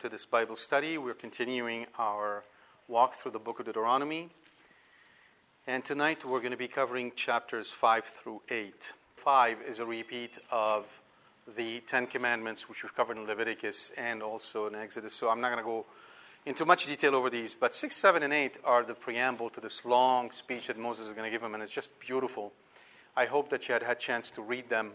To 0.00 0.08
this 0.08 0.24
Bible 0.24 0.56
study. 0.56 0.96
We're 0.96 1.12
continuing 1.12 1.84
our 1.98 2.42
walk 2.88 3.16
through 3.16 3.32
the 3.32 3.38
book 3.38 3.60
of 3.60 3.66
Deuteronomy. 3.66 4.30
And 5.66 5.84
tonight 5.84 6.24
we're 6.24 6.38
going 6.38 6.52
to 6.52 6.56
be 6.56 6.68
covering 6.68 7.12
chapters 7.16 7.70
5 7.70 8.04
through 8.06 8.40
8. 8.48 8.94
5 9.16 9.58
is 9.68 9.78
a 9.78 9.84
repeat 9.84 10.38
of 10.50 10.86
the 11.54 11.80
Ten 11.80 12.06
Commandments, 12.06 12.66
which 12.66 12.82
we've 12.82 12.96
covered 12.96 13.18
in 13.18 13.26
Leviticus 13.26 13.92
and 13.98 14.22
also 14.22 14.66
in 14.68 14.74
Exodus. 14.74 15.12
So, 15.12 15.28
I'm 15.28 15.42
not 15.42 15.48
going 15.48 15.62
to 15.62 15.68
go 15.68 15.84
into 16.46 16.64
much 16.64 16.86
detail 16.86 17.14
over 17.14 17.28
these. 17.28 17.54
But 17.54 17.74
6, 17.74 17.94
7, 17.94 18.22
and 18.22 18.32
8 18.32 18.56
are 18.64 18.82
the 18.82 18.94
preamble 18.94 19.50
to 19.50 19.60
this 19.60 19.84
long 19.84 20.30
speech 20.30 20.68
that 20.68 20.78
Moses 20.78 21.08
is 21.08 21.12
going 21.12 21.26
to 21.26 21.30
give 21.30 21.42
him, 21.42 21.52
and 21.52 21.62
it's 21.62 21.74
just 21.74 21.90
beautiful. 22.00 22.54
I 23.18 23.26
hope 23.26 23.50
that 23.50 23.68
you 23.68 23.74
had 23.74 23.82
had 23.82 23.98
a 23.98 24.00
chance 24.00 24.30
to 24.30 24.40
read 24.40 24.66
them 24.70 24.92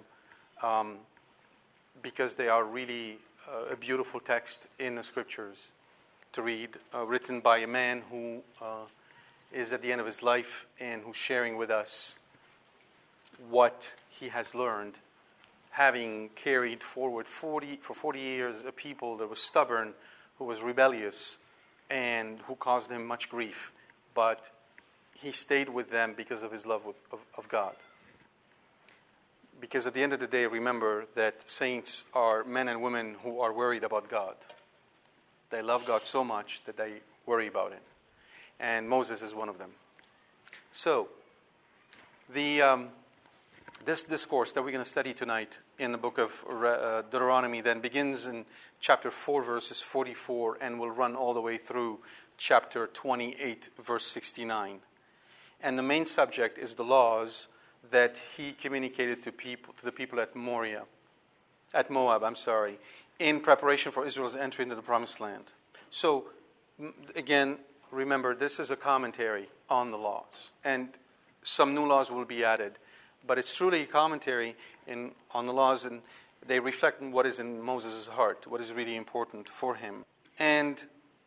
um, 0.63 0.95
because 2.01 2.33
they 2.33 2.49
are 2.49 2.63
really 2.63 3.19
uh, 3.47 3.73
a 3.73 3.75
beautiful 3.75 4.19
text 4.19 4.67
in 4.79 4.95
the 4.95 5.03
scriptures 5.03 5.71
to 6.33 6.41
read, 6.41 6.69
uh, 6.93 7.05
written 7.05 7.39
by 7.39 7.59
a 7.59 7.67
man 7.67 8.01
who 8.09 8.41
uh, 8.61 8.85
is 9.51 9.73
at 9.73 9.81
the 9.81 9.91
end 9.91 10.01
of 10.01 10.07
his 10.07 10.23
life 10.23 10.65
and 10.79 11.01
who's 11.03 11.15
sharing 11.15 11.57
with 11.57 11.69
us 11.69 12.17
what 13.49 13.93
he 14.09 14.29
has 14.29 14.55
learned, 14.55 14.99
having 15.69 16.29
carried 16.35 16.81
forward 16.81 17.27
40, 17.27 17.77
for 17.77 17.93
40 17.93 18.19
years 18.19 18.63
a 18.65 18.71
people 18.71 19.17
that 19.17 19.29
was 19.29 19.39
stubborn, 19.39 19.93
who 20.37 20.45
was 20.45 20.61
rebellious, 20.61 21.37
and 21.89 22.39
who 22.41 22.55
caused 22.55 22.91
him 22.91 23.05
much 23.05 23.29
grief. 23.29 23.71
But 24.13 24.49
he 25.13 25.31
stayed 25.31 25.69
with 25.69 25.89
them 25.89 26.13
because 26.15 26.43
of 26.43 26.51
his 26.51 26.65
love 26.65 26.85
of, 26.85 26.95
of, 27.11 27.19
of 27.37 27.49
God 27.49 27.75
because 29.59 29.87
at 29.87 29.93
the 29.93 30.03
end 30.03 30.13
of 30.13 30.19
the 30.19 30.27
day, 30.27 30.45
remember 30.45 31.05
that 31.15 31.47
saints 31.47 32.05
are 32.13 32.43
men 32.43 32.67
and 32.67 32.81
women 32.81 33.15
who 33.23 33.39
are 33.39 33.53
worried 33.53 33.83
about 33.83 34.09
God. 34.09 34.35
They 35.49 35.61
love 35.61 35.85
God 35.85 36.05
so 36.05 36.23
much 36.23 36.63
that 36.65 36.77
they 36.77 36.93
worry 37.25 37.47
about 37.47 37.71
Him. 37.71 37.81
And 38.59 38.87
Moses 38.89 39.21
is 39.21 39.33
one 39.33 39.49
of 39.49 39.57
them. 39.57 39.71
So, 40.71 41.09
the, 42.33 42.61
um, 42.61 42.89
this 43.85 44.03
discourse 44.03 44.51
that 44.53 44.63
we're 44.63 44.71
going 44.71 44.83
to 44.83 44.89
study 44.89 45.13
tonight 45.13 45.59
in 45.79 45.91
the 45.91 45.97
book 45.97 46.17
of 46.17 46.31
uh, 46.49 47.03
Deuteronomy 47.03 47.61
then 47.61 47.79
begins 47.79 48.25
in 48.25 48.45
chapter 48.79 49.11
4, 49.11 49.43
verses 49.43 49.81
44, 49.81 50.57
and 50.61 50.79
will 50.79 50.91
run 50.91 51.15
all 51.15 51.33
the 51.33 51.41
way 51.41 51.57
through 51.57 51.99
chapter 52.37 52.87
28, 52.87 53.69
verse 53.81 54.05
69. 54.05 54.79
And 55.61 55.77
the 55.77 55.83
main 55.83 56.05
subject 56.05 56.57
is 56.57 56.75
the 56.75 56.83
laws 56.83 57.47
that 57.91 58.21
he 58.37 58.51
communicated 58.53 59.23
to 59.23 59.31
people 59.31 59.73
to 59.77 59.85
the 59.85 59.91
people 59.91 60.19
at 60.19 60.35
Moriah, 60.35 60.83
at 61.73 61.89
Moab, 61.89 62.23
I'm 62.23 62.35
sorry, 62.35 62.77
in 63.19 63.39
preparation 63.39 63.91
for 63.91 64.05
Israel's 64.05 64.35
entry 64.35 64.63
into 64.63 64.75
the 64.75 64.81
promised 64.81 65.19
land. 65.19 65.51
So 65.89 66.25
again, 67.15 67.57
remember 67.91 68.35
this 68.35 68.59
is 68.59 68.71
a 68.71 68.75
commentary 68.75 69.47
on 69.69 69.91
the 69.91 69.97
laws 69.97 70.51
and 70.63 70.89
some 71.43 71.73
new 71.73 71.85
laws 71.85 72.11
will 72.11 72.25
be 72.25 72.43
added, 72.43 72.73
but 73.25 73.37
it's 73.37 73.55
truly 73.55 73.83
a 73.83 73.85
commentary 73.85 74.55
in, 74.87 75.11
on 75.33 75.45
the 75.45 75.53
laws 75.53 75.85
and 75.85 76.01
they 76.47 76.59
reflect 76.59 77.01
what 77.01 77.25
is 77.25 77.39
in 77.39 77.61
Moses' 77.61 78.07
heart, 78.07 78.45
what 78.47 78.61
is 78.61 78.71
really 78.73 78.95
important 78.95 79.47
for 79.49 79.75
him. 79.75 80.03
And 80.37 80.85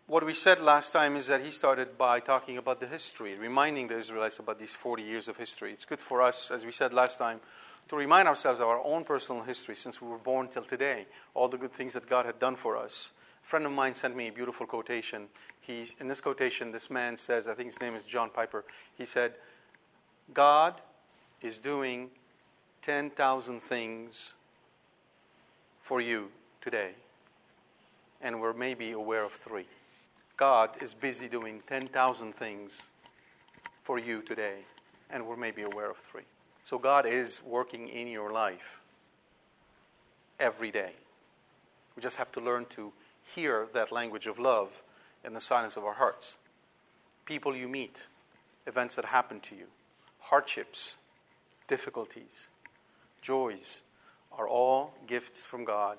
what 0.08 0.24
we 0.24 0.32
said 0.32 0.60
last 0.62 0.94
time 0.94 1.16
is 1.16 1.26
that 1.26 1.42
he 1.42 1.50
started 1.50 1.98
by 1.98 2.18
talking 2.18 2.56
about 2.56 2.80
the 2.80 2.86
history, 2.86 3.34
reminding 3.34 3.88
the 3.88 3.96
Israelites 3.96 4.38
about 4.38 4.58
these 4.58 4.72
40 4.72 5.02
years 5.02 5.28
of 5.28 5.36
history. 5.36 5.70
It's 5.70 5.84
good 5.84 6.00
for 6.00 6.22
us, 6.22 6.50
as 6.50 6.64
we 6.64 6.72
said 6.72 6.94
last 6.94 7.18
time, 7.18 7.40
to 7.88 7.96
remind 7.96 8.26
ourselves 8.26 8.58
of 8.60 8.68
our 8.68 8.82
own 8.84 9.04
personal 9.04 9.42
history 9.42 9.76
since 9.76 10.00
we 10.00 10.08
were 10.08 10.16
born 10.16 10.48
till 10.48 10.62
today, 10.62 11.06
all 11.34 11.46
the 11.46 11.58
good 11.58 11.72
things 11.72 11.92
that 11.92 12.08
God 12.08 12.24
had 12.24 12.38
done 12.38 12.56
for 12.56 12.78
us. 12.78 13.12
A 13.44 13.46
friend 13.46 13.66
of 13.66 13.72
mine 13.72 13.92
sent 13.92 14.16
me 14.16 14.28
a 14.28 14.32
beautiful 14.32 14.66
quotation. 14.66 15.26
He's, 15.60 15.94
in 16.00 16.08
this 16.08 16.22
quotation, 16.22 16.72
this 16.72 16.88
man 16.90 17.18
says, 17.18 17.46
I 17.46 17.52
think 17.52 17.68
his 17.68 17.80
name 17.80 17.94
is 17.94 18.02
John 18.02 18.30
Piper, 18.30 18.64
he 18.96 19.04
said, 19.04 19.34
God 20.32 20.80
is 21.42 21.58
doing 21.58 22.08
10,000 22.80 23.60
things 23.60 24.34
for 25.80 26.00
you 26.00 26.30
today, 26.62 26.92
and 28.22 28.40
we're 28.40 28.54
maybe 28.54 28.92
aware 28.92 29.24
of 29.24 29.32
three. 29.32 29.66
God 30.38 30.70
is 30.80 30.94
busy 30.94 31.28
doing 31.28 31.60
10,000 31.66 32.32
things 32.32 32.90
for 33.82 33.98
you 33.98 34.22
today, 34.22 34.58
and 35.10 35.26
we're 35.26 35.36
maybe 35.36 35.62
aware 35.62 35.90
of 35.90 35.96
three. 35.96 36.22
So 36.62 36.78
God 36.78 37.06
is 37.06 37.42
working 37.44 37.88
in 37.88 38.06
your 38.06 38.32
life 38.32 38.80
every 40.38 40.70
day. 40.70 40.92
We 41.96 42.02
just 42.02 42.18
have 42.18 42.30
to 42.32 42.40
learn 42.40 42.66
to 42.66 42.92
hear 43.34 43.66
that 43.72 43.90
language 43.90 44.28
of 44.28 44.38
love 44.38 44.80
in 45.24 45.32
the 45.32 45.40
silence 45.40 45.76
of 45.76 45.84
our 45.84 45.92
hearts. 45.92 46.38
People 47.24 47.56
you 47.56 47.66
meet, 47.66 48.06
events 48.68 48.94
that 48.94 49.04
happen 49.04 49.40
to 49.40 49.56
you, 49.56 49.66
hardships, 50.20 50.98
difficulties, 51.66 52.48
joys 53.22 53.82
are 54.30 54.46
all 54.46 54.94
gifts 55.08 55.42
from 55.42 55.64
God 55.64 55.98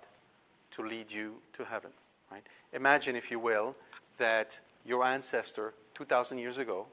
to 0.71 0.81
lead 0.81 1.11
you 1.11 1.35
to 1.53 1.65
heaven. 1.65 1.91
Right? 2.31 2.43
Imagine, 2.71 3.17
if 3.17 3.31
you 3.31 3.39
will, 3.39 3.75
that 4.19 4.59
your 4.85 5.03
ancestor 5.03 5.73
2,000 5.95 6.37
years 6.37 6.59
ago 6.59 6.85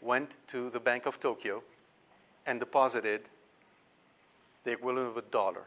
went 0.00 0.36
to 0.46 0.70
the 0.70 0.80
Bank 0.80 1.06
of 1.06 1.20
Tokyo 1.20 1.62
and 2.46 2.60
deposited 2.60 3.28
the 4.64 4.72
equivalent 4.72 5.08
of 5.08 5.16
a 5.16 5.22
dollar 5.22 5.64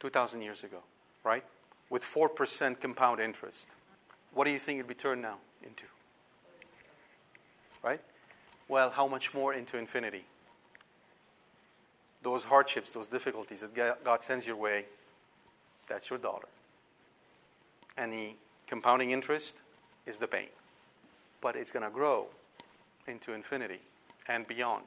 2,000 0.00 0.42
years 0.42 0.64
ago, 0.64 0.78
right? 1.24 1.44
With 1.90 2.02
4% 2.02 2.80
compound 2.80 3.20
interest. 3.20 3.70
What 4.34 4.44
do 4.44 4.50
you 4.50 4.58
think 4.58 4.78
it'd 4.78 4.88
be 4.88 4.94
turned 4.94 5.22
now 5.22 5.38
into? 5.62 5.84
Right? 7.82 8.00
Well, 8.68 8.90
how 8.90 9.06
much 9.06 9.34
more 9.34 9.54
into 9.54 9.78
infinity? 9.78 10.24
Those 12.22 12.44
hardships, 12.44 12.90
those 12.90 13.08
difficulties 13.08 13.60
that 13.60 14.04
God 14.04 14.22
sends 14.22 14.46
your 14.46 14.56
way, 14.56 14.86
that's 15.88 16.08
your 16.08 16.18
dollar. 16.18 16.48
And 17.96 18.12
the 18.12 18.34
compounding 18.66 19.10
interest, 19.10 19.60
is 20.06 20.18
the 20.18 20.26
pain. 20.26 20.48
But 21.40 21.56
it's 21.56 21.70
going 21.70 21.84
to 21.84 21.90
grow 21.90 22.26
into 23.06 23.32
infinity 23.32 23.80
and 24.28 24.46
beyond, 24.46 24.84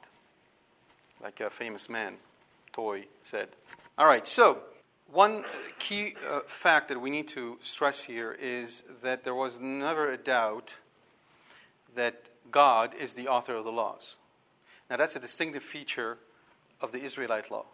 like 1.22 1.40
a 1.40 1.50
famous 1.50 1.88
man, 1.88 2.16
Toy, 2.72 3.04
said. 3.22 3.48
All 3.98 4.06
right, 4.06 4.26
so 4.26 4.62
one 5.12 5.44
key 5.78 6.14
uh, 6.28 6.40
fact 6.46 6.88
that 6.88 7.00
we 7.00 7.10
need 7.10 7.28
to 7.28 7.58
stress 7.60 8.02
here 8.02 8.36
is 8.40 8.82
that 9.02 9.24
there 9.24 9.34
was 9.34 9.60
never 9.60 10.12
a 10.12 10.16
doubt 10.16 10.80
that 11.94 12.28
God 12.50 12.94
is 12.94 13.14
the 13.14 13.28
author 13.28 13.54
of 13.54 13.64
the 13.64 13.72
laws. 13.72 14.16
Now, 14.90 14.96
that's 14.96 15.16
a 15.16 15.20
distinctive 15.20 15.62
feature 15.62 16.18
of 16.80 16.92
the 16.92 17.02
Israelite 17.02 17.50
law. 17.50 17.64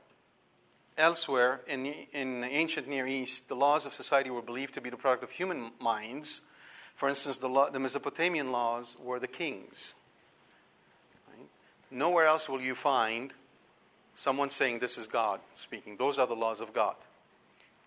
Elsewhere 0.96 1.60
in, 1.66 1.86
in 2.12 2.40
the 2.40 2.48
ancient 2.48 2.86
Near 2.86 3.06
East, 3.06 3.48
the 3.48 3.56
laws 3.56 3.86
of 3.86 3.94
society 3.94 4.30
were 4.30 4.42
believed 4.42 4.74
to 4.74 4.80
be 4.80 4.90
the 4.90 4.96
product 4.96 5.24
of 5.24 5.30
human 5.30 5.72
minds 5.80 6.42
for 7.02 7.08
instance, 7.08 7.38
the, 7.38 7.48
law, 7.48 7.68
the 7.68 7.80
Mesopotamian 7.80 8.52
laws 8.52 8.96
were 9.02 9.18
the 9.18 9.26
kings. 9.26 9.96
Right? 11.26 11.48
Nowhere 11.90 12.26
else 12.26 12.48
will 12.48 12.60
you 12.60 12.76
find 12.76 13.34
Someone 14.14 14.50
saying, 14.50 14.78
This 14.78 14.98
is 14.98 15.08
God 15.08 15.40
speaking. 15.52 15.96
Those 15.96 16.20
are 16.20 16.28
the 16.28 16.36
laws 16.36 16.60
of 16.60 16.72
God. 16.72 16.94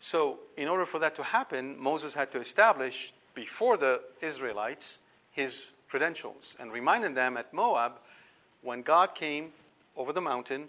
So, 0.02 0.40
in 0.58 0.68
order 0.68 0.86
for 0.86 1.00
that 1.00 1.16
to 1.16 1.24
happen, 1.24 1.82
Moses 1.82 2.14
had 2.14 2.30
to 2.34 2.42
establish 2.42 3.14
before 3.34 3.78
the 3.78 4.02
Israelites 4.20 5.00
his 5.32 5.72
credentials 5.88 6.58
and 6.60 6.74
reminded 6.74 7.16
them 7.16 7.38
at 7.38 7.54
Moab 7.54 7.94
when 8.64 8.82
God 8.82 9.16
came 9.16 9.54
over 9.96 10.12
the 10.12 10.20
mountain, 10.20 10.68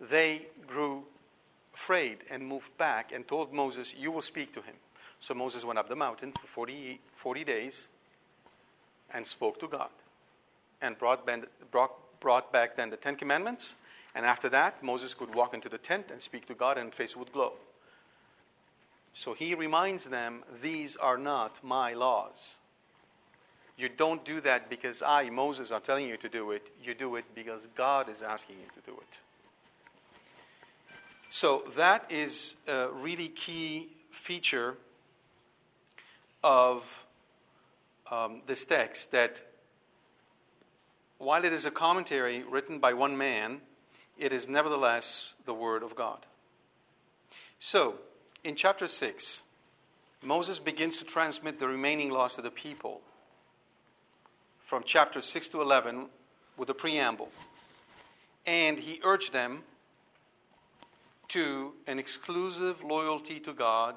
they 0.00 0.46
grew 0.68 1.02
afraid 1.74 2.18
and 2.30 2.46
moved 2.46 2.78
back 2.78 3.10
and 3.10 3.26
told 3.26 3.52
Moses, 3.52 3.92
You 3.98 4.12
will 4.12 4.22
speak 4.22 4.52
to 4.52 4.62
him. 4.62 4.76
So 5.20 5.34
Moses 5.34 5.64
went 5.64 5.78
up 5.78 5.88
the 5.88 5.96
mountain 5.96 6.32
for 6.32 6.46
40, 6.46 6.98
40 7.14 7.44
days 7.44 7.88
and 9.12 9.26
spoke 9.26 9.60
to 9.60 9.68
God 9.68 9.90
and 10.80 10.96
brought, 10.98 11.28
brought, 11.70 11.92
brought 12.20 12.52
back 12.52 12.76
then 12.76 12.90
the 12.90 12.96
Ten 12.96 13.16
Commandments. 13.16 13.76
And 14.14 14.24
after 14.24 14.48
that, 14.48 14.82
Moses 14.82 15.14
could 15.14 15.34
walk 15.34 15.54
into 15.54 15.68
the 15.68 15.78
tent 15.78 16.10
and 16.10 16.20
speak 16.20 16.46
to 16.46 16.54
God, 16.54 16.78
and 16.78 16.92
face 16.92 17.16
would 17.16 17.32
glow. 17.32 17.52
So 19.12 19.34
he 19.34 19.54
reminds 19.54 20.06
them, 20.06 20.42
These 20.62 20.96
are 20.96 21.18
not 21.18 21.62
my 21.62 21.92
laws. 21.92 22.58
You 23.76 23.88
don't 23.88 24.24
do 24.24 24.40
that 24.40 24.68
because 24.68 25.02
I, 25.02 25.30
Moses, 25.30 25.70
are 25.70 25.80
telling 25.80 26.08
you 26.08 26.16
to 26.18 26.28
do 26.28 26.50
it. 26.50 26.70
You 26.82 26.94
do 26.94 27.16
it 27.16 27.24
because 27.34 27.68
God 27.74 28.08
is 28.08 28.22
asking 28.22 28.56
you 28.56 28.66
to 28.74 28.90
do 28.90 28.96
it. 28.96 29.20
So 31.30 31.62
that 31.76 32.10
is 32.10 32.56
a 32.66 32.88
really 32.88 33.28
key 33.28 33.88
feature 34.10 34.76
of 36.42 37.06
um, 38.10 38.42
this 38.46 38.64
text 38.64 39.12
that 39.12 39.42
while 41.18 41.44
it 41.44 41.52
is 41.52 41.66
a 41.66 41.70
commentary 41.70 42.42
written 42.48 42.78
by 42.78 42.94
one 42.94 43.16
man, 43.16 43.60
it 44.18 44.32
is 44.32 44.48
nevertheless 44.48 45.34
the 45.44 45.54
Word 45.54 45.82
of 45.82 45.94
God. 45.94 46.26
So, 47.58 47.96
in 48.42 48.54
chapter 48.54 48.88
6, 48.88 49.42
Moses 50.22 50.58
begins 50.58 50.98
to 50.98 51.04
transmit 51.04 51.58
the 51.58 51.68
remaining 51.68 52.10
laws 52.10 52.36
to 52.36 52.42
the 52.42 52.50
people 52.50 53.00
from 54.64 54.82
chapter 54.84 55.20
6 55.20 55.48
to 55.48 55.60
11 55.60 56.06
with 56.56 56.70
a 56.70 56.74
preamble. 56.74 57.30
And 58.46 58.78
he 58.78 59.00
urged 59.04 59.32
them 59.32 59.62
to 61.30 61.72
an 61.86 61.98
exclusive 62.00 62.82
loyalty 62.82 63.38
to 63.38 63.52
God, 63.52 63.94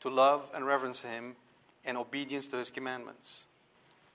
to 0.00 0.10
love 0.10 0.50
and 0.54 0.66
reverence 0.66 1.00
Him, 1.00 1.34
and 1.84 1.96
obedience 1.96 2.46
to 2.48 2.56
His 2.56 2.70
commandments. 2.70 3.46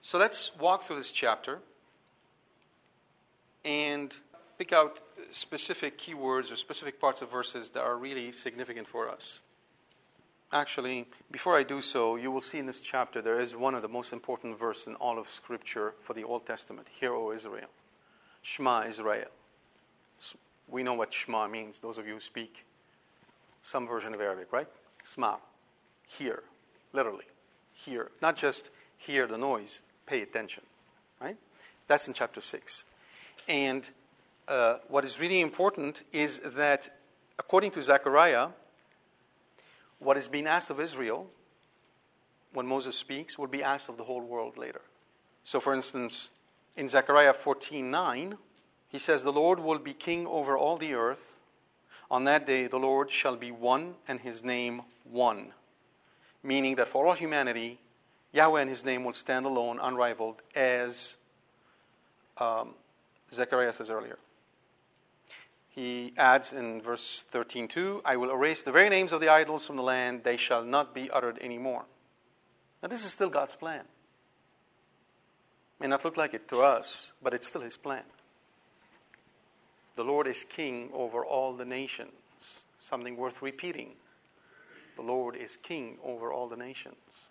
So 0.02 0.18
let's 0.18 0.56
walk 0.58 0.84
through 0.84 0.98
this 0.98 1.12
chapter 1.12 1.60
and 3.66 4.16
pick 4.58 4.74
out 4.74 5.00
specific 5.32 5.98
keywords 5.98 6.52
or 6.52 6.56
specific 6.56 7.00
parts 7.00 7.22
of 7.22 7.32
verses 7.32 7.70
that 7.72 7.82
are 7.82 7.98
really 7.98 8.32
significant 8.32 8.88
for 8.88 9.10
us. 9.10 9.42
Actually, 10.52 11.06
before 11.32 11.56
I 11.56 11.64
do 11.64 11.80
so, 11.80 12.16
you 12.16 12.32
will 12.32 12.42
see 12.42 12.58
in 12.58 12.66
this 12.66 12.82
chapter 12.82 13.22
there 13.22 13.40
is 13.40 13.56
one 13.56 13.76
of 13.76 13.84
the 13.84 13.88
most 13.88 14.14
important 14.14 14.58
verses 14.58 14.88
in 14.88 14.96
all 14.96 15.20
of 15.20 15.30
Scripture 15.30 15.94
for 16.02 16.14
the 16.14 16.24
Old 16.24 16.46
Testament. 16.46 16.88
Hear, 16.90 17.14
O 17.14 17.32
Israel. 17.32 17.70
Shema 18.42 18.86
Israel. 18.86 19.28
We 20.68 20.82
know 20.84 20.94
what 20.94 21.14
Shema 21.14 21.48
means, 21.48 21.80
those 21.80 21.98
of 21.98 22.08
you 22.08 22.16
who 22.16 22.20
speak 22.20 22.66
some 23.62 23.88
version 23.88 24.14
of 24.14 24.22
Arabic, 24.22 24.52
right? 24.52 24.68
Sma. 25.04 25.38
Hear. 26.08 26.44
Literally. 26.94 27.26
Hear. 27.86 28.12
Not 28.22 28.36
just 28.36 28.72
hear 28.98 29.28
the 29.28 29.38
noise, 29.38 29.82
pay 30.06 30.22
attention. 30.22 30.64
Right? 31.22 31.38
That's 31.88 32.08
in 32.08 32.14
chapter 32.14 32.42
6. 32.42 32.86
And 33.48 33.90
uh, 34.48 34.78
what 34.88 35.06
is 35.06 35.20
really 35.20 35.42
important 35.42 36.04
is 36.12 36.40
that, 36.40 36.90
according 37.38 37.72
to 37.72 37.82
Zechariah, 37.82 38.50
what 40.00 40.18
is 40.18 40.28
being 40.28 40.48
asked 40.48 40.70
of 40.70 40.80
Israel 40.80 41.28
when 42.54 42.66
Moses 42.66 42.96
speaks 42.96 43.38
will 43.38 43.48
be 43.48 43.64
asked 43.64 43.90
of 43.90 43.98
the 43.98 44.04
whole 44.04 44.22
world 44.22 44.58
later. 44.58 44.82
So, 45.44 45.60
for 45.60 45.74
instance, 45.74 46.32
in 46.76 46.88
Zechariah 46.88 47.34
14:9, 47.34 48.38
he 48.90 48.98
says, 48.98 49.24
The 49.24 49.32
Lord 49.32 49.60
will 49.60 49.80
be 49.80 49.94
king 49.94 50.26
over 50.28 50.58
all 50.58 50.78
the 50.78 50.94
earth. 50.94 51.40
On 52.12 52.24
that 52.26 52.46
day, 52.46 52.68
the 52.68 52.80
Lord 52.80 53.12
shall 53.12 53.36
be 53.36 53.52
one 53.52 53.96
and 54.08 54.20
his 54.20 54.44
name 54.44 54.82
one. 55.04 55.54
Meaning 56.44 56.76
that 56.76 56.88
for 56.88 57.06
all 57.06 57.14
humanity, 57.14 57.80
Yahweh 58.32 58.62
and 58.62 58.70
his 58.70 58.86
name 58.86 59.04
will 59.04 59.14
stand 59.14 59.46
alone, 59.46 59.80
unrivaled, 59.82 60.42
as 60.56 61.18
um, 62.38 62.76
Zechariah 63.32 63.74
says 63.74 63.90
earlier 63.90 64.18
he 65.80 66.14
adds 66.18 66.52
in 66.52 66.82
verse 66.82 67.24
13:2, 67.32 68.02
I 68.04 68.18
will 68.18 68.32
erase 68.32 68.64
the 68.64 68.72
very 68.72 68.90
names 68.90 69.14
of 69.14 69.22
the 69.22 69.30
idols 69.30 69.66
from 69.66 69.78
the 69.78 69.84
land, 69.84 70.26
they 70.26 70.36
shall 70.36 70.64
not 70.64 70.94
be 70.94 71.10
uttered 71.10 71.38
anymore. 71.40 71.86
Now, 72.84 72.90
this 72.90 73.06
is 73.06 73.14
still 73.14 73.30
God's 73.30 73.56
plan. 73.56 73.86
May 75.80 75.88
not 75.88 76.04
look 76.04 76.18
like 76.18 76.34
it 76.34 76.50
to 76.50 76.62
us, 76.62 77.14
but 77.22 77.34
it's 77.34 77.48
still 77.48 77.62
his 77.62 77.78
plan. 77.78 78.04
The 79.96 80.04
Lord 80.04 80.28
is 80.28 80.44
king 80.44 80.90
over 80.94 81.26
all 81.26 81.54
the 81.54 81.64
nations. 81.64 82.12
Something 82.80 83.16
worth 83.16 83.42
repeating. 83.42 83.96
The 85.00 85.06
Lord 85.06 85.38
is 85.38 85.56
king 85.56 85.98
over 86.04 86.34
all 86.34 86.50
the 86.50 86.58
nations. 86.58 87.30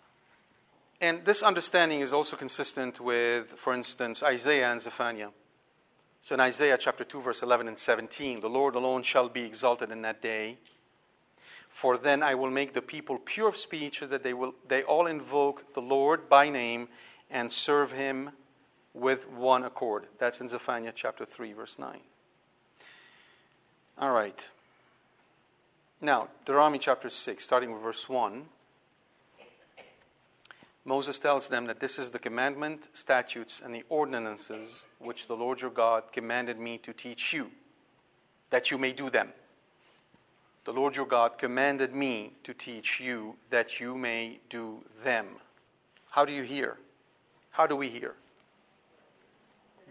And 0.99 1.23
this 1.23 1.43
understanding 1.43 1.99
is 1.99 2.11
also 2.11 2.35
consistent 2.35 2.99
with, 2.99 3.45
for 3.45 3.75
instance, 3.75 4.23
Isaiah 4.23 4.71
and 4.71 4.81
Zephaniah. 4.81 5.29
So 6.19 6.33
in 6.33 6.41
Isaiah 6.41 6.79
chapter 6.79 7.03
2, 7.03 7.21
verse 7.21 7.43
11 7.43 7.67
and 7.67 7.77
17, 7.77 8.39
the 8.39 8.49
Lord 8.49 8.73
alone 8.73 9.03
shall 9.03 9.29
be 9.29 9.43
exalted 9.43 9.91
in 9.91 10.01
that 10.01 10.19
day. 10.19 10.57
For 11.69 11.95
then 11.95 12.23
I 12.23 12.33
will 12.33 12.49
make 12.49 12.73
the 12.73 12.81
people 12.81 13.19
pure 13.19 13.49
of 13.49 13.55
speech, 13.55 13.99
so 13.99 14.07
that 14.07 14.23
they, 14.23 14.33
will, 14.33 14.55
they 14.67 14.81
all 14.81 15.05
invoke 15.05 15.75
the 15.75 15.81
Lord 15.81 16.27
by 16.27 16.49
name 16.49 16.87
and 17.29 17.53
serve 17.53 17.91
him 17.91 18.31
with 18.95 19.29
one 19.29 19.63
accord. 19.63 20.07
That's 20.17 20.41
in 20.41 20.49
Zephaniah 20.49 20.93
chapter 20.95 21.23
3, 21.23 21.53
verse 21.53 21.77
9. 21.77 21.99
All 23.99 24.11
right. 24.11 24.49
Now, 26.01 26.29
Deuteronomy 26.45 26.79
chapter 26.79 27.09
6, 27.09 27.43
starting 27.43 27.73
with 27.73 27.81
verse 27.81 28.07
1. 28.07 28.45
Moses 30.85 31.19
tells 31.19 31.47
them 31.47 31.65
that 31.65 31.81
this 31.81 31.99
is 31.99 32.09
the 32.09 32.19
commandment, 32.19 32.87
statutes, 32.93 33.61
and 33.63 33.75
the 33.75 33.83
ordinances 33.89 34.85
which 34.99 35.27
the 35.27 35.35
Lord 35.35 35.59
your 35.59 35.71
God 35.71 36.03
commanded 36.13 36.57
me 36.57 36.77
to 36.79 36.93
teach 36.93 37.33
you, 37.33 37.51
that 38.49 38.71
you 38.71 38.77
may 38.77 38.93
do 38.93 39.09
them. 39.09 39.33
The 40.63 40.71
Lord 40.71 40.95
your 40.95 41.05
God 41.05 41.37
commanded 41.37 41.93
me 41.93 42.31
to 42.43 42.53
teach 42.53 43.01
you 43.01 43.35
that 43.49 43.81
you 43.81 43.97
may 43.97 44.39
do 44.49 44.81
them. 45.03 45.25
How 46.11 46.23
do 46.23 46.31
you 46.31 46.43
hear? 46.43 46.77
How 47.51 47.67
do 47.67 47.75
we 47.75 47.89
hear? 47.89 48.15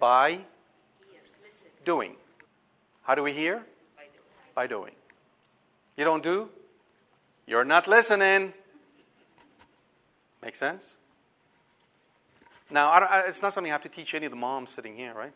By 0.01 0.41
doing. 1.85 2.17
How 3.03 3.15
do 3.15 3.23
we 3.23 3.33
hear? 3.33 3.63
By 4.55 4.67
doing. 4.67 4.93
You 5.99 6.05
don't 6.05 6.23
do? 6.23 6.49
You're 7.45 7.65
not 7.65 7.89
listening. 7.89 8.55
Make 10.41 10.55
sense? 10.55 10.97
Now, 12.71 12.91
I 12.91 12.99
I, 13.01 13.21
it's 13.27 13.43
not 13.43 13.53
something 13.53 13.73
I 13.73 13.75
have 13.75 13.83
to 13.83 13.89
teach 13.89 14.15
any 14.15 14.25
of 14.27 14.31
the 14.31 14.37
moms 14.37 14.71
sitting 14.71 14.95
here, 14.95 15.13
right? 15.13 15.33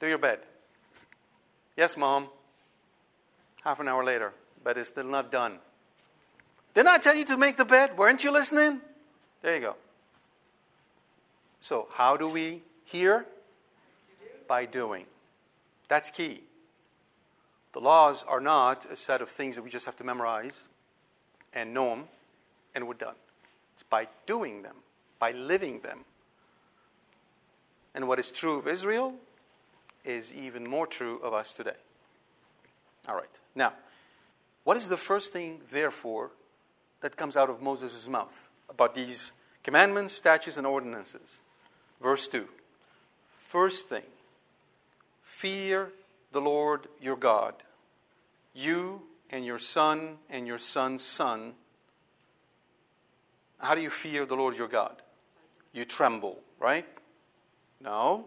Do 0.00 0.06
your 0.06 0.16
bed. 0.16 0.38
Yes, 1.76 1.98
mom. 1.98 2.28
Half 3.62 3.80
an 3.80 3.88
hour 3.88 4.02
later, 4.02 4.32
bed 4.64 4.78
is 4.78 4.88
still 4.88 5.04
not 5.04 5.30
done. 5.30 5.58
Didn't 6.72 6.88
I 6.88 6.96
tell 6.96 7.14
you 7.14 7.26
to 7.26 7.36
make 7.36 7.58
the 7.58 7.66
bed? 7.66 7.98
Weren't 7.98 8.24
you 8.24 8.30
listening? 8.30 8.80
There 9.42 9.54
you 9.54 9.60
go. 9.60 9.76
So, 11.60 11.88
how 11.92 12.16
do 12.16 12.28
we 12.28 12.62
hear? 12.84 13.26
By 14.48 14.64
doing. 14.64 15.04
That's 15.88 16.08
key. 16.08 16.42
The 17.76 17.82
laws 17.82 18.24
are 18.26 18.40
not 18.40 18.86
a 18.86 18.96
set 18.96 19.20
of 19.20 19.28
things 19.28 19.56
that 19.56 19.62
we 19.62 19.68
just 19.68 19.84
have 19.84 19.96
to 19.96 20.04
memorize 20.04 20.62
and 21.52 21.74
know 21.74 21.90
them, 21.90 22.04
and 22.74 22.88
we're 22.88 22.94
done. 22.94 23.16
It's 23.74 23.82
by 23.82 24.08
doing 24.24 24.62
them, 24.62 24.76
by 25.18 25.32
living 25.32 25.80
them. 25.80 26.06
And 27.94 28.08
what 28.08 28.18
is 28.18 28.30
true 28.30 28.58
of 28.58 28.66
Israel 28.66 29.12
is 30.06 30.32
even 30.32 30.66
more 30.66 30.86
true 30.86 31.18
of 31.18 31.34
us 31.34 31.52
today. 31.52 31.76
All 33.06 33.14
right. 33.14 33.40
Now, 33.54 33.74
what 34.64 34.78
is 34.78 34.88
the 34.88 34.96
first 34.96 35.34
thing, 35.34 35.60
therefore, 35.70 36.30
that 37.02 37.18
comes 37.18 37.36
out 37.36 37.50
of 37.50 37.60
Moses' 37.60 38.08
mouth 38.08 38.50
about 38.70 38.94
these 38.94 39.32
commandments, 39.62 40.14
statutes, 40.14 40.56
and 40.56 40.66
ordinances? 40.66 41.42
Verse 42.00 42.26
2. 42.26 42.48
First 43.34 43.90
thing, 43.90 44.04
fear 45.22 45.90
the 46.36 46.40
Lord 46.40 46.86
your 47.00 47.16
God, 47.16 47.54
you 48.54 49.02
and 49.30 49.44
your 49.44 49.58
son 49.58 50.18
and 50.30 50.46
your 50.46 50.58
son's 50.58 51.02
son 51.02 51.54
how 53.58 53.74
do 53.74 53.80
you 53.80 53.90
fear 53.90 54.26
the 54.26 54.36
Lord 54.36 54.56
your 54.56 54.68
God? 54.68 55.02
You 55.72 55.84
tremble, 55.84 56.38
right? 56.58 56.86
No. 57.80 58.26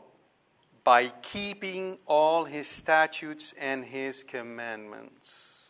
by 0.84 1.08
keeping 1.22 1.98
all 2.06 2.46
his 2.46 2.68
statutes 2.68 3.54
and 3.60 3.86
his 3.86 4.24
commandments. 4.24 5.68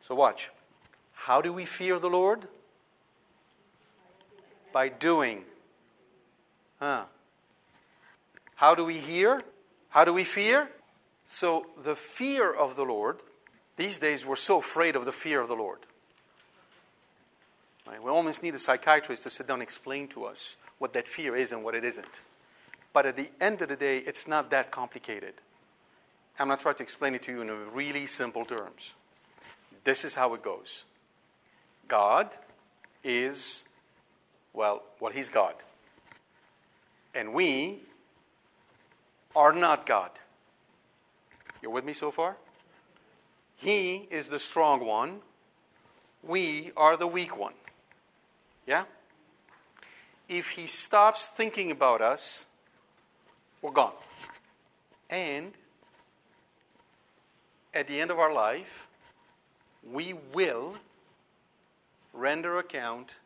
So, 0.00 0.14
watch. 0.14 0.50
How 1.14 1.40
do 1.40 1.52
we 1.52 1.64
fear 1.64 1.98
the 1.98 2.10
Lord? 2.10 2.46
By 4.72 4.88
doing. 4.88 5.44
Huh. 6.78 7.04
How 8.54 8.74
do 8.74 8.84
we 8.84 8.94
hear? 8.94 9.42
How 9.90 10.04
do 10.04 10.12
we 10.12 10.24
fear? 10.24 10.68
So, 11.24 11.66
the 11.82 11.96
fear 11.96 12.52
of 12.52 12.76
the 12.76 12.84
Lord, 12.84 13.18
these 13.76 13.98
days 13.98 14.24
we're 14.24 14.36
so 14.36 14.58
afraid 14.58 14.96
of 14.96 15.04
the 15.04 15.12
fear 15.12 15.40
of 15.40 15.48
the 15.48 15.56
Lord. 15.56 15.78
Right? 17.86 18.02
We 18.02 18.10
almost 18.10 18.42
need 18.42 18.54
a 18.54 18.58
psychiatrist 18.58 19.22
to 19.24 19.30
sit 19.30 19.46
down 19.46 19.56
and 19.56 19.62
explain 19.62 20.08
to 20.08 20.24
us 20.24 20.56
what 20.78 20.92
that 20.92 21.08
fear 21.08 21.36
is 21.36 21.52
and 21.52 21.64
what 21.64 21.74
it 21.74 21.84
isn't. 21.84 22.22
But 22.92 23.06
at 23.06 23.16
the 23.16 23.30
end 23.40 23.62
of 23.62 23.68
the 23.68 23.76
day, 23.76 23.98
it's 23.98 24.26
not 24.26 24.50
that 24.50 24.70
complicated. 24.70 25.34
I'm 26.38 26.46
going 26.46 26.58
to 26.58 26.62
try 26.62 26.72
to 26.72 26.82
explain 26.82 27.14
it 27.14 27.22
to 27.24 27.32
you 27.32 27.42
in 27.42 27.50
really 27.72 28.06
simple 28.06 28.44
terms. 28.44 28.94
This 29.84 30.04
is 30.04 30.14
how 30.14 30.34
it 30.34 30.42
goes 30.42 30.84
God 31.88 32.36
is, 33.02 33.64
well, 34.52 34.82
well, 35.00 35.12
He's 35.12 35.28
God. 35.28 35.54
And 37.14 37.32
we 37.32 37.80
are 39.34 39.52
not 39.52 39.86
God. 39.86 40.10
You're 41.62 41.72
with 41.72 41.84
me 41.84 41.92
so 41.92 42.10
far? 42.10 42.36
He 43.56 44.06
is 44.10 44.28
the 44.28 44.38
strong 44.38 44.84
one. 44.84 45.20
We 46.22 46.72
are 46.76 46.96
the 46.96 47.06
weak 47.06 47.36
one. 47.36 47.54
Yeah? 48.66 48.84
If 50.28 50.50
he 50.50 50.66
stops 50.66 51.26
thinking 51.26 51.70
about 51.70 52.00
us, 52.00 52.46
we're 53.62 53.72
gone. 53.72 53.92
And 55.10 55.52
at 57.74 57.86
the 57.86 58.00
end 58.00 58.10
of 58.10 58.18
our 58.18 58.32
life, 58.32 58.88
we 59.90 60.14
will 60.32 60.74
render 62.12 62.58
account 62.58 63.16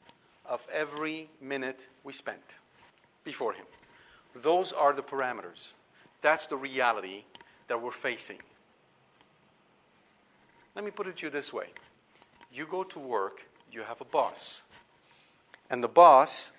of 0.44 0.66
every 0.72 1.28
minute 1.40 1.88
we 2.04 2.12
spent 2.12 2.58
before 3.24 3.52
Him. 3.52 3.64
Those 4.34 4.72
are 4.72 4.92
the 4.92 5.02
parameters. 5.02 5.72
That's 6.22 6.46
the 6.46 6.56
reality 6.56 7.24
that 7.66 7.80
we're 7.80 7.90
facing. 7.90 8.38
Let 10.74 10.84
me 10.84 10.90
put 10.90 11.06
it 11.06 11.16
to 11.18 11.26
you 11.26 11.30
this 11.30 11.52
way 11.52 11.66
you 12.50 12.66
go 12.66 12.82
to 12.84 12.98
work, 12.98 13.46
you 13.70 13.82
have 13.82 14.00
a 14.00 14.04
boss, 14.04 14.62
and 15.70 15.82
the 15.82 15.88
boss 15.88 16.52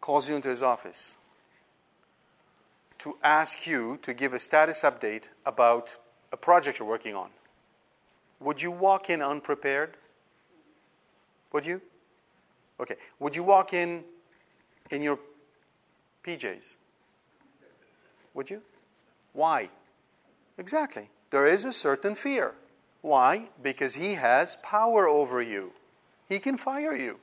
calls 0.00 0.28
you 0.28 0.34
into 0.34 0.48
his 0.48 0.62
office 0.62 1.16
to 2.98 3.16
ask 3.22 3.66
you 3.66 3.98
to 4.02 4.14
give 4.14 4.32
a 4.32 4.38
status 4.38 4.82
update 4.82 5.30
about 5.46 5.96
a 6.32 6.36
project 6.36 6.78
you're 6.78 6.88
working 6.88 7.14
on. 7.14 7.30
Would 8.40 8.62
you 8.62 8.70
walk 8.70 9.10
in 9.10 9.22
unprepared? 9.22 9.96
Would 11.52 11.66
you? 11.66 11.80
Okay. 12.78 12.96
Would 13.18 13.34
you 13.36 13.42
walk 13.42 13.74
in 13.74 14.04
in 14.90 15.02
your 15.02 15.18
PJs? 16.24 16.76
Would 18.34 18.50
you? 18.50 18.62
Why? 19.32 19.70
Exactly. 20.58 21.10
There 21.30 21.46
is 21.46 21.64
a 21.64 21.72
certain 21.72 22.14
fear. 22.14 22.54
Why? 23.02 23.48
Because 23.62 23.94
he 23.94 24.14
has 24.14 24.56
power 24.62 25.08
over 25.08 25.40
you. 25.40 25.72
He 26.28 26.38
can 26.38 26.56
fire 26.58 26.94
you. 26.94 27.18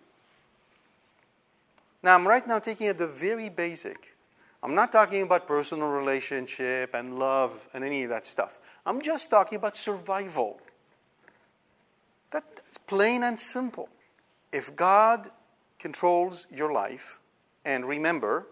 Now, 2.01 2.15
I'm 2.15 2.27
right 2.27 2.45
now 2.47 2.59
taking 2.59 2.87
it 2.87 2.97
the 2.97 3.07
very 3.07 3.49
basic. 3.49 4.15
I'm 4.63 4.75
not 4.75 4.91
talking 4.91 5.21
about 5.21 5.47
personal 5.47 5.89
relationship 5.89 6.93
and 6.93 7.19
love 7.19 7.67
and 7.73 7.83
any 7.83 8.03
of 8.03 8.09
that 8.09 8.25
stuff. 8.25 8.59
I'm 8.85 9.01
just 9.01 9.29
talking 9.29 9.57
about 9.57 9.75
survival. 9.75 10.59
That's 12.31 12.61
plain 12.87 13.23
and 13.23 13.39
simple. 13.39 13.89
If 14.51 14.75
God 14.75 15.29
controls 15.79 16.47
your 16.51 16.71
life, 16.71 17.19
and 17.65 17.85
remember, 17.85 18.47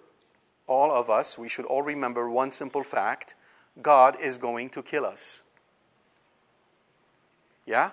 all 0.67 0.91
of 0.91 1.09
us, 1.09 1.37
we 1.37 1.47
should 1.47 1.65
all 1.65 1.81
remember 1.81 2.29
one 2.29 2.51
simple 2.51 2.83
fact 2.83 3.33
God 3.81 4.17
is 4.21 4.37
going 4.37 4.69
to 4.69 4.83
kill 4.83 5.05
us. 5.05 5.41
Yeah? 7.65 7.91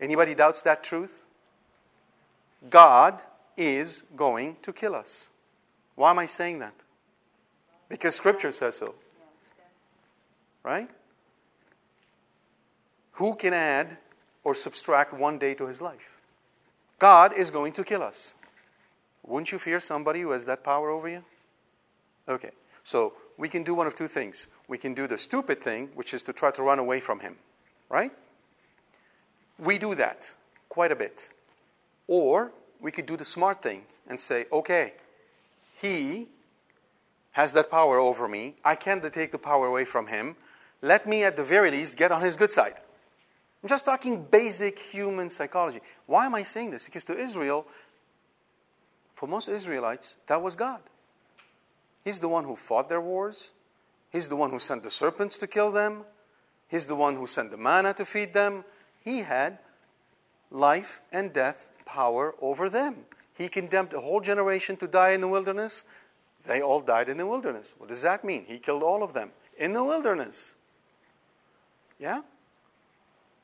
Anybody 0.00 0.34
doubts 0.34 0.62
that 0.62 0.82
truth? 0.82 1.24
God 2.68 3.22
is 3.56 4.04
going 4.16 4.56
to 4.62 4.72
kill 4.72 4.94
us. 4.94 5.28
Why 5.94 6.10
am 6.10 6.18
I 6.18 6.26
saying 6.26 6.60
that? 6.60 6.74
Because 7.88 8.14
Scripture 8.14 8.52
says 8.52 8.76
so. 8.76 8.94
Right? 10.62 10.88
Who 13.12 13.34
can 13.34 13.52
add 13.52 13.98
or 14.44 14.54
subtract 14.54 15.12
one 15.12 15.38
day 15.38 15.54
to 15.54 15.66
his 15.66 15.80
life? 15.80 16.20
God 16.98 17.32
is 17.32 17.50
going 17.50 17.72
to 17.74 17.84
kill 17.84 18.02
us. 18.02 18.34
Wouldn't 19.26 19.52
you 19.52 19.58
fear 19.58 19.80
somebody 19.80 20.20
who 20.20 20.30
has 20.30 20.46
that 20.46 20.64
power 20.64 20.90
over 20.90 21.08
you? 21.08 21.24
Okay, 22.28 22.50
so 22.84 23.14
we 23.36 23.48
can 23.48 23.62
do 23.62 23.74
one 23.74 23.86
of 23.86 23.94
two 23.94 24.06
things. 24.06 24.48
We 24.70 24.78
can 24.78 24.94
do 24.94 25.08
the 25.08 25.18
stupid 25.18 25.60
thing, 25.60 25.88
which 25.96 26.14
is 26.14 26.22
to 26.22 26.32
try 26.32 26.52
to 26.52 26.62
run 26.62 26.78
away 26.78 27.00
from 27.00 27.18
him, 27.18 27.34
right? 27.88 28.12
We 29.58 29.78
do 29.78 29.96
that 29.96 30.30
quite 30.68 30.92
a 30.92 30.96
bit. 30.96 31.30
Or 32.06 32.52
we 32.80 32.92
could 32.92 33.04
do 33.04 33.16
the 33.16 33.24
smart 33.24 33.62
thing 33.62 33.82
and 34.06 34.20
say, 34.20 34.46
okay, 34.52 34.92
he 35.82 36.28
has 37.32 37.52
that 37.54 37.68
power 37.68 37.98
over 37.98 38.28
me. 38.28 38.54
I 38.64 38.76
can't 38.76 39.02
take 39.12 39.32
the 39.32 39.38
power 39.38 39.66
away 39.66 39.84
from 39.84 40.06
him. 40.06 40.36
Let 40.82 41.04
me, 41.04 41.24
at 41.24 41.34
the 41.34 41.42
very 41.42 41.72
least, 41.72 41.96
get 41.96 42.12
on 42.12 42.22
his 42.22 42.36
good 42.36 42.52
side. 42.52 42.76
I'm 43.64 43.68
just 43.68 43.84
talking 43.84 44.22
basic 44.22 44.78
human 44.78 45.30
psychology. 45.30 45.80
Why 46.06 46.26
am 46.26 46.34
I 46.36 46.44
saying 46.44 46.70
this? 46.70 46.84
Because 46.84 47.02
to 47.04 47.18
Israel, 47.18 47.66
for 49.16 49.26
most 49.26 49.48
Israelites, 49.48 50.16
that 50.28 50.40
was 50.40 50.54
God. 50.54 50.80
He's 52.04 52.20
the 52.20 52.28
one 52.28 52.44
who 52.44 52.54
fought 52.54 52.88
their 52.88 53.00
wars. 53.00 53.50
He's 54.10 54.28
the 54.28 54.36
one 54.36 54.50
who 54.50 54.58
sent 54.58 54.82
the 54.82 54.90
serpents 54.90 55.38
to 55.38 55.46
kill 55.46 55.70
them. 55.70 56.04
He's 56.68 56.86
the 56.86 56.96
one 56.96 57.16
who 57.16 57.26
sent 57.26 57.50
the 57.50 57.56
manna 57.56 57.94
to 57.94 58.04
feed 58.04 58.32
them. 58.32 58.64
He 59.02 59.20
had 59.20 59.58
life 60.50 61.00
and 61.12 61.32
death 61.32 61.70
power 61.84 62.34
over 62.40 62.68
them. 62.68 62.96
He 63.34 63.48
condemned 63.48 63.92
a 63.94 64.00
whole 64.00 64.20
generation 64.20 64.76
to 64.78 64.86
die 64.86 65.10
in 65.10 65.20
the 65.20 65.28
wilderness. 65.28 65.84
They 66.46 66.60
all 66.60 66.80
died 66.80 67.08
in 67.08 67.16
the 67.16 67.26
wilderness. 67.26 67.74
What 67.78 67.88
does 67.88 68.02
that 68.02 68.24
mean? 68.24 68.44
He 68.46 68.58
killed 68.58 68.82
all 68.82 69.02
of 69.02 69.12
them 69.14 69.30
in 69.56 69.72
the 69.72 69.84
wilderness. 69.84 70.54
Yeah? 71.98 72.22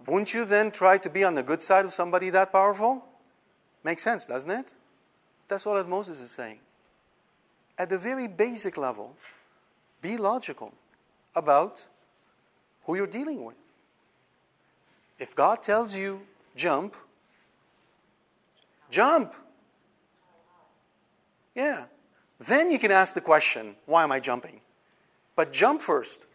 Wouldn't 0.07 0.35
you 0.35 0.45
then 0.45 0.71
try 0.71 0.99
to 0.99 1.11
be 1.11 1.25
on 1.25 1.35
the 1.35 1.43
good 1.43 1.63
side 1.63 1.85
of 1.85 1.93
somebody 1.93 2.31
that 2.31 2.53
powerful? 2.53 3.05
Makes 3.85 4.03
sense, 4.03 4.27
doesn't 4.27 4.51
it? 4.51 4.73
That's 5.49 5.65
what 5.65 5.89
Moses 5.89 6.21
is 6.21 6.31
saying. 6.31 6.59
At 7.79 7.89
the 7.89 7.99
very 7.99 8.27
basic 8.27 8.77
level, 8.77 9.15
be 10.01 10.17
logical 10.17 10.73
about 11.35 11.85
who 12.85 12.97
you're 12.97 13.07
dealing 13.07 13.45
with. 13.45 13.57
If 15.19 15.35
God 15.35 15.63
tells 15.63 15.95
you 15.95 16.21
jump, 16.55 16.97
jump. 18.91 19.35
Yeah. 21.55 21.85
Then 22.39 22.71
you 22.71 22.79
can 22.79 22.91
ask 22.91 23.15
the 23.15 23.21
question, 23.21 23.77
why 23.87 24.03
am 24.03 24.13
I 24.13 24.21
jumping? 24.21 24.61
But 25.35 25.53
jump 25.53 25.81
first. 25.81 26.27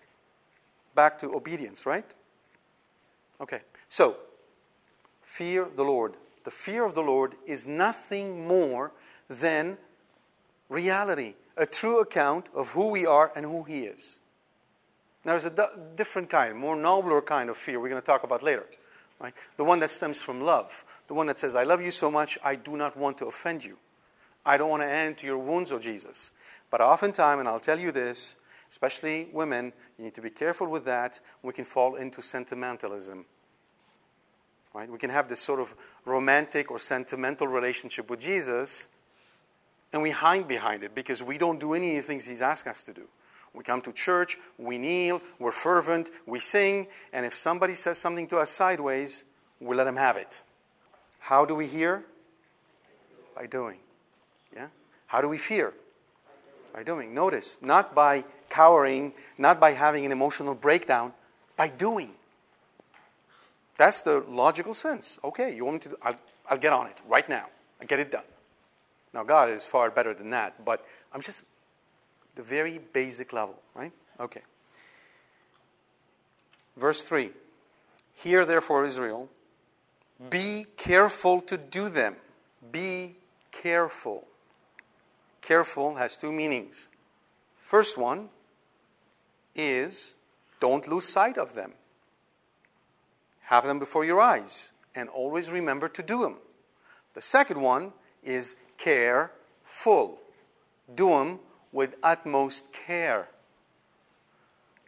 Back 0.95 1.19
to 1.19 1.33
obedience, 1.33 1.85
right? 1.85 2.05
Okay. 3.39 3.61
So, 3.89 4.17
fear 5.21 5.67
the 5.75 5.83
Lord. 5.83 6.15
The 6.43 6.51
fear 6.51 6.85
of 6.85 6.95
the 6.95 7.03
Lord 7.03 7.35
is 7.45 7.67
nothing 7.67 8.47
more 8.47 8.91
than 9.29 9.77
reality, 10.69 11.35
a 11.57 11.65
true 11.65 11.99
account 11.99 12.47
of 12.53 12.69
who 12.69 12.87
we 12.87 13.05
are 13.05 13.31
and 13.35 13.45
who 13.45 13.63
He 13.63 13.81
is. 13.81 14.17
Now, 15.23 15.31
there's 15.33 15.45
a 15.45 15.49
d- 15.51 15.63
different 15.95 16.29
kind, 16.29 16.55
more 16.57 16.75
nobler 16.75 17.21
kind 17.21 17.49
of 17.49 17.57
fear 17.57 17.79
we're 17.79 17.89
going 17.89 18.01
to 18.01 18.05
talk 18.05 18.23
about 18.23 18.41
later. 18.41 18.65
Right? 19.19 19.33
The 19.57 19.63
one 19.63 19.79
that 19.79 19.91
stems 19.91 20.19
from 20.19 20.41
love. 20.41 20.83
The 21.07 21.13
one 21.13 21.27
that 21.27 21.37
says, 21.37 21.53
I 21.53 21.63
love 21.63 21.81
you 21.81 21.91
so 21.91 22.09
much, 22.09 22.39
I 22.43 22.55
do 22.55 22.75
not 22.75 22.97
want 22.97 23.19
to 23.19 23.27
offend 23.27 23.63
you. 23.63 23.77
I 24.43 24.57
don't 24.57 24.69
want 24.69 24.81
to 24.81 24.87
add 24.87 25.19
to 25.19 25.27
your 25.27 25.37
wounds, 25.37 25.71
O 25.71 25.77
Jesus. 25.77 26.31
But 26.71 26.81
oftentimes, 26.81 27.39
and 27.39 27.47
I'll 27.47 27.59
tell 27.59 27.79
you 27.79 27.91
this, 27.91 28.35
especially 28.69 29.29
women, 29.31 29.73
you 29.99 30.05
need 30.05 30.15
to 30.15 30.21
be 30.21 30.31
careful 30.31 30.67
with 30.67 30.85
that. 30.85 31.19
We 31.43 31.53
can 31.53 31.65
fall 31.65 31.95
into 31.95 32.21
sentimentalism. 32.21 33.25
Right? 34.73 34.89
We 34.89 34.97
can 34.97 35.09
have 35.09 35.27
this 35.27 35.41
sort 35.41 35.59
of 35.59 35.75
romantic 36.05 36.71
or 36.71 36.79
sentimental 36.79 37.47
relationship 37.47 38.09
with 38.09 38.21
Jesus, 38.21 38.87
and 39.93 40.01
we 40.01 40.11
hide 40.11 40.47
behind 40.47 40.83
it 40.83 40.95
because 40.95 41.21
we 41.21 41.37
don't 41.37 41.59
do 41.59 41.73
any 41.73 41.97
of 41.97 42.03
the 42.03 42.07
things 42.07 42.25
He's 42.25 42.41
asked 42.41 42.67
us 42.67 42.83
to 42.83 42.93
do. 42.93 43.07
We 43.53 43.63
come 43.63 43.81
to 43.81 43.91
church, 43.91 44.39
we 44.57 44.77
kneel, 44.77 45.21
we're 45.37 45.51
fervent, 45.51 46.09
we 46.25 46.39
sing, 46.39 46.87
and 47.11 47.25
if 47.25 47.35
somebody 47.35 47.75
says 47.75 47.97
something 47.97 48.27
to 48.29 48.37
us 48.37 48.49
sideways, 48.49 49.25
we 49.59 49.75
let 49.75 49.83
them 49.83 49.97
have 49.97 50.15
it. 50.15 50.41
How 51.19 51.45
do 51.45 51.53
we 51.53 51.67
hear? 51.67 52.05
By 53.35 53.47
doing. 53.47 53.77
Yeah? 54.55 54.67
How 55.07 55.21
do 55.21 55.27
we 55.27 55.37
fear? 55.37 55.73
By 56.73 56.83
doing. 56.83 57.13
Notice, 57.13 57.59
not 57.61 57.93
by 57.93 58.23
cowering, 58.49 59.13
not 59.37 59.59
by 59.59 59.71
having 59.71 60.05
an 60.05 60.13
emotional 60.13 60.55
breakdown, 60.55 61.13
by 61.57 61.67
doing. 61.67 62.11
That's 63.77 64.01
the 64.01 64.23
logical 64.29 64.73
sense. 64.73 65.19
Okay, 65.23 65.53
you 65.55 65.65
want 65.65 65.75
me 65.75 65.79
to 65.81 65.89
do, 65.89 65.97
I'll, 66.01 66.15
I'll 66.49 66.57
get 66.57 66.71
on 66.71 66.87
it 66.87 67.01
right 67.07 67.27
now. 67.27 67.47
I 67.81 67.85
get 67.85 67.99
it 67.99 68.11
done. 68.11 68.23
Now, 69.13 69.23
God 69.23 69.49
is 69.49 69.65
far 69.65 69.89
better 69.91 70.13
than 70.13 70.29
that, 70.29 70.63
but 70.63 70.85
I'm 71.13 71.21
just 71.21 71.43
the 72.35 72.43
very 72.43 72.79
basic 72.79 73.33
level, 73.33 73.55
right? 73.75 73.91
Okay. 74.19 74.41
Verse 76.77 77.01
3 77.01 77.31
Hear 78.15 78.45
therefore, 78.45 78.85
Israel, 78.85 79.29
hmm. 80.21 80.29
be 80.29 80.65
careful 80.77 81.41
to 81.41 81.57
do 81.57 81.89
them. 81.89 82.15
Be 82.71 83.15
careful. 83.51 84.27
Careful 85.41 85.95
has 85.95 86.15
two 86.15 86.31
meanings. 86.31 86.87
First 87.57 87.97
one 87.97 88.29
is 89.55 90.13
don't 90.59 90.87
lose 90.87 91.07
sight 91.07 91.37
of 91.37 91.55
them. 91.55 91.73
Have 93.45 93.65
them 93.65 93.79
before 93.79 94.05
your 94.05 94.21
eyes 94.21 94.71
and 94.95 95.09
always 95.09 95.49
remember 95.49 95.89
to 95.89 96.03
do 96.03 96.21
them. 96.21 96.37
The 97.13 97.21
second 97.21 97.61
one 97.61 97.93
is 98.23 98.55
careful. 98.83 100.19
Do 100.93 101.09
them 101.09 101.39
with 101.71 101.95
utmost 102.03 102.71
care. 102.73 103.27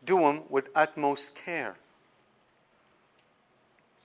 Do 0.03 0.19
them 0.19 0.41
with 0.49 0.69
utmost 0.75 1.35
care. 1.35 1.75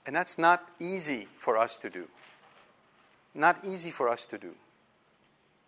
And 0.06 0.14
that's 0.14 0.38
not 0.38 0.66
easy 0.80 1.28
for 1.38 1.56
us 1.56 1.76
to 1.78 1.90
do. 1.90 2.08
Not 3.34 3.58
easy 3.64 3.90
for 3.90 4.08
us 4.08 4.24
to 4.26 4.38
do. 4.38 4.54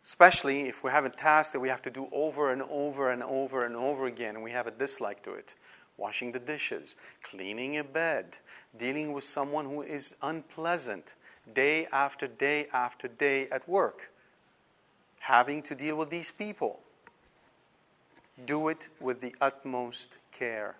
Especially 0.04 0.62
if 0.62 0.82
we 0.82 0.90
have 0.90 1.04
a 1.04 1.10
task 1.10 1.52
that 1.52 1.60
we 1.60 1.68
have 1.68 1.82
to 1.82 1.90
do 1.90 2.08
over 2.12 2.52
and 2.52 2.62
over 2.70 3.10
and 3.10 3.22
over 3.22 3.66
and 3.66 3.76
over 3.76 4.06
again, 4.06 4.36
and 4.36 4.44
we 4.44 4.50
have 4.50 4.66
a 4.66 4.70
dislike 4.70 5.22
to 5.24 5.34
it. 5.34 5.54
Washing 5.98 6.32
the 6.32 6.38
dishes, 6.38 6.96
cleaning 7.22 7.76
a 7.76 7.84
bed, 7.84 8.38
dealing 8.78 9.12
with 9.12 9.24
someone 9.24 9.66
who 9.66 9.82
is 9.82 10.14
unpleasant 10.22 11.16
day 11.54 11.86
after 11.92 12.26
day 12.26 12.66
after 12.72 13.08
day 13.08 13.48
at 13.50 13.68
work, 13.68 14.10
having 15.20 15.62
to 15.62 15.74
deal 15.74 15.96
with 15.96 16.10
these 16.10 16.30
people. 16.30 16.80
Do 18.46 18.68
it 18.68 18.88
with 19.00 19.20
the 19.20 19.34
utmost 19.40 20.10
care. 20.32 20.76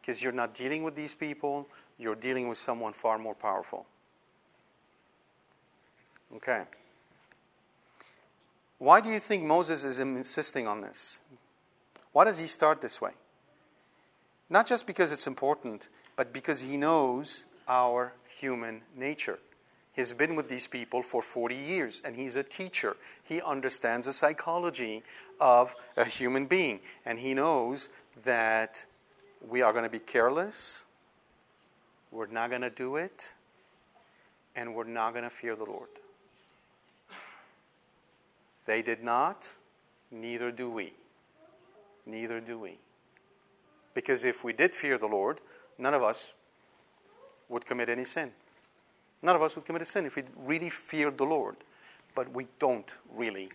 Because 0.00 0.22
you're 0.22 0.32
not 0.32 0.54
dealing 0.54 0.82
with 0.82 0.96
these 0.96 1.14
people, 1.14 1.68
you're 1.98 2.14
dealing 2.14 2.48
with 2.48 2.58
someone 2.58 2.92
far 2.92 3.18
more 3.18 3.34
powerful. 3.34 3.86
Okay. 6.36 6.62
Why 8.78 9.00
do 9.00 9.10
you 9.10 9.20
think 9.20 9.44
Moses 9.44 9.84
is 9.84 9.98
insisting 9.98 10.66
on 10.66 10.80
this? 10.80 11.20
Why 12.12 12.24
does 12.24 12.38
he 12.38 12.46
start 12.46 12.80
this 12.80 13.00
way? 13.00 13.12
Not 14.48 14.66
just 14.66 14.86
because 14.86 15.12
it's 15.12 15.26
important, 15.26 15.88
but 16.16 16.32
because 16.32 16.60
he 16.60 16.76
knows 16.76 17.44
our 17.68 18.14
human 18.40 18.82
nature. 18.96 19.38
He's 19.92 20.12
been 20.12 20.36
with 20.36 20.48
these 20.48 20.66
people 20.66 21.02
for 21.02 21.20
40 21.20 21.54
years 21.54 22.00
and 22.04 22.16
he's 22.16 22.36
a 22.36 22.42
teacher. 22.42 22.96
He 23.22 23.40
understands 23.40 24.06
the 24.06 24.12
psychology 24.12 25.02
of 25.40 25.74
a 25.96 26.04
human 26.04 26.46
being 26.46 26.80
and 27.04 27.18
he 27.18 27.34
knows 27.34 27.88
that 28.24 28.84
we 29.46 29.62
are 29.62 29.72
going 29.72 29.84
to 29.84 29.90
be 29.90 29.98
careless, 29.98 30.84
we're 32.10 32.26
not 32.26 32.50
going 32.50 32.62
to 32.62 32.70
do 32.70 32.96
it, 32.96 33.32
and 34.54 34.74
we're 34.74 34.84
not 34.84 35.12
going 35.12 35.24
to 35.24 35.30
fear 35.30 35.56
the 35.56 35.64
Lord. 35.64 35.88
They 38.66 38.82
did 38.82 39.02
not, 39.02 39.48
neither 40.10 40.50
do 40.52 40.70
we. 40.70 40.92
Neither 42.06 42.40
do 42.40 42.58
we. 42.58 42.78
Because 43.94 44.24
if 44.24 44.44
we 44.44 44.52
did 44.52 44.74
fear 44.74 44.98
the 44.98 45.06
Lord, 45.06 45.40
none 45.78 45.94
of 45.94 46.02
us 46.02 46.34
would 47.50 47.66
commit 47.66 47.90
any 47.90 48.04
sin. 48.04 48.32
None 49.22 49.36
of 49.36 49.42
us 49.42 49.54
would 49.54 49.66
commit 49.66 49.82
a 49.82 49.84
sin 49.84 50.06
if 50.06 50.16
we 50.16 50.22
really 50.46 50.70
feared 50.70 51.18
the 51.18 51.24
Lord. 51.24 51.56
But 52.14 52.32
we 52.32 52.46
don't 52.58 52.94
really. 53.14 53.50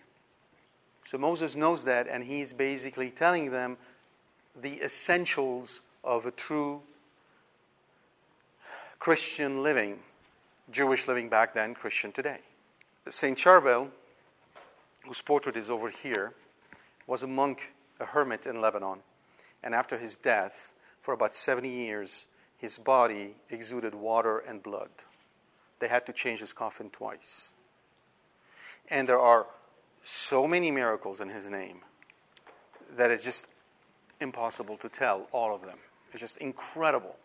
So 1.02 1.18
Moses 1.18 1.56
knows 1.56 1.84
that, 1.84 2.06
and 2.08 2.22
he's 2.22 2.52
basically 2.52 3.10
telling 3.10 3.50
them 3.50 3.76
the 4.60 4.80
essentials 4.82 5.82
of 6.04 6.26
a 6.26 6.30
true 6.30 6.82
Christian 8.98 9.62
living, 9.62 9.98
Jewish 10.70 11.06
living 11.06 11.28
back 11.28 11.54
then, 11.54 11.74
Christian 11.74 12.12
today. 12.12 12.38
St. 13.08 13.38
Charbel, 13.38 13.90
whose 15.04 15.20
portrait 15.20 15.56
is 15.56 15.70
over 15.70 15.90
here, 15.90 16.32
was 17.06 17.22
a 17.22 17.26
monk, 17.26 17.72
a 18.00 18.04
hermit 18.04 18.46
in 18.46 18.60
Lebanon. 18.60 18.98
And 19.62 19.74
after 19.74 19.98
his 19.98 20.16
death, 20.16 20.72
for 21.02 21.14
about 21.14 21.36
70 21.36 21.68
years, 21.68 22.26
his 22.58 22.78
body 22.78 23.34
exuded 23.50 23.94
water 23.94 24.38
and 24.38 24.62
blood. 24.62 24.90
They 25.78 25.88
had 25.88 26.06
to 26.06 26.12
change 26.12 26.40
his 26.40 26.52
coffin 26.52 26.90
twice. 26.90 27.52
And 28.88 29.08
there 29.08 29.20
are 29.20 29.46
so 30.02 30.46
many 30.46 30.70
miracles 30.70 31.20
in 31.20 31.28
his 31.28 31.50
name 31.50 31.80
that 32.96 33.10
it's 33.10 33.24
just 33.24 33.46
impossible 34.20 34.76
to 34.78 34.88
tell 34.88 35.28
all 35.32 35.54
of 35.54 35.62
them. 35.62 35.78
It's 36.12 36.20
just 36.20 36.38
incredible. 36.38 37.16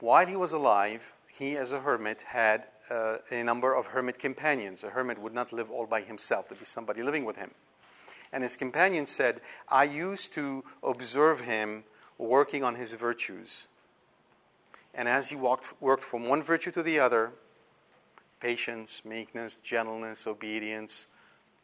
While 0.00 0.26
he 0.26 0.36
was 0.36 0.52
alive, 0.52 1.12
he, 1.28 1.56
as 1.56 1.72
a 1.72 1.80
hermit, 1.80 2.22
had 2.22 2.64
uh, 2.90 3.18
a 3.30 3.42
number 3.42 3.74
of 3.74 3.86
hermit 3.86 4.18
companions. 4.18 4.84
A 4.84 4.90
hermit 4.90 5.18
would 5.18 5.34
not 5.34 5.52
live 5.52 5.70
all 5.70 5.86
by 5.86 6.00
himself, 6.00 6.48
there'd 6.48 6.58
be 6.58 6.64
somebody 6.64 7.02
living 7.02 7.24
with 7.24 7.36
him. 7.36 7.50
And 8.32 8.42
his 8.42 8.56
companion 8.56 9.06
said, 9.06 9.40
I 9.68 9.84
used 9.84 10.34
to 10.34 10.64
observe 10.82 11.40
him 11.40 11.84
working 12.18 12.64
on 12.64 12.74
his 12.74 12.94
virtues. 12.94 13.68
And 14.94 15.08
as 15.08 15.28
he 15.28 15.36
walked, 15.36 15.80
worked 15.80 16.02
from 16.02 16.26
one 16.26 16.42
virtue 16.42 16.70
to 16.72 16.82
the 16.82 16.98
other, 16.98 17.32
patience, 18.40 19.02
meekness, 19.04 19.56
gentleness, 19.62 20.26
obedience, 20.26 21.06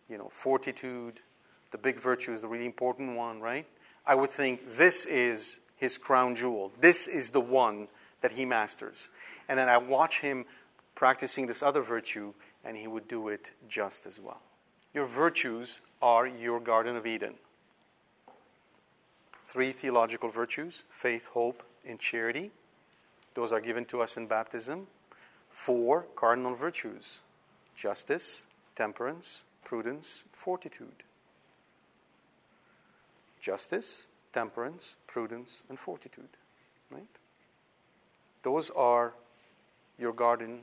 you 0.09 0.19
know, 0.19 0.29
fortitude, 0.31 1.21
the 1.71 1.79
big 1.79 1.99
virtue 1.99 2.33
is 2.33 2.43
the 2.43 2.49
really 2.49 2.67
important 2.67 3.17
one, 3.17 3.41
right? 3.41 3.67
I 4.07 4.15
would 4.15 4.31
think 4.31 4.77
this 4.77 5.07
is 5.07 5.61
his 5.77 5.97
crown 5.97 6.35
jewel. 6.35 6.73
This 6.81 7.07
is 7.07 7.31
the 7.31 7.41
one 7.41 7.89
that 8.21 8.33
he 8.33 8.45
masters. 8.45 9.11
And 9.49 9.59
then 9.59 9.69
I 9.69 9.79
watch 9.79 10.21
him 10.21 10.45
practicing 10.95 11.47
this 11.47 11.63
other 11.63 11.83
virtue, 11.83 12.35
and 12.65 12.77
he 12.77 12.87
would 12.87 13.09
do 13.09 13.29
it 13.29 13.53
just 13.69 14.07
as 14.07 14.21
well. 14.21 14.41
Your 14.93 15.07
virtues 15.07 15.81
are 16.03 16.27
your 16.27 16.61
Garden 16.61 16.97
of 16.97 17.07
Eden. 17.07 17.35
Three 19.53 19.71
theological 19.71 20.31
virtues 20.31 20.87
faith, 20.89 21.27
hope, 21.27 21.63
and 21.87 22.01
charity. 22.01 22.51
Those 23.35 23.53
are 23.53 23.61
given 23.61 23.85
to 23.87 24.01
us 24.01 24.17
in 24.17 24.27
baptism. 24.27 24.87
Four 25.51 26.07
cardinal 26.17 26.55
virtues 26.55 27.21
justice, 27.77 28.47
temperance, 28.77 29.45
prudence, 29.63 30.25
fortitude. 30.33 31.03
Justice, 33.41 34.07
temperance, 34.33 34.97
prudence, 35.07 35.65
and 35.69 35.79
fortitude. 35.79 36.31
Right? 36.91 37.03
Those 38.43 38.71
are 38.71 39.13
your 39.99 40.15
garden, 40.15 40.61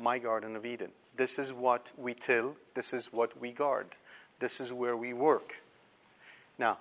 my 0.00 0.20
garden 0.20 0.54
of 0.54 0.64
Eden. 0.64 0.92
This 1.16 1.40
is 1.40 1.52
what 1.52 1.90
we 1.98 2.14
till, 2.14 2.54
this 2.74 2.92
is 2.92 3.12
what 3.12 3.36
we 3.40 3.50
guard, 3.50 3.88
this 4.38 4.60
is 4.60 4.72
where 4.72 4.96
we 4.96 5.12
work. 5.12 5.60
Now, 6.56 6.78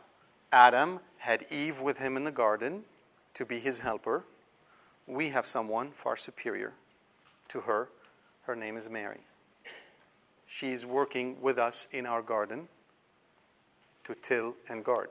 Adam 0.51 0.99
had 1.27 1.45
Eve 1.51 1.81
with 1.81 1.97
him 1.97 2.15
in 2.15 2.23
the 2.23 2.31
garden 2.31 2.85
to 3.33 3.45
be 3.45 3.59
his 3.59 3.79
helper. 3.79 4.23
We 5.07 5.27
have 5.27 5.45
someone 5.45 5.91
far 5.91 6.15
superior 6.15 6.71
to 7.49 7.59
her. 7.59 7.89
Her 8.43 8.55
name 8.55 8.77
is 8.77 8.89
Mary. 8.89 9.19
She 10.45 10.71
is 10.71 10.85
working 10.85 11.35
with 11.41 11.57
us 11.59 11.89
in 11.91 12.05
our 12.05 12.21
garden 12.21 12.69
to 14.05 14.15
till 14.21 14.55
and 14.69 14.85
guard. 14.85 15.09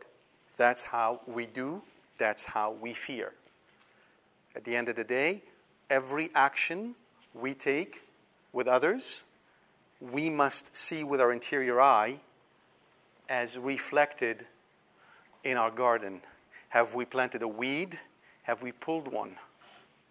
That's 0.57 0.81
how 0.81 1.21
we 1.27 1.45
do, 1.45 1.83
that's 2.17 2.47
how 2.47 2.71
we 2.81 2.95
fear. 2.95 3.35
At 4.55 4.65
the 4.65 4.75
end 4.75 4.89
of 4.89 4.97
the 4.97 5.05
day, 5.05 5.43
every 5.91 6.31
action 6.35 6.95
we 7.35 7.53
take 7.53 8.01
with 8.55 8.69
others, 8.69 9.23
we 10.01 10.31
must 10.31 10.75
see 10.75 11.05
with 11.05 11.21
our 11.21 11.31
interior 11.31 11.79
eye 11.79 12.21
as 13.29 13.59
reflected 13.59 14.47
in 15.47 15.57
our 15.57 15.71
garden. 15.71 16.21
Have 16.71 16.97
we 16.97 17.05
planted 17.05 17.43
a 17.43 17.49
weed? 17.49 17.99
Have 18.43 18.63
we 18.63 18.73
pulled 18.73 19.07
one? 19.07 19.37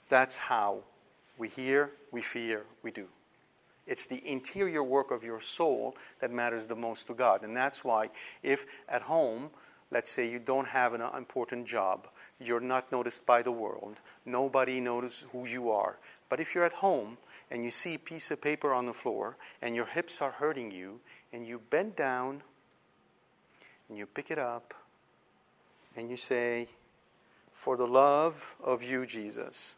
That's 0.07 0.37
how 0.37 0.79
we 1.37 1.49
hear, 1.49 1.91
we 2.11 2.21
fear, 2.21 2.63
we 2.83 2.91
do. 2.91 3.07
It's 3.85 4.05
the 4.05 4.25
interior 4.25 4.81
work 4.81 5.11
of 5.11 5.23
your 5.23 5.41
soul 5.41 5.97
that 6.21 6.31
matters 6.31 6.65
the 6.65 6.75
most 6.75 7.07
to 7.07 7.13
God. 7.13 7.43
And 7.43 7.55
that's 7.55 7.83
why, 7.83 8.09
if 8.43 8.65
at 8.87 9.01
home, 9.01 9.49
let's 9.91 10.09
say 10.09 10.27
you 10.27 10.39
don't 10.39 10.67
have 10.67 10.93
an 10.93 11.01
important 11.01 11.67
job, 11.67 12.07
you're 12.39 12.61
not 12.61 12.89
noticed 12.91 13.25
by 13.25 13.41
the 13.41 13.51
world. 13.51 13.99
Nobody 14.25 14.79
knows 14.79 15.25
who 15.33 15.45
you 15.45 15.69
are. 15.69 15.97
But 16.29 16.39
if 16.39 16.55
you're 16.55 16.63
at 16.63 16.73
home 16.73 17.17
and 17.51 17.63
you 17.63 17.71
see 17.71 17.95
a 17.95 17.99
piece 17.99 18.31
of 18.31 18.41
paper 18.41 18.73
on 18.73 18.85
the 18.85 18.93
floor 18.93 19.35
and 19.61 19.75
your 19.75 19.85
hips 19.85 20.21
are 20.21 20.31
hurting 20.31 20.71
you 20.71 21.01
and 21.33 21.45
you 21.45 21.59
bend 21.69 21.97
down 21.97 22.41
and 23.89 23.97
you 23.97 24.05
pick 24.05 24.31
it 24.31 24.39
up 24.39 24.73
and 25.95 26.09
you 26.09 26.17
say, 26.17 26.67
For 27.51 27.77
the 27.77 27.87
love 27.87 28.55
of 28.63 28.83
you, 28.83 29.05
Jesus. 29.05 29.75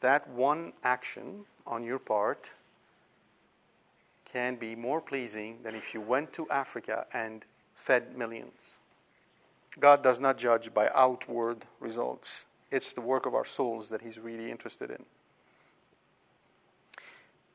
That 0.00 0.28
one 0.28 0.72
action 0.84 1.46
on 1.66 1.84
your 1.84 1.98
part 1.98 2.52
can 4.24 4.56
be 4.56 4.74
more 4.74 5.00
pleasing 5.00 5.58
than 5.62 5.74
if 5.74 5.94
you 5.94 6.00
went 6.00 6.32
to 6.34 6.48
Africa 6.50 7.06
and 7.12 7.44
fed 7.74 8.16
millions. 8.16 8.76
God 9.78 10.02
does 10.02 10.20
not 10.20 10.38
judge 10.38 10.72
by 10.72 10.90
outward 10.94 11.64
results. 11.80 12.46
It's 12.70 12.92
the 12.92 13.00
work 13.00 13.26
of 13.26 13.34
our 13.34 13.44
souls 13.44 13.88
that 13.90 14.02
He's 14.02 14.18
really 14.18 14.50
interested 14.50 14.90
in. 14.90 15.04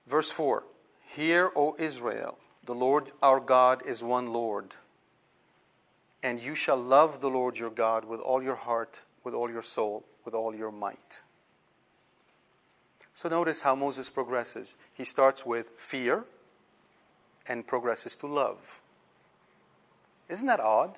Verse 0.07 0.31
4 0.31 0.63
Hear, 1.15 1.51
O 1.55 1.75
Israel, 1.77 2.37
the 2.65 2.75
Lord 2.75 3.11
our 3.21 3.39
God 3.39 3.85
is 3.85 4.03
one 4.03 4.27
Lord. 4.27 4.75
And 6.23 6.41
you 6.41 6.55
shall 6.55 6.77
love 6.77 7.21
the 7.21 7.29
Lord 7.29 7.57
your 7.57 7.69
God 7.69 8.05
with 8.05 8.19
all 8.19 8.43
your 8.43 8.55
heart, 8.55 9.03
with 9.23 9.33
all 9.33 9.49
your 9.49 9.63
soul, 9.63 10.05
with 10.23 10.33
all 10.33 10.53
your 10.55 10.71
might. 10.71 11.21
So 13.13 13.29
notice 13.29 13.61
how 13.61 13.75
Moses 13.75 14.09
progresses. 14.09 14.75
He 14.93 15.03
starts 15.03 15.45
with 15.45 15.71
fear 15.77 16.23
and 17.47 17.65
progresses 17.65 18.15
to 18.17 18.27
love. 18.27 18.81
Isn't 20.29 20.47
that 20.47 20.59
odd? 20.59 20.97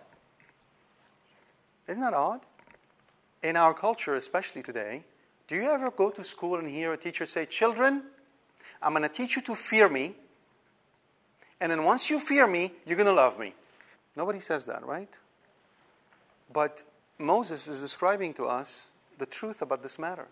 Isn't 1.87 2.01
that 2.01 2.13
odd? 2.13 2.41
In 3.41 3.57
our 3.57 3.73
culture, 3.73 4.15
especially 4.15 4.63
today, 4.63 5.03
do 5.47 5.55
you 5.55 5.69
ever 5.69 5.91
go 5.91 6.09
to 6.11 6.23
school 6.23 6.59
and 6.59 6.69
hear 6.69 6.93
a 6.93 6.97
teacher 6.97 7.25
say, 7.25 7.45
Children, 7.45 8.03
I'm 8.81 8.91
going 8.91 9.03
to 9.03 9.09
teach 9.09 9.35
you 9.35 9.41
to 9.43 9.55
fear 9.55 9.89
me, 9.89 10.15
and 11.59 11.71
then 11.71 11.83
once 11.83 12.09
you 12.09 12.19
fear 12.19 12.47
me, 12.47 12.73
you're 12.85 12.95
going 12.95 13.07
to 13.07 13.13
love 13.13 13.37
me? 13.37 13.53
Nobody 14.15 14.39
says 14.39 14.65
that, 14.65 14.85
right? 14.85 15.17
But 16.51 16.83
Moses 17.17 17.67
is 17.67 17.79
describing 17.79 18.33
to 18.35 18.45
us 18.45 18.89
the 19.17 19.25
truth 19.25 19.61
about 19.61 19.81
this 19.81 19.97
matter. 19.97 20.27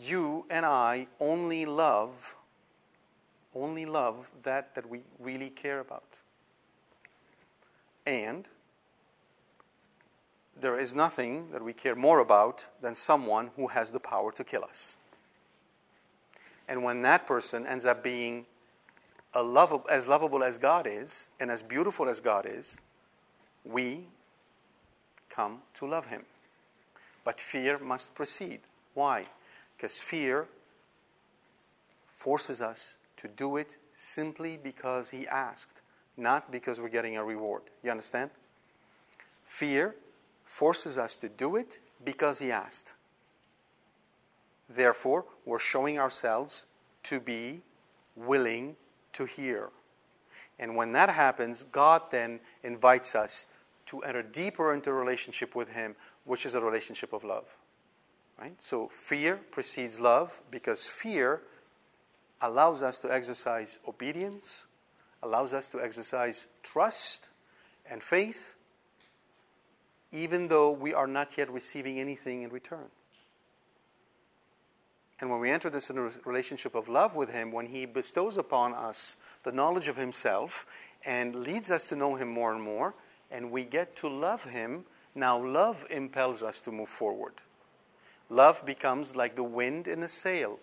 You 0.00 0.46
and 0.50 0.64
I 0.64 1.06
only 1.20 1.66
love, 1.66 2.34
only 3.54 3.86
love 3.86 4.30
that 4.42 4.74
that 4.74 4.88
we 4.88 5.00
really 5.18 5.50
care 5.50 5.80
about. 5.80 6.20
And 8.06 8.48
there 10.60 10.78
is 10.78 10.94
nothing 10.94 11.50
that 11.52 11.62
we 11.62 11.72
care 11.72 11.94
more 11.94 12.20
about 12.20 12.66
than 12.80 12.94
someone 12.94 13.50
who 13.56 13.68
has 13.68 13.90
the 13.90 14.00
power 14.00 14.32
to 14.32 14.44
kill 14.44 14.64
us. 14.64 14.96
And 16.68 16.82
when 16.82 17.02
that 17.02 17.26
person 17.26 17.66
ends 17.66 17.84
up 17.84 18.02
being 18.02 18.46
as 19.34 20.08
lovable 20.08 20.44
as 20.44 20.58
God 20.58 20.86
is 20.88 21.28
and 21.40 21.50
as 21.50 21.62
beautiful 21.62 22.08
as 22.08 22.20
God 22.20 22.46
is, 22.48 22.78
we 23.64 24.06
come 25.30 25.62
to 25.74 25.86
love 25.86 26.06
him. 26.06 26.24
But 27.24 27.40
fear 27.40 27.78
must 27.78 28.14
precede. 28.14 28.60
Why? 28.94 29.26
Because 29.76 29.98
fear 29.98 30.46
forces 32.16 32.60
us 32.60 32.96
to 33.16 33.28
do 33.28 33.56
it 33.56 33.76
simply 33.94 34.58
because 34.62 35.10
he 35.10 35.26
asked, 35.26 35.80
not 36.16 36.50
because 36.50 36.80
we're 36.80 36.88
getting 36.88 37.16
a 37.16 37.24
reward. 37.24 37.62
You 37.82 37.90
understand? 37.90 38.30
Fear 39.44 39.94
forces 40.44 40.98
us 40.98 41.16
to 41.16 41.28
do 41.28 41.56
it 41.56 41.80
because 42.04 42.38
he 42.38 42.50
asked. 42.52 42.92
Therefore, 44.68 45.24
we're 45.44 45.58
showing 45.58 45.98
ourselves 45.98 46.66
to 47.04 47.20
be 47.20 47.60
willing 48.16 48.76
to 49.12 49.24
hear. 49.24 49.70
And 50.58 50.76
when 50.76 50.92
that 50.92 51.10
happens, 51.10 51.64
God 51.72 52.02
then 52.10 52.40
invites 52.62 53.14
us 53.14 53.46
to 53.86 54.00
enter 54.00 54.22
deeper 54.22 54.72
into 54.72 54.90
a 54.90 54.94
relationship 54.94 55.54
with 55.54 55.68
Him, 55.68 55.96
which 56.24 56.46
is 56.46 56.54
a 56.54 56.60
relationship 56.60 57.12
of 57.12 57.24
love. 57.24 57.46
Right? 58.40 58.60
So 58.60 58.88
fear 58.88 59.38
precedes 59.50 60.00
love 60.00 60.40
because 60.50 60.86
fear 60.86 61.42
allows 62.40 62.82
us 62.82 62.98
to 62.98 63.12
exercise 63.12 63.78
obedience, 63.86 64.66
allows 65.22 65.54
us 65.54 65.66
to 65.68 65.80
exercise 65.80 66.48
trust 66.62 67.28
and 67.88 68.02
faith, 68.02 68.54
even 70.12 70.48
though 70.48 70.70
we 70.70 70.94
are 70.94 71.06
not 71.06 71.36
yet 71.36 71.50
receiving 71.50 71.98
anything 71.98 72.42
in 72.42 72.50
return. 72.50 72.86
And 75.20 75.30
when 75.30 75.40
we 75.40 75.50
enter 75.50 75.70
this 75.70 75.90
in 75.90 75.98
a 75.98 76.10
relationship 76.24 76.74
of 76.74 76.88
love 76.88 77.14
with 77.14 77.30
Him, 77.30 77.52
when 77.52 77.66
He 77.66 77.86
bestows 77.86 78.36
upon 78.36 78.74
us 78.74 79.16
the 79.42 79.52
knowledge 79.52 79.88
of 79.88 79.96
Himself 79.96 80.66
and 81.04 81.36
leads 81.36 81.70
us 81.70 81.86
to 81.88 81.96
know 81.96 82.16
Him 82.16 82.28
more 82.28 82.52
and 82.52 82.62
more, 82.62 82.94
and 83.34 83.50
we 83.50 83.64
get 83.64 83.96
to 83.96 84.08
love 84.08 84.44
Him, 84.44 84.84
now 85.14 85.44
love 85.44 85.84
impels 85.90 86.42
us 86.42 86.60
to 86.60 86.72
move 86.72 86.88
forward. 86.88 87.34
Love 88.30 88.64
becomes 88.64 89.14
like 89.14 89.36
the 89.36 89.42
wind 89.42 89.88
in 89.88 90.02
a 90.04 90.08
sail. 90.08 90.58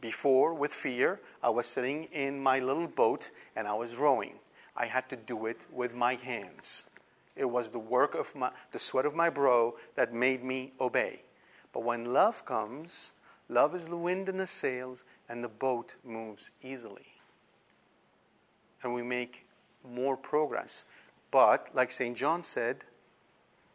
Before, 0.00 0.54
with 0.54 0.72
fear, 0.72 1.20
I 1.42 1.50
was 1.50 1.66
sitting 1.66 2.04
in 2.04 2.40
my 2.40 2.58
little 2.60 2.86
boat 2.86 3.30
and 3.56 3.66
I 3.66 3.74
was 3.74 3.96
rowing. 3.96 4.34
I 4.76 4.86
had 4.86 5.08
to 5.10 5.16
do 5.16 5.46
it 5.46 5.66
with 5.72 5.94
my 5.94 6.14
hands. 6.14 6.86
It 7.34 7.44
was 7.44 7.70
the 7.70 7.78
work 7.78 8.14
of 8.14 8.34
my, 8.34 8.50
the 8.72 8.78
sweat 8.78 9.04
of 9.04 9.14
my 9.14 9.28
brow 9.28 9.74
that 9.96 10.14
made 10.14 10.44
me 10.44 10.72
obey. 10.80 11.22
But 11.72 11.82
when 11.82 12.12
love 12.12 12.44
comes, 12.46 13.12
Love 13.48 13.74
is 13.74 13.86
the 13.86 13.96
wind 13.96 14.28
in 14.28 14.38
the 14.38 14.46
sails, 14.46 15.04
and 15.28 15.42
the 15.42 15.48
boat 15.48 15.94
moves 16.04 16.50
easily. 16.62 17.06
And 18.82 18.92
we 18.92 19.02
make 19.02 19.46
more 19.84 20.16
progress. 20.16 20.84
But, 21.30 21.74
like 21.74 21.90
St. 21.90 22.16
John 22.16 22.42
said, 22.42 22.84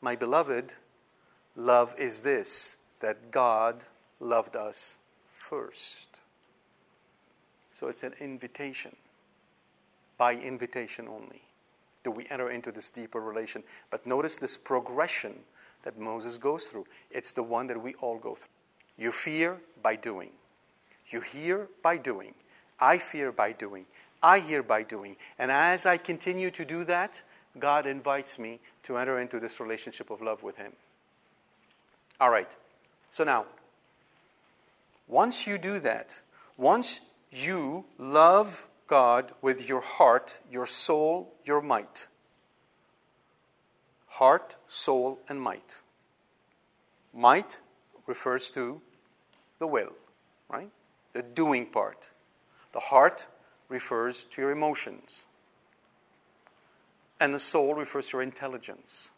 my 0.02 0.16
beloved, 0.16 0.74
love 1.56 1.94
is 1.98 2.22
this 2.22 2.78
that 3.02 3.32
God 3.32 3.86
loved 4.20 4.56
us 4.56 4.98
first. 5.32 6.22
So 7.72 7.88
it's 7.88 8.04
an 8.04 8.14
invitation. 8.20 8.96
By 10.18 10.36
invitation 10.36 11.08
only 11.08 11.42
do 12.04 12.12
we 12.12 12.26
enter 12.30 12.50
into 12.50 12.72
this 12.72 12.90
deeper 12.90 13.20
relation. 13.20 13.64
But 13.90 14.06
notice 14.06 14.38
this 14.38 14.58
progression 14.58 15.34
that 15.84 16.00
Moses 16.00 16.38
goes 16.38 16.66
through. 16.66 16.86
It's 17.10 17.32
the 17.32 17.44
one 17.44 17.68
that 17.68 17.82
we 17.82 17.94
all 17.96 18.18
go 18.18 18.36
through. 18.36 18.50
You 18.98 19.12
fear 19.12 19.58
by 19.82 19.96
doing. 19.96 20.30
You 21.08 21.22
hear 21.22 21.68
by 21.82 21.98
doing. 21.98 22.34
I 22.80 22.98
fear 22.98 23.32
by 23.32 23.52
doing. 23.52 23.86
I 24.24 24.40
hear 24.40 24.64
by 24.64 24.84
doing. 24.84 25.16
And 25.40 25.52
as 25.52 25.86
I 25.86 25.98
continue 25.98 26.52
to 26.52 26.66
do 26.66 26.84
that, 26.86 27.22
God 27.60 27.86
invites 27.86 28.40
me 28.40 28.60
to 28.84 28.98
enter 28.98 29.20
into 29.20 29.40
this 29.40 29.60
relationship 29.60 30.10
of 30.10 30.22
love 30.22 30.44
with 30.44 30.58
Him. 30.58 30.74
All 32.20 32.30
right. 32.30 32.56
So 33.10 33.24
now, 33.24 33.46
once 35.08 35.46
you 35.46 35.58
do 35.58 35.80
that, 35.80 36.22
once 36.58 37.02
you 37.32 37.86
love 37.98 38.68
God 38.88 39.32
with 39.42 39.68
your 39.68 39.82
heart, 39.82 40.40
your 40.52 40.66
soul, 40.66 41.34
your 41.46 41.62
might, 41.62 42.08
heart, 44.08 44.58
soul, 44.68 45.20
and 45.30 45.42
might. 45.42 45.82
Might 47.14 47.60
refers 48.06 48.50
to 48.50 48.82
the 49.60 49.68
will, 49.68 49.94
right? 50.50 50.70
The 51.14 51.22
doing 51.22 51.66
part. 51.66 52.10
The 52.74 52.80
heart 52.80 53.28
refers 53.70 54.26
to 54.26 54.42
your 54.42 54.52
emotions. 54.52 55.26
And 57.22 57.34
the 57.34 57.40
soul 57.40 57.76
refers 57.76 58.08
to 58.08 58.18
your 58.18 58.24
intelligence. 58.24 59.12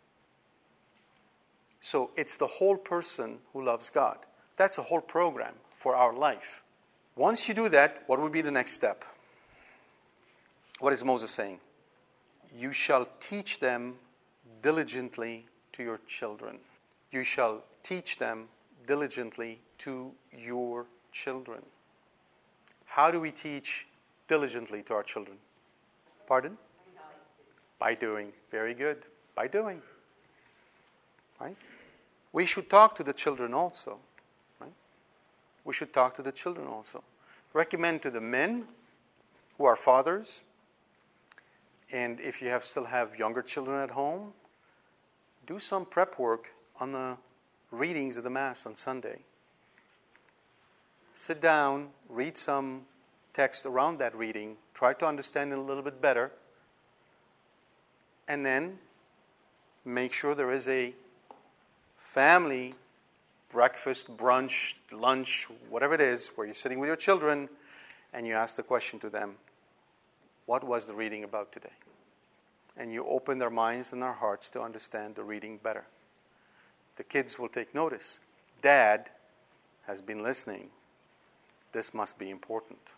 So 1.79 2.11
it's 2.17 2.37
the 2.37 2.47
whole 2.47 2.77
person 2.77 3.39
who 3.53 3.63
loves 3.63 3.89
God. 3.89 4.17
That's 4.57 4.77
a 4.77 4.83
whole 4.83 5.01
program 5.01 5.53
for 5.77 5.95
our 5.95 6.13
life. 6.13 6.63
Once 7.15 7.47
you 7.47 7.53
do 7.53 7.69
that, 7.69 8.03
what 8.07 8.21
would 8.21 8.33
be 8.33 8.41
the 8.41 8.51
next 8.51 8.73
step? 8.73 9.05
What 10.79 10.91
is 10.91 11.03
Moses 11.03 11.31
saying? 11.31 11.59
You 12.57 12.73
shall 12.73 13.07
teach 13.19 13.59
them 13.59 13.95
diligently 14.61 15.45
to 15.71 15.83
your 15.83 15.99
children. 16.05 16.57
You 17.11 17.23
shall 17.23 17.63
teach 17.83 18.17
them 18.17 18.49
diligently 18.85 19.59
to 19.79 20.11
your 20.37 20.87
children. 21.11 21.61
How 22.85 23.11
do 23.11 23.19
we 23.19 23.31
teach 23.31 23.87
diligently 24.27 24.83
to 24.83 24.93
our 24.93 25.03
children? 25.03 25.37
Pardon? 26.27 26.57
By 27.83 27.95
doing. 27.95 28.31
Very 28.49 28.73
good. 28.73 28.99
By 29.35 29.49
doing. 29.49 29.81
Right? 31.37 31.57
We 32.31 32.45
should 32.45 32.69
talk 32.69 32.95
to 32.95 33.03
the 33.03 33.11
children 33.11 33.53
also. 33.53 33.97
Right? 34.61 34.71
We 35.65 35.73
should 35.73 35.91
talk 35.91 36.15
to 36.15 36.21
the 36.21 36.31
children 36.31 36.65
also. 36.65 37.03
Recommend 37.51 38.01
to 38.03 38.09
the 38.09 38.21
men 38.21 38.69
who 39.57 39.65
are 39.65 39.75
fathers, 39.75 40.43
and 41.91 42.21
if 42.21 42.41
you 42.41 42.47
have 42.47 42.63
still 42.63 42.85
have 42.85 43.19
younger 43.19 43.41
children 43.41 43.77
at 43.83 43.89
home, 43.89 44.31
do 45.45 45.59
some 45.59 45.83
prep 45.83 46.17
work 46.17 46.51
on 46.79 46.93
the 46.93 47.17
readings 47.69 48.15
of 48.15 48.23
the 48.23 48.29
Mass 48.29 48.65
on 48.65 48.77
Sunday. 48.77 49.19
Sit 51.13 51.41
down, 51.41 51.89
read 52.07 52.37
some 52.37 52.83
text 53.33 53.65
around 53.65 53.97
that 53.97 54.15
reading, 54.15 54.55
try 54.73 54.93
to 54.93 55.05
understand 55.05 55.51
it 55.51 55.57
a 55.57 55.61
little 55.61 55.83
bit 55.83 56.01
better, 56.01 56.31
And 58.27 58.45
then 58.45 58.77
make 59.85 60.13
sure 60.13 60.35
there 60.35 60.51
is 60.51 60.67
a 60.67 60.93
family 61.97 62.75
breakfast, 63.51 64.15
brunch, 64.17 64.73
lunch, 64.91 65.47
whatever 65.69 65.93
it 65.93 66.01
is, 66.01 66.27
where 66.35 66.45
you're 66.45 66.53
sitting 66.53 66.79
with 66.79 66.87
your 66.87 66.95
children 66.95 67.47
and 68.13 68.27
you 68.27 68.33
ask 68.33 68.55
the 68.55 68.63
question 68.63 68.99
to 68.99 69.09
them, 69.09 69.35
What 70.45 70.63
was 70.63 70.85
the 70.85 70.93
reading 70.93 71.23
about 71.23 71.51
today? 71.51 71.69
And 72.75 72.91
you 72.91 73.05
open 73.05 73.37
their 73.37 73.51
minds 73.51 73.93
and 73.93 74.01
their 74.01 74.13
hearts 74.13 74.49
to 74.49 74.61
understand 74.61 75.15
the 75.15 75.23
reading 75.23 75.59
better. 75.61 75.85
The 76.95 77.03
kids 77.03 77.37
will 77.37 77.49
take 77.49 77.73
notice. 77.75 78.19
Dad 78.61 79.09
has 79.85 80.01
been 80.01 80.23
listening. 80.23 80.69
This 81.71 81.93
must 81.93 82.17
be 82.17 82.29
important. 82.29 82.93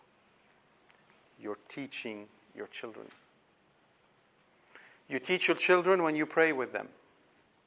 You're 1.40 1.58
teaching 1.68 2.26
your 2.54 2.68
children. 2.68 3.06
You 5.08 5.18
teach 5.18 5.48
your 5.48 5.56
children 5.56 6.02
when 6.02 6.16
you 6.16 6.26
pray 6.26 6.52
with 6.52 6.72
them. 6.72 6.88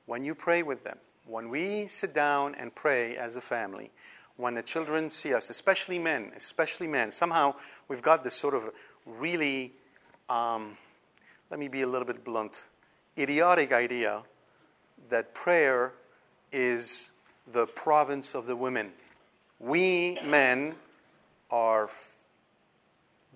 When 0.05 0.25
you 0.25 0.35
pray 0.35 0.63
with 0.63 0.83
them. 0.83 0.97
When 1.25 1.49
we 1.49 1.87
sit 1.87 2.13
down 2.13 2.55
and 2.55 2.73
pray 2.73 3.15
as 3.15 3.35
a 3.35 3.41
family, 3.41 3.91
when 4.37 4.55
the 4.55 4.63
children 4.63 5.09
see 5.09 5.33
us, 5.33 5.49
especially 5.49 5.99
men, 5.99 6.31
especially 6.35 6.87
men, 6.87 7.11
somehow 7.11 7.55
we've 7.87 8.01
got 8.01 8.23
this 8.23 8.33
sort 8.33 8.55
of 8.55 8.71
really, 9.05 9.73
um, 10.29 10.77
let 11.51 11.59
me 11.59 11.67
be 11.67 11.81
a 11.81 11.87
little 11.87 12.07
bit 12.07 12.23
blunt, 12.23 12.63
idiotic 13.17 13.71
idea 13.71 14.23
that 15.09 15.33
prayer 15.33 15.93
is 16.51 17.11
the 17.51 17.65
province 17.67 18.33
of 18.33 18.47
the 18.47 18.55
women. 18.55 18.91
We 19.59 20.17
men 20.25 20.75
are 21.51 21.89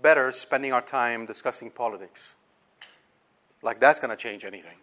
better 0.01 0.31
spending 0.31 0.73
our 0.73 0.81
time 0.81 1.25
discussing 1.25 1.69
politics. 1.69 2.35
Like 3.63 3.79
that's 3.79 3.99
going 3.99 4.11
to 4.11 4.15
change 4.15 4.45
anything. 4.45 4.77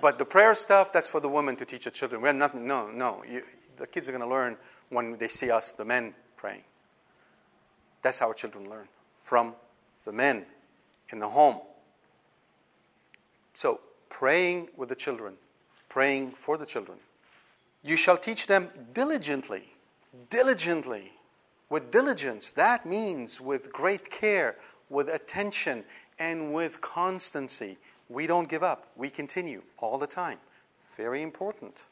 But 0.00 0.18
the 0.18 0.24
prayer 0.24 0.54
stuff, 0.54 0.92
that's 0.92 1.08
for 1.08 1.20
the 1.20 1.28
women 1.28 1.56
to 1.56 1.64
teach 1.64 1.84
the 1.84 1.90
children. 1.90 2.20
We're 2.20 2.32
not, 2.32 2.54
no, 2.54 2.88
no. 2.88 3.24
You, 3.28 3.42
the 3.76 3.86
kids 3.86 4.08
are 4.08 4.12
going 4.12 4.22
to 4.22 4.28
learn 4.28 4.56
when 4.90 5.16
they 5.16 5.28
see 5.28 5.50
us, 5.50 5.72
the 5.72 5.84
men, 5.84 6.14
praying. 6.36 6.64
That's 8.02 8.18
how 8.18 8.32
children 8.32 8.68
learn 8.68 8.88
from 9.22 9.54
the 10.04 10.12
men 10.12 10.44
in 11.10 11.18
the 11.18 11.28
home. 11.28 11.60
So, 13.54 13.80
praying 14.08 14.68
with 14.76 14.88
the 14.88 14.94
children, 14.94 15.34
praying 15.88 16.32
for 16.32 16.58
the 16.58 16.66
children. 16.66 16.98
You 17.82 17.96
shall 17.96 18.18
teach 18.18 18.46
them 18.46 18.68
diligently, 18.92 19.72
diligently, 20.28 21.12
with 21.70 21.90
diligence. 21.90 22.52
That 22.52 22.84
means 22.86 23.40
with 23.40 23.72
great 23.72 24.10
care, 24.10 24.56
with 24.88 25.08
attention, 25.08 25.84
and 26.18 26.52
with 26.52 26.80
constancy. 26.80 27.78
We 28.08 28.26
don't 28.26 28.48
give 28.48 28.62
up, 28.62 28.88
we 28.96 29.10
continue 29.10 29.62
all 29.78 29.98
the 29.98 30.06
time. 30.06 30.38
Very 30.96 31.22
important. 31.22 31.86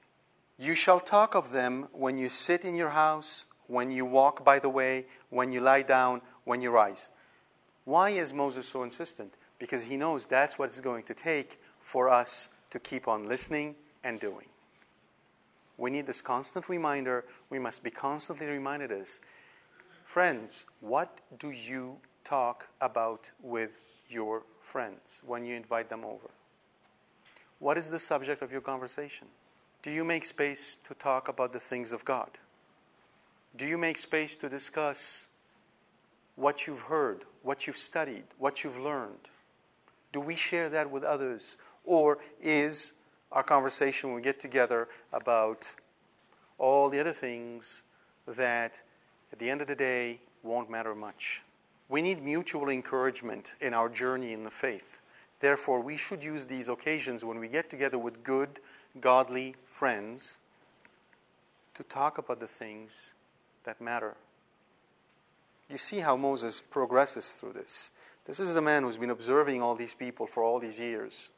You 0.59 0.75
shall 0.75 1.01
talk 1.01 1.35
of 1.35 1.51
them 1.51 1.89
when 1.93 2.17
you 2.17 2.29
sit 2.29 2.65
in 2.65 2.77
your 2.77 2.91
house, 2.91 3.47
when 3.67 3.91
you 3.91 4.05
walk 4.05 4.45
by 4.45 4.59
the 4.59 4.69
way, 4.69 5.07
when 5.31 5.53
you 5.53 5.61
lie 5.61 5.83
down, 5.83 6.23
when 6.45 6.61
you 6.61 6.71
rise. 6.71 7.09
Why 7.85 8.11
is 8.11 8.33
Moses 8.33 8.67
so 8.67 8.83
insistent? 8.83 9.35
Because 9.59 9.83
he 9.83 9.97
knows 9.97 10.27
that's 10.27 10.59
what 10.59 10.69
it's 10.69 10.81
going 10.81 11.03
to 11.05 11.15
take 11.15 11.61
for 11.81 12.09
us 12.09 12.49
to 12.71 12.79
keep 12.79 13.09
on 13.09 13.29
listening 13.29 13.75
and 14.05 14.21
doing. 14.21 14.47
We 15.77 15.91
need 15.91 16.07
this 16.07 16.21
constant 16.21 16.69
reminder. 16.69 17.25
We 17.51 17.59
must 17.59 17.83
be 17.83 17.91
constantly 17.91 18.47
reminded 18.47 18.91
this. 18.91 19.21
Friends, 20.05 20.65
what 20.81 21.19
do 21.39 21.51
you 21.51 21.97
talk 22.23 22.69
about 22.81 23.31
with 23.43 23.81
your 24.15 24.45
friends 24.63 25.21
when 25.27 25.45
you 25.45 25.55
invite 25.55 25.91
them 25.91 26.05
over? 26.05 26.31
What 27.59 27.77
is 27.77 27.91
the 27.91 27.99
subject 27.99 28.41
of 28.41 28.51
your 28.51 28.63
conversation? 28.63 29.27
Do 29.83 29.91
you 29.91 30.05
make 30.05 30.25
space 30.25 30.79
to 30.89 30.95
talk 30.95 31.29
about 31.29 31.53
the 31.53 31.61
things 31.61 31.93
of 31.93 32.05
God? 32.05 32.31
Do 33.57 33.67
you 33.67 33.77
make 33.77 33.99
space 33.99 34.35
to 34.37 34.49
discuss 34.49 35.29
what 36.37 36.67
you've 36.67 36.81
heard, 36.81 37.25
what 37.43 37.67
you've 37.67 37.77
studied, 37.77 38.25
what 38.39 38.65
you've 38.65 38.79
learned? 38.79 39.31
Do 40.13 40.21
we 40.21 40.37
share 40.37 40.69
that 40.71 40.91
with 40.91 41.05
others? 41.05 41.57
Or 41.85 42.19
is 42.43 42.93
our 43.31 43.43
conversation 43.43 44.09
when 44.09 44.17
we 44.17 44.23
get 44.23 44.41
together 44.41 44.89
about 45.13 45.73
all 46.59 46.89
the 46.89 46.99
other 46.99 47.13
things 47.13 47.83
that 48.27 48.81
at 49.33 49.39
the 49.39 49.51
end 49.51 49.61
of 49.61 49.69
the 49.69 49.77
day 49.77 50.19
won't 50.43 50.71
matter 50.71 50.95
much? 50.95 51.44
We 51.89 52.03
need 52.03 52.23
mutual 52.23 52.69
encouragement 52.69 53.55
in 53.61 53.75
our 53.75 53.89
journey 53.89 54.33
in 54.33 54.43
the 54.43 54.51
faith. 54.51 55.01
Therefore, 55.41 55.81
we 55.81 55.97
should 55.97 56.25
use 56.25 56.47
these 56.47 56.69
occasions 56.69 57.25
when 57.25 57.39
we 57.39 57.49
get 57.49 57.69
together 57.69 57.99
with 57.99 58.25
good, 58.25 58.61
godly 59.01 59.57
friends 59.67 60.39
to 61.75 61.83
talk 61.83 62.19
about 62.19 62.41
the 62.41 62.47
things 62.47 63.13
that 63.65 63.81
matter. 63.81 64.15
You 65.69 65.79
see 65.79 66.01
how 66.01 66.17
Moses 66.17 66.63
progresses 66.71 67.33
through 67.33 67.55
this. 67.55 67.91
This 68.27 68.41
is 68.41 68.55
the 68.55 68.63
man 68.63 68.85
who's 68.85 68.97
been 68.97 69.11
observing 69.11 69.61
all 69.61 69.75
these 69.75 69.95
people 69.95 70.27
for 70.27 70.43
all 70.43 70.59
these 70.59 70.81
years. 70.81 71.31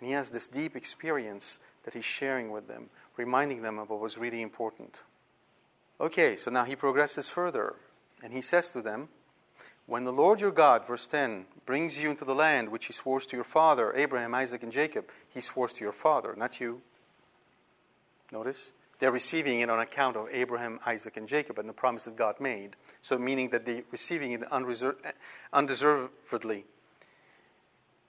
And 0.00 0.08
he 0.08 0.14
has 0.14 0.30
this 0.30 0.46
deep 0.46 0.76
experience 0.76 1.58
that 1.84 1.94
he's 1.94 2.04
sharing 2.04 2.50
with 2.50 2.68
them, 2.68 2.90
reminding 3.16 3.62
them 3.62 3.78
of 3.78 3.88
what 3.88 4.00
was 4.00 4.18
really 4.18 4.42
important. 4.42 5.02
Okay, 6.00 6.36
so 6.36 6.50
now 6.50 6.64
he 6.64 6.76
progresses 6.76 7.28
further. 7.28 7.76
And 8.22 8.32
he 8.32 8.42
says 8.42 8.68
to 8.70 8.82
them, 8.82 9.08
when 9.86 10.04
the 10.04 10.12
Lord 10.12 10.40
your 10.40 10.50
God, 10.50 10.86
verse 10.86 11.06
10, 11.06 11.46
brings 11.64 11.98
you 11.98 12.10
into 12.10 12.24
the 12.24 12.34
land 12.34 12.70
which 12.70 12.86
he 12.86 12.92
swore 12.92 13.20
to 13.20 13.36
your 13.36 13.44
father, 13.44 13.92
Abraham, 13.94 14.34
Isaac, 14.34 14.62
and 14.62 14.72
Jacob, 14.72 15.08
he 15.32 15.40
swore 15.40 15.68
to 15.68 15.84
your 15.84 15.92
father, 15.92 16.34
not 16.36 16.60
you. 16.60 16.82
Notice? 18.32 18.72
They're 18.98 19.12
receiving 19.12 19.60
it 19.60 19.70
on 19.70 19.78
account 19.78 20.16
of 20.16 20.28
Abraham, 20.32 20.80
Isaac, 20.86 21.16
and 21.16 21.28
Jacob 21.28 21.58
and 21.58 21.68
the 21.68 21.74
promise 21.74 22.04
that 22.04 22.16
God 22.16 22.40
made. 22.40 22.76
So, 23.02 23.18
meaning 23.18 23.50
that 23.50 23.66
they're 23.66 23.82
receiving 23.92 24.32
it 24.32 24.42
undeservedly. 25.52 26.64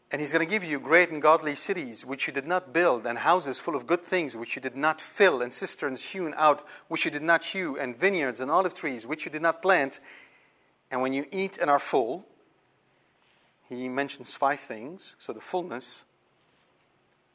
And 0.09 0.21
he's 0.21 0.31
going 0.31 0.47
to 0.47 0.49
give 0.49 0.63
you 0.63 0.79
great 0.79 1.09
and 1.09 1.21
godly 1.21 1.55
cities 1.55 2.05
which 2.05 2.25
you 2.25 2.33
did 2.33 2.47
not 2.47 2.71
build, 2.71 3.05
and 3.05 3.19
houses 3.19 3.59
full 3.59 3.75
of 3.75 3.85
good 3.85 4.01
things 4.01 4.37
which 4.37 4.55
you 4.55 4.61
did 4.61 4.77
not 4.77 5.01
fill, 5.01 5.41
and 5.41 5.53
cisterns 5.53 6.01
hewn 6.01 6.33
out 6.37 6.65
which 6.87 7.03
you 7.03 7.11
did 7.11 7.21
not 7.21 7.43
hew, 7.43 7.77
and 7.77 7.97
vineyards 7.97 8.39
and 8.39 8.49
olive 8.49 8.73
trees 8.73 9.05
which 9.05 9.25
you 9.25 9.31
did 9.31 9.41
not 9.41 9.61
plant 9.61 9.99
and 10.91 11.01
when 11.01 11.13
you 11.13 11.25
eat 11.31 11.57
and 11.57 11.69
are 11.69 11.79
full, 11.79 12.25
he 13.69 13.89
mentions 13.89 14.35
five 14.35 14.59
things. 14.59 15.15
So 15.19 15.33
the 15.33 15.41
fullness. 15.41 16.05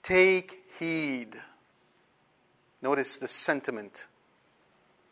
Take 0.03 0.65
heed. 0.79 1.37
Notice 2.81 3.19
the 3.19 3.29
sentiment. 3.29 4.07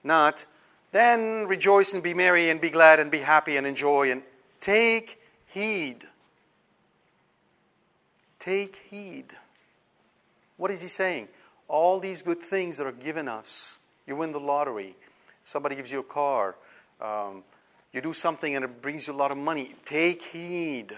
Not, 0.03 0.47
then 0.93 1.47
rejoice 1.47 1.93
and 1.93 2.03
be 2.03 2.15
merry 2.15 2.51
and 2.51 2.61
be 2.61 2.71
glad 2.71 2.99
and 2.99 3.11
be 3.11 3.19
happy 3.19 3.57
and 3.57 3.67
enjoy 3.67 4.11
and 4.11 4.23
take 4.61 5.21
heed. 5.47 6.07
Take 8.39 8.77
heed. 8.91 9.27
What 10.57 10.71
is 10.71 10.81
he 10.81 10.89
saying? 10.89 11.29
All 11.69 12.01
these 12.01 12.23
good 12.23 12.41
things 12.41 12.79
that 12.79 12.87
are 12.87 12.93
given 12.93 13.29
us. 13.29 13.79
You 14.07 14.17
win 14.17 14.33
the 14.33 14.41
lottery. 14.41 14.97
Somebody 15.45 15.77
gives 15.77 15.93
you 15.93 16.01
a 16.01 16.05
car. 16.05 16.57
Um, 17.01 17.45
you 17.93 18.01
do 18.01 18.13
something 18.13 18.55
and 18.55 18.65
it 18.65 18.83
brings 18.83 19.07
you 19.07 19.13
a 19.13 19.17
lot 19.17 19.31
of 19.31 19.39
money. 19.39 19.75
Take 19.85 20.23
heed. 20.23 20.97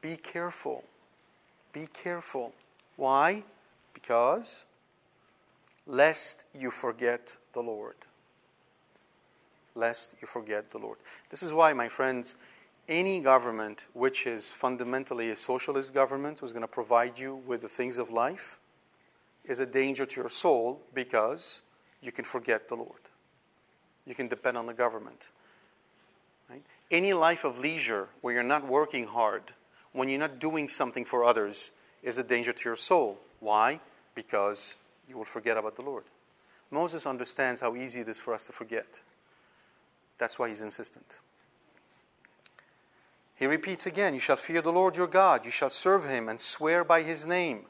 Be 0.00 0.16
careful. 0.16 0.84
Be 1.72 1.86
careful. 1.92 2.52
Why? 2.96 3.44
Because 3.94 4.64
lest 5.86 6.44
you 6.54 6.70
forget 6.70 7.36
the 7.52 7.60
Lord. 7.60 7.96
Lest 9.74 10.14
you 10.20 10.26
forget 10.26 10.70
the 10.70 10.78
Lord. 10.78 10.98
This 11.30 11.42
is 11.42 11.52
why, 11.52 11.72
my 11.72 11.88
friends, 11.88 12.36
any 12.88 13.20
government 13.20 13.86
which 13.92 14.26
is 14.26 14.48
fundamentally 14.48 15.30
a 15.30 15.36
socialist 15.36 15.94
government 15.94 16.40
who's 16.40 16.52
going 16.52 16.62
to 16.62 16.68
provide 16.68 17.18
you 17.18 17.36
with 17.46 17.62
the 17.62 17.68
things 17.68 17.98
of 17.98 18.10
life 18.10 18.58
is 19.44 19.58
a 19.58 19.66
danger 19.66 20.04
to 20.04 20.20
your 20.20 20.30
soul 20.30 20.80
because 20.94 21.62
you 22.00 22.12
can 22.12 22.24
forget 22.24 22.68
the 22.68 22.74
Lord. 22.74 23.00
You 24.06 24.14
can 24.14 24.28
depend 24.28 24.56
on 24.56 24.66
the 24.66 24.74
government. 24.74 25.30
Any 26.92 27.14
life 27.14 27.44
of 27.44 27.58
leisure 27.58 28.10
where 28.20 28.34
you're 28.34 28.42
not 28.42 28.68
working 28.68 29.06
hard, 29.06 29.54
when 29.92 30.10
you're 30.10 30.20
not 30.20 30.38
doing 30.38 30.68
something 30.68 31.06
for 31.06 31.24
others, 31.24 31.72
is 32.02 32.18
a 32.18 32.22
danger 32.22 32.52
to 32.52 32.68
your 32.68 32.76
soul. 32.76 33.18
Why? 33.40 33.80
Because 34.14 34.74
you 35.08 35.16
will 35.16 35.24
forget 35.24 35.56
about 35.56 35.74
the 35.76 35.82
Lord. 35.82 36.04
Moses 36.70 37.06
understands 37.06 37.62
how 37.62 37.74
easy 37.74 38.00
it 38.00 38.08
is 38.08 38.18
for 38.18 38.34
us 38.34 38.44
to 38.44 38.52
forget. 38.52 39.00
That's 40.18 40.38
why 40.38 40.48
he's 40.48 40.60
insistent. 40.60 41.16
He 43.34 43.46
repeats 43.46 43.86
again 43.86 44.14
You 44.14 44.20
shall 44.20 44.36
fear 44.36 44.60
the 44.60 44.70
Lord 44.70 44.96
your 44.96 45.06
God, 45.06 45.46
you 45.46 45.50
shall 45.50 45.70
serve 45.70 46.04
him 46.04 46.28
and 46.28 46.40
swear 46.40 46.84
by 46.84 47.02
his 47.02 47.24
name. 47.24 47.62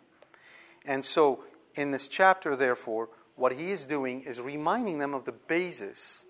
And 0.84 1.04
so, 1.04 1.44
in 1.76 1.92
this 1.92 2.08
chapter, 2.08 2.56
therefore, 2.56 3.08
what 3.36 3.52
he 3.52 3.70
is 3.70 3.84
doing 3.84 4.22
is 4.22 4.40
reminding 4.40 4.98
them 4.98 5.14
of 5.14 5.24
the 5.24 5.32
basis 5.32 6.24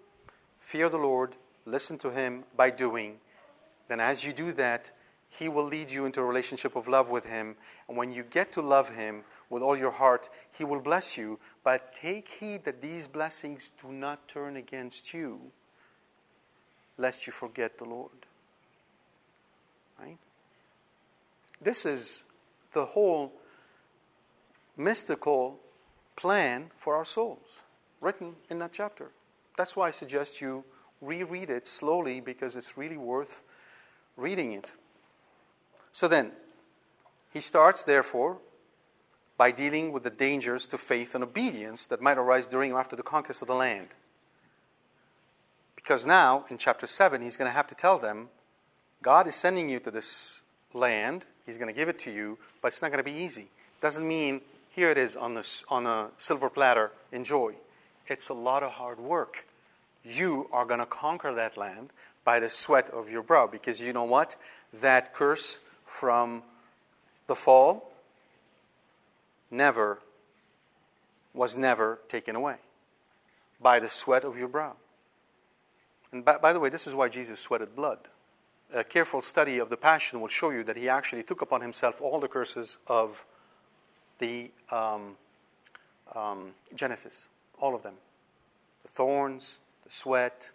fear 0.60 0.88
the 0.88 0.98
Lord, 0.98 1.36
listen 1.64 1.98
to 1.98 2.10
Him 2.10 2.44
by 2.56 2.70
doing, 2.70 3.18
then 3.88 4.00
as 4.00 4.24
you 4.24 4.32
do 4.32 4.52
that, 4.52 4.90
He 5.28 5.48
will 5.48 5.64
lead 5.64 5.90
you 5.90 6.04
into 6.04 6.20
a 6.20 6.24
relationship 6.24 6.76
of 6.76 6.88
love 6.88 7.08
with 7.08 7.24
Him. 7.24 7.56
And 7.88 7.96
when 7.96 8.12
you 8.12 8.22
get 8.22 8.52
to 8.52 8.62
love 8.62 8.90
Him 8.90 9.24
with 9.50 9.62
all 9.62 9.76
your 9.76 9.90
heart, 9.90 10.30
He 10.50 10.64
will 10.64 10.80
bless 10.80 11.16
you. 11.16 11.38
But 11.64 11.94
take 11.94 12.28
heed 12.28 12.64
that 12.64 12.82
these 12.82 13.06
blessings 13.06 13.70
do 13.82 13.92
not 13.92 14.28
turn 14.28 14.56
against 14.56 15.12
you, 15.12 15.40
lest 16.98 17.26
you 17.26 17.32
forget 17.32 17.78
the 17.78 17.84
Lord. 17.84 18.26
Right? 20.00 20.18
This 21.60 21.86
is 21.86 22.24
the 22.72 22.86
whole 22.86 23.32
mystical 24.76 25.60
plan 26.16 26.70
for 26.76 26.96
our 26.96 27.04
souls 27.04 27.60
written 28.00 28.34
in 28.50 28.58
that 28.58 28.72
chapter. 28.72 29.10
That's 29.56 29.76
why 29.76 29.88
I 29.88 29.90
suggest 29.90 30.40
you 30.40 30.64
reread 31.02 31.50
it 31.50 31.66
slowly 31.66 32.20
because 32.20 32.56
it's 32.56 32.78
really 32.78 32.96
worth 32.96 33.42
reading 34.16 34.52
it. 34.52 34.72
So 35.92 36.08
then, 36.08 36.32
he 37.32 37.40
starts, 37.40 37.82
therefore, 37.82 38.38
by 39.36 39.50
dealing 39.50 39.92
with 39.92 40.04
the 40.04 40.10
dangers 40.10 40.66
to 40.68 40.78
faith 40.78 41.14
and 41.14 41.24
obedience 41.24 41.84
that 41.86 42.00
might 42.00 42.16
arise 42.16 42.46
during 42.46 42.72
or 42.72 42.78
after 42.78 42.96
the 42.96 43.02
conquest 43.02 43.42
of 43.42 43.48
the 43.48 43.54
land. 43.54 43.88
Because 45.74 46.06
now, 46.06 46.44
in 46.48 46.58
chapter 46.58 46.86
7, 46.86 47.20
he's 47.20 47.36
going 47.36 47.50
to 47.50 47.54
have 47.54 47.66
to 47.66 47.74
tell 47.74 47.98
them 47.98 48.28
God 49.02 49.26
is 49.26 49.34
sending 49.34 49.68
you 49.68 49.80
to 49.80 49.90
this 49.90 50.42
land, 50.72 51.26
he's 51.44 51.58
going 51.58 51.72
to 51.72 51.78
give 51.78 51.88
it 51.88 51.98
to 52.00 52.10
you, 52.10 52.38
but 52.60 52.68
it's 52.68 52.80
not 52.80 52.92
going 52.92 53.04
to 53.04 53.10
be 53.10 53.16
easy. 53.16 53.48
Doesn't 53.80 54.06
mean 54.06 54.40
here 54.70 54.90
it 54.90 54.98
is 54.98 55.16
on, 55.16 55.34
this, 55.34 55.64
on 55.68 55.86
a 55.86 56.10
silver 56.16 56.48
platter, 56.48 56.92
enjoy. 57.10 57.54
It's 58.06 58.28
a 58.28 58.34
lot 58.34 58.62
of 58.62 58.70
hard 58.72 59.00
work. 59.00 59.44
You 60.04 60.48
are 60.52 60.64
going 60.64 60.80
to 60.80 60.86
conquer 60.86 61.32
that 61.34 61.56
land 61.56 61.90
by 62.24 62.40
the 62.40 62.50
sweat 62.50 62.90
of 62.90 63.10
your 63.10 63.22
brow 63.22 63.46
because 63.46 63.80
you 63.80 63.92
know 63.92 64.04
what? 64.04 64.36
That 64.72 65.12
curse 65.12 65.60
from 65.86 66.42
the 67.26 67.36
fall 67.36 67.90
never 69.50 69.98
was 71.34 71.56
never 71.56 71.98
taken 72.08 72.36
away 72.36 72.56
by 73.60 73.78
the 73.78 73.88
sweat 73.88 74.24
of 74.24 74.36
your 74.36 74.48
brow. 74.48 74.74
And 76.10 76.24
by, 76.24 76.38
by, 76.38 76.52
the 76.52 76.60
way, 76.60 76.68
this 76.68 76.86
is 76.86 76.94
why 76.94 77.08
Jesus 77.08 77.40
sweated 77.40 77.74
blood. 77.74 77.98
A 78.74 78.84
careful 78.84 79.22
study 79.22 79.58
of 79.58 79.70
the 79.70 79.76
Passion 79.76 80.20
will 80.20 80.28
show 80.28 80.50
you 80.50 80.64
that 80.64 80.76
he 80.76 80.88
actually 80.88 81.22
took 81.22 81.42
upon 81.42 81.60
himself 81.60 82.00
all 82.00 82.18
the 82.20 82.28
curses 82.28 82.78
of 82.86 83.24
the 84.18 84.50
um, 84.70 85.16
um, 86.14 86.50
Genesis, 86.74 87.28
all 87.58 87.74
of 87.74 87.82
them 87.82 87.94
the 88.82 88.88
thorns, 88.88 89.60
the 89.84 89.90
sweat, 89.90 90.50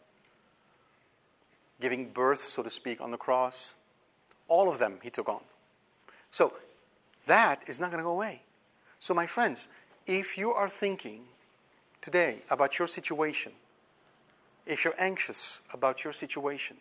giving 1.80 2.10
birth, 2.10 2.48
so 2.48 2.64
to 2.64 2.70
speak, 2.70 3.02
on 3.02 3.12
the 3.12 3.18
cross. 3.18 3.74
All 4.48 4.70
of 4.70 4.80
them 4.80 5.00
he 5.02 5.10
took 5.10 5.30
on. 5.30 5.42
So 6.32 6.54
that 7.26 7.64
is 7.68 7.80
not 7.80 7.92
going 7.92 8.00
to 8.00 8.04
go 8.04 8.12
away. 8.12 8.42
So, 9.00 9.14
my 9.14 9.28
friends, 9.28 9.68
if 10.08 10.38
you 10.38 10.54
are 10.54 10.70
thinking 10.70 11.22
today 12.02 12.38
about 12.50 12.80
your 12.80 12.88
situation, 12.88 13.52
if 14.66 14.84
you're 14.84 14.96
anxious 14.98 15.62
about 15.74 16.04
your 16.04 16.14
situation, 16.14 16.78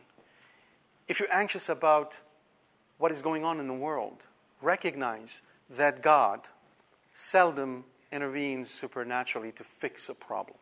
if 1.08 1.20
you're 1.20 1.32
anxious 1.32 1.68
about 1.68 2.20
what 2.98 3.12
is 3.12 3.22
going 3.22 3.44
on 3.44 3.60
in 3.60 3.66
the 3.66 3.74
world, 3.74 4.26
recognize 4.62 5.42
that 5.70 6.02
God 6.02 6.48
seldom 7.12 7.84
intervenes 8.12 8.70
supernaturally 8.70 9.52
to 9.52 9.64
fix 9.64 10.08
a 10.08 10.14
problem. 10.14 10.56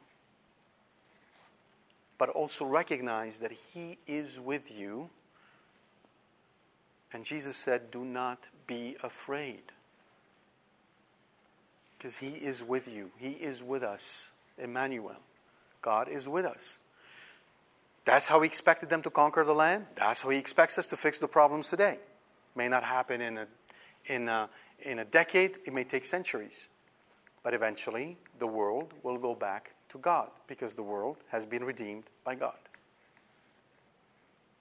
But 2.18 2.28
also 2.28 2.64
recognize 2.64 3.38
that 3.38 3.52
He 3.52 3.98
is 4.06 4.38
with 4.38 4.70
you. 4.70 5.10
And 7.12 7.24
Jesus 7.24 7.56
said, 7.56 7.90
Do 7.90 8.04
not 8.04 8.48
be 8.66 8.96
afraid 9.02 9.62
because 12.04 12.16
He 12.16 12.28
is 12.28 12.62
with 12.62 12.86
you. 12.86 13.10
He 13.16 13.30
is 13.30 13.62
with 13.62 13.82
us. 13.82 14.30
Emmanuel. 14.58 15.16
God 15.80 16.08
is 16.08 16.28
with 16.28 16.44
us. 16.44 16.78
That's 18.04 18.26
how 18.26 18.40
He 18.42 18.46
expected 18.46 18.90
them 18.90 19.02
to 19.02 19.10
conquer 19.10 19.44
the 19.44 19.54
land. 19.54 19.86
That's 19.96 20.20
how 20.20 20.30
He 20.30 20.38
expects 20.38 20.78
us 20.78 20.86
to 20.88 20.96
fix 20.96 21.18
the 21.18 21.28
problems 21.28 21.68
today. 21.68 21.98
May 22.54 22.68
not 22.68 22.84
happen 22.84 23.20
in 23.20 23.38
a, 23.38 23.46
in 24.06 24.28
a, 24.28 24.48
in 24.82 24.98
a 24.98 25.04
decade, 25.04 25.56
it 25.64 25.72
may 25.72 25.84
take 25.84 26.04
centuries. 26.04 26.68
But 27.42 27.54
eventually, 27.54 28.16
the 28.38 28.46
world 28.46 28.92
will 29.02 29.18
go 29.18 29.34
back 29.34 29.72
to 29.94 29.98
God 29.98 30.28
because 30.48 30.74
the 30.74 30.82
world 30.82 31.18
has 31.28 31.46
been 31.46 31.62
redeemed 31.62 32.02
by 32.24 32.34
God. 32.34 32.58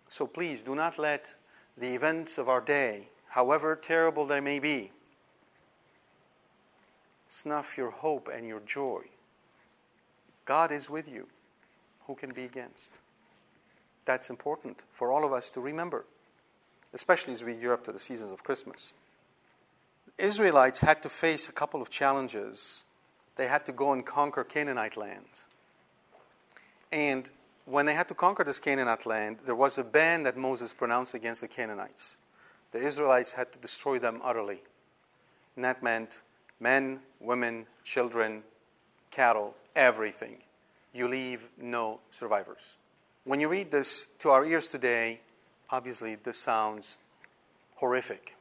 So 0.08 0.28
please 0.28 0.62
do 0.62 0.76
not 0.76 1.00
let 1.00 1.34
the 1.76 1.88
events 1.88 2.38
of 2.38 2.48
our 2.48 2.62
day, 2.62 3.08
however 3.30 3.76
terrible 3.76 4.28
they 4.28 4.40
may 4.40 4.60
be, 4.60 4.92
snuff 7.28 7.76
your 7.76 7.90
hope 7.90 8.30
and 8.32 8.48
your 8.48 8.60
joy. 8.60 9.02
God 10.46 10.72
is 10.72 10.88
with 10.88 11.10
you. 11.10 11.28
Who 12.06 12.14
can 12.14 12.32
be 12.32 12.44
against? 12.44 12.92
That's 14.06 14.30
important 14.30 14.84
for 14.92 15.12
all 15.12 15.26
of 15.26 15.34
us 15.34 15.50
to 15.52 15.62
remember, 15.62 16.06
especially 16.94 17.34
as 17.34 17.44
we 17.44 17.56
gear 17.56 17.74
up 17.74 17.84
to 17.86 17.92
the 17.92 17.98
seasons 17.98 18.32
of 18.32 18.44
Christmas. 18.44 18.94
Israelites 20.20 20.82
had 20.82 21.02
to 21.02 21.10
face 21.10 21.50
a 21.50 21.54
couple 21.54 21.82
of 21.82 21.90
challenges. 21.90 22.84
They 23.36 23.48
had 23.48 23.66
to 23.66 23.72
go 23.72 23.94
and 23.94 24.06
conquer 24.06 24.44
Canaanite 24.44 24.98
lands. 24.98 25.46
And 26.92 27.30
when 27.66 27.86
they 27.86 27.94
had 27.94 28.08
to 28.10 28.14
conquer 28.14 28.44
this 28.44 28.60
Canaanite 28.60 29.06
land, 29.06 29.40
there 29.46 29.56
was 29.56 29.78
a 29.78 29.84
ban 29.84 30.24
that 30.24 30.38
Moses 30.38 30.74
pronounced 30.74 31.14
against 31.14 31.42
the 31.42 31.48
Canaanites. 31.48 32.18
The 32.72 32.80
Israelites 32.80 33.34
had 33.34 33.52
to 33.54 33.60
destroy 33.60 34.00
them 34.00 34.22
utterly. 34.24 34.62
And 35.56 35.64
that 35.66 35.82
meant 35.82 36.22
men, 36.60 37.00
women, 37.20 37.66
children, 37.84 38.44
cattle, 39.12 39.56
everything. 39.76 40.38
You 40.94 41.08
leave 41.08 41.42
no 41.58 42.00
survivors. 42.12 42.76
When 43.26 43.40
you 43.40 43.48
read 43.48 43.72
this 43.72 44.08
to 44.20 44.30
our 44.30 44.46
ears 44.46 44.68
today, 44.68 45.22
obviously 45.70 46.16
this 46.16 46.38
sounds 46.38 46.98
horrific. 47.76 48.36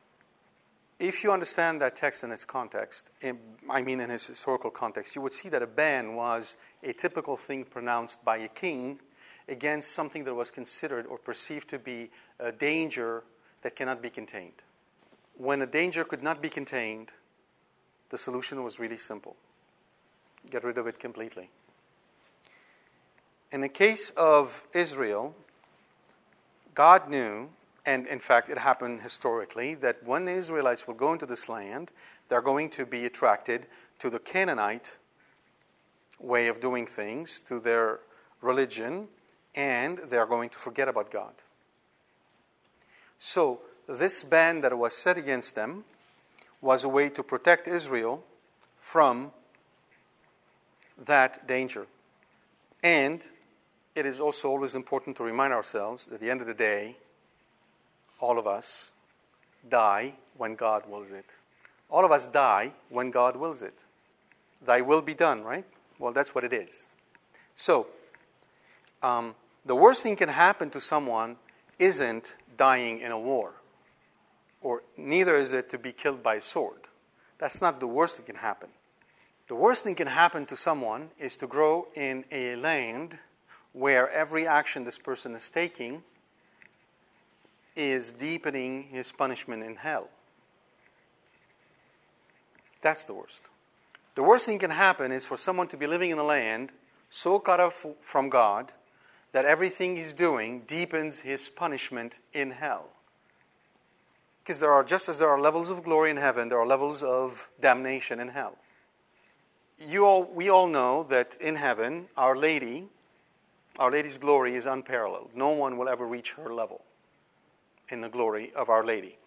If 1.02 1.24
you 1.24 1.32
understand 1.32 1.80
that 1.80 1.96
text 1.96 2.22
in 2.22 2.30
its 2.30 2.44
context, 2.44 3.10
in, 3.22 3.36
I 3.68 3.82
mean 3.82 3.98
in 3.98 4.08
its 4.08 4.28
historical 4.28 4.70
context, 4.70 5.16
you 5.16 5.20
would 5.22 5.32
see 5.34 5.48
that 5.48 5.60
a 5.60 5.66
ban 5.66 6.14
was 6.14 6.54
a 6.84 6.92
typical 6.92 7.36
thing 7.36 7.64
pronounced 7.64 8.24
by 8.24 8.36
a 8.36 8.46
king 8.46 9.00
against 9.48 9.90
something 9.96 10.22
that 10.22 10.34
was 10.34 10.52
considered 10.52 11.06
or 11.06 11.18
perceived 11.18 11.66
to 11.70 11.80
be 11.80 12.08
a 12.38 12.52
danger 12.52 13.24
that 13.62 13.74
cannot 13.74 14.00
be 14.00 14.10
contained. 14.10 14.62
When 15.36 15.60
a 15.62 15.66
danger 15.66 16.04
could 16.04 16.22
not 16.22 16.40
be 16.40 16.48
contained, 16.48 17.10
the 18.10 18.18
solution 18.18 18.62
was 18.62 18.78
really 18.78 18.96
simple 18.96 19.34
get 20.50 20.62
rid 20.62 20.78
of 20.78 20.86
it 20.86 21.00
completely. 21.00 21.50
In 23.50 23.60
the 23.60 23.68
case 23.68 24.10
of 24.10 24.68
Israel, 24.72 25.34
God 26.76 27.10
knew, 27.10 27.48
and 27.84 28.06
in 28.06 28.20
fact 28.20 28.48
it 28.48 28.58
happened 28.58 29.02
historically, 29.02 29.74
that 29.76 30.02
when 30.04 30.24
the 30.24 30.32
Israelites 30.32 30.86
will 30.86 30.94
go 30.94 31.12
into 31.12 31.26
this 31.26 31.48
land, 31.48 31.90
they're 32.28 32.40
going 32.40 32.70
to 32.70 32.86
be 32.86 33.04
attracted 33.04 33.66
to 33.98 34.10
the 34.10 34.18
Canaanite 34.18 34.98
way 36.18 36.48
of 36.48 36.60
doing 36.60 36.86
things, 36.86 37.40
to 37.48 37.58
their 37.58 38.00
religion, 38.40 39.08
and 39.54 39.98
they're 40.08 40.26
going 40.26 40.48
to 40.50 40.58
forget 40.58 40.88
about 40.88 41.10
God. 41.10 41.34
So, 43.18 43.60
this 43.88 44.22
ban 44.22 44.60
that 44.60 44.76
was 44.76 44.96
set 44.96 45.18
against 45.18 45.54
them 45.54 45.84
was 46.60 46.84
a 46.84 46.88
way 46.88 47.08
to 47.10 47.22
protect 47.22 47.66
Israel 47.66 48.24
from 48.78 49.32
that 51.04 51.46
danger. 51.46 51.86
And 52.82 53.26
it 53.94 54.06
is 54.06 54.20
also 54.20 54.48
always 54.48 54.74
important 54.74 55.16
to 55.16 55.24
remind 55.24 55.52
ourselves 55.52 56.06
that 56.06 56.14
at 56.14 56.20
the 56.20 56.30
end 56.30 56.40
of 56.40 56.46
the 56.46 56.54
day, 56.54 56.96
all 58.22 58.38
of 58.38 58.46
us 58.46 58.92
die 59.68 60.14
when 60.38 60.54
God 60.54 60.88
wills 60.88 61.10
it. 61.10 61.36
All 61.90 62.04
of 62.06 62.10
us 62.10 62.24
die 62.24 62.72
when 62.88 63.10
God 63.10 63.36
wills 63.36 63.60
it. 63.60 63.84
Thy 64.64 64.80
will 64.80 65.02
be 65.02 65.12
done, 65.12 65.42
right? 65.42 65.66
Well, 65.98 66.12
that's 66.12 66.34
what 66.34 66.44
it 66.44 66.52
is. 66.52 66.86
So, 67.54 67.88
um, 69.02 69.34
the 69.66 69.76
worst 69.76 70.02
thing 70.02 70.16
can 70.16 70.30
happen 70.30 70.70
to 70.70 70.80
someone 70.80 71.36
isn't 71.78 72.36
dying 72.56 73.00
in 73.00 73.12
a 73.12 73.18
war 73.18 73.52
or 74.62 74.82
neither 74.96 75.36
is 75.36 75.52
it 75.52 75.68
to 75.70 75.78
be 75.78 75.92
killed 75.92 76.22
by 76.22 76.36
a 76.36 76.40
sword. 76.40 76.88
That's 77.38 77.60
not 77.60 77.80
the 77.80 77.86
worst 77.86 78.16
that 78.16 78.26
can 78.26 78.36
happen. 78.36 78.68
The 79.48 79.54
worst 79.56 79.84
thing 79.84 79.96
can 79.96 80.06
happen 80.06 80.46
to 80.46 80.56
someone 80.56 81.10
is 81.18 81.36
to 81.38 81.46
grow 81.46 81.88
in 81.94 82.24
a 82.30 82.56
land 82.56 83.18
where 83.72 84.08
every 84.10 84.46
action 84.46 84.84
this 84.84 84.98
person 84.98 85.34
is 85.34 85.50
taking 85.50 86.04
is 87.76 88.12
deepening 88.12 88.84
his 88.84 89.12
punishment 89.12 89.62
in 89.62 89.76
hell. 89.76 90.08
That's 92.80 93.04
the 93.04 93.14
worst. 93.14 93.42
The 94.14 94.22
worst 94.22 94.46
thing 94.46 94.58
can 94.58 94.70
happen 94.70 95.12
is 95.12 95.24
for 95.24 95.36
someone 95.36 95.68
to 95.68 95.76
be 95.76 95.86
living 95.86 96.10
in 96.10 96.18
a 96.18 96.24
land 96.24 96.72
so 97.08 97.38
cut 97.38 97.60
off 97.60 97.86
from 98.00 98.28
God 98.28 98.72
that 99.32 99.44
everything 99.44 99.96
he's 99.96 100.12
doing 100.12 100.62
deepens 100.66 101.20
his 101.20 101.48
punishment 101.48 102.20
in 102.32 102.50
hell. 102.50 102.88
Because 104.42 104.58
there 104.58 104.72
are, 104.72 104.84
just 104.84 105.08
as 105.08 105.18
there 105.18 105.30
are 105.30 105.40
levels 105.40 105.70
of 105.70 105.84
glory 105.84 106.10
in 106.10 106.16
heaven, 106.16 106.48
there 106.48 106.58
are 106.58 106.66
levels 106.66 107.02
of 107.02 107.48
damnation 107.60 108.20
in 108.20 108.28
hell. 108.28 108.58
You 109.78 110.04
all, 110.04 110.24
we 110.24 110.50
all 110.50 110.66
know 110.66 111.04
that 111.04 111.36
in 111.40 111.56
heaven, 111.56 112.08
Our 112.16 112.36
Lady, 112.36 112.88
Our 113.78 113.90
Lady's 113.90 114.18
glory 114.18 114.54
is 114.56 114.66
unparalleled. 114.66 115.30
No 115.34 115.50
one 115.50 115.78
will 115.78 115.88
ever 115.88 116.06
reach 116.06 116.32
her 116.32 116.52
level 116.52 116.82
in 117.92 118.00
the 118.00 118.08
glory 118.08 118.52
of 118.56 118.68
Our 118.68 118.82
Lady. 118.82 119.18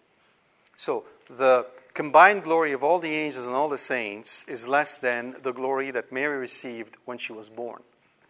So, 0.76 1.04
the 1.30 1.66
combined 1.94 2.42
glory 2.42 2.72
of 2.72 2.84
all 2.84 2.98
the 2.98 3.14
angels 3.14 3.46
and 3.46 3.54
all 3.54 3.70
the 3.70 3.78
saints 3.78 4.44
is 4.46 4.68
less 4.68 4.96
than 4.96 5.36
the 5.42 5.52
glory 5.52 5.90
that 5.92 6.12
Mary 6.12 6.36
received 6.36 6.98
when 7.06 7.16
she 7.16 7.32
was 7.32 7.48
born. 7.48 7.82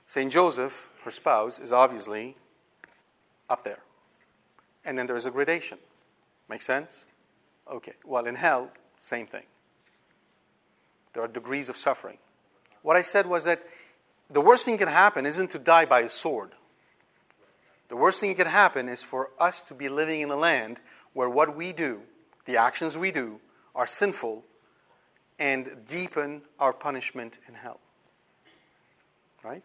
St. 0.06 0.30
Joseph, 0.30 0.90
her 1.02 1.10
spouse, 1.10 1.58
is 1.58 1.72
obviously 1.72 2.36
up 3.50 3.64
there. 3.64 3.80
And 4.84 4.96
then 4.96 5.06
there's 5.06 5.26
a 5.26 5.32
gradation. 5.32 5.78
Make 6.48 6.62
sense? 6.62 7.06
Okay. 7.68 7.94
Well, 8.04 8.26
in 8.26 8.36
hell, 8.36 8.70
same 8.98 9.26
thing. 9.26 9.42
There 11.12 11.24
are 11.24 11.28
degrees 11.28 11.68
of 11.68 11.76
suffering. 11.76 12.18
What 12.82 12.96
I 12.96 13.02
said 13.02 13.26
was 13.26 13.44
that 13.44 13.62
the 14.30 14.40
worst 14.40 14.64
thing 14.64 14.78
can 14.78 14.88
happen 14.88 15.26
isn't 15.26 15.50
to 15.52 15.58
die 15.58 15.86
by 15.86 16.00
a 16.00 16.08
sword. 16.08 16.52
The 17.88 17.96
worst 17.96 18.20
thing 18.20 18.30
that 18.30 18.36
could 18.36 18.46
happen 18.46 18.88
is 18.88 19.02
for 19.02 19.30
us 19.38 19.60
to 19.62 19.74
be 19.74 19.88
living 19.88 20.20
in 20.20 20.30
a 20.30 20.36
land 20.36 20.80
where 21.12 21.28
what 21.28 21.56
we 21.56 21.72
do, 21.72 22.02
the 22.44 22.56
actions 22.56 22.98
we 22.98 23.10
do, 23.10 23.40
are 23.74 23.86
sinful 23.86 24.44
and 25.38 25.84
deepen 25.86 26.42
our 26.58 26.72
punishment 26.72 27.38
in 27.48 27.54
hell. 27.54 27.80
Right? 29.42 29.62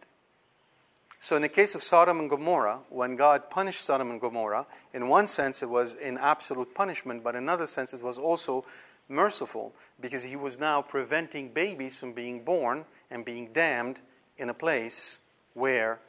So, 1.18 1.36
in 1.36 1.42
the 1.42 1.48
case 1.48 1.74
of 1.74 1.84
Sodom 1.84 2.18
and 2.18 2.28
Gomorrah, 2.28 2.80
when 2.88 3.14
God 3.16 3.48
punished 3.48 3.82
Sodom 3.82 4.10
and 4.10 4.20
Gomorrah, 4.20 4.66
in 4.92 5.08
one 5.08 5.28
sense 5.28 5.62
it 5.62 5.70
was 5.70 5.94
in 5.94 6.18
absolute 6.18 6.74
punishment, 6.74 7.22
but 7.22 7.36
in 7.36 7.44
another 7.44 7.66
sense 7.66 7.92
it 7.92 8.02
was 8.02 8.18
also 8.18 8.64
merciful 9.08 9.72
because 10.00 10.24
he 10.24 10.36
was 10.36 10.58
now 10.58 10.82
preventing 10.82 11.48
babies 11.48 11.96
from 11.96 12.12
being 12.12 12.42
born 12.42 12.84
and 13.10 13.24
being 13.24 13.52
damned 13.52 14.00
in 14.38 14.48
a 14.48 14.54
place 14.54 15.20
where 15.54 16.00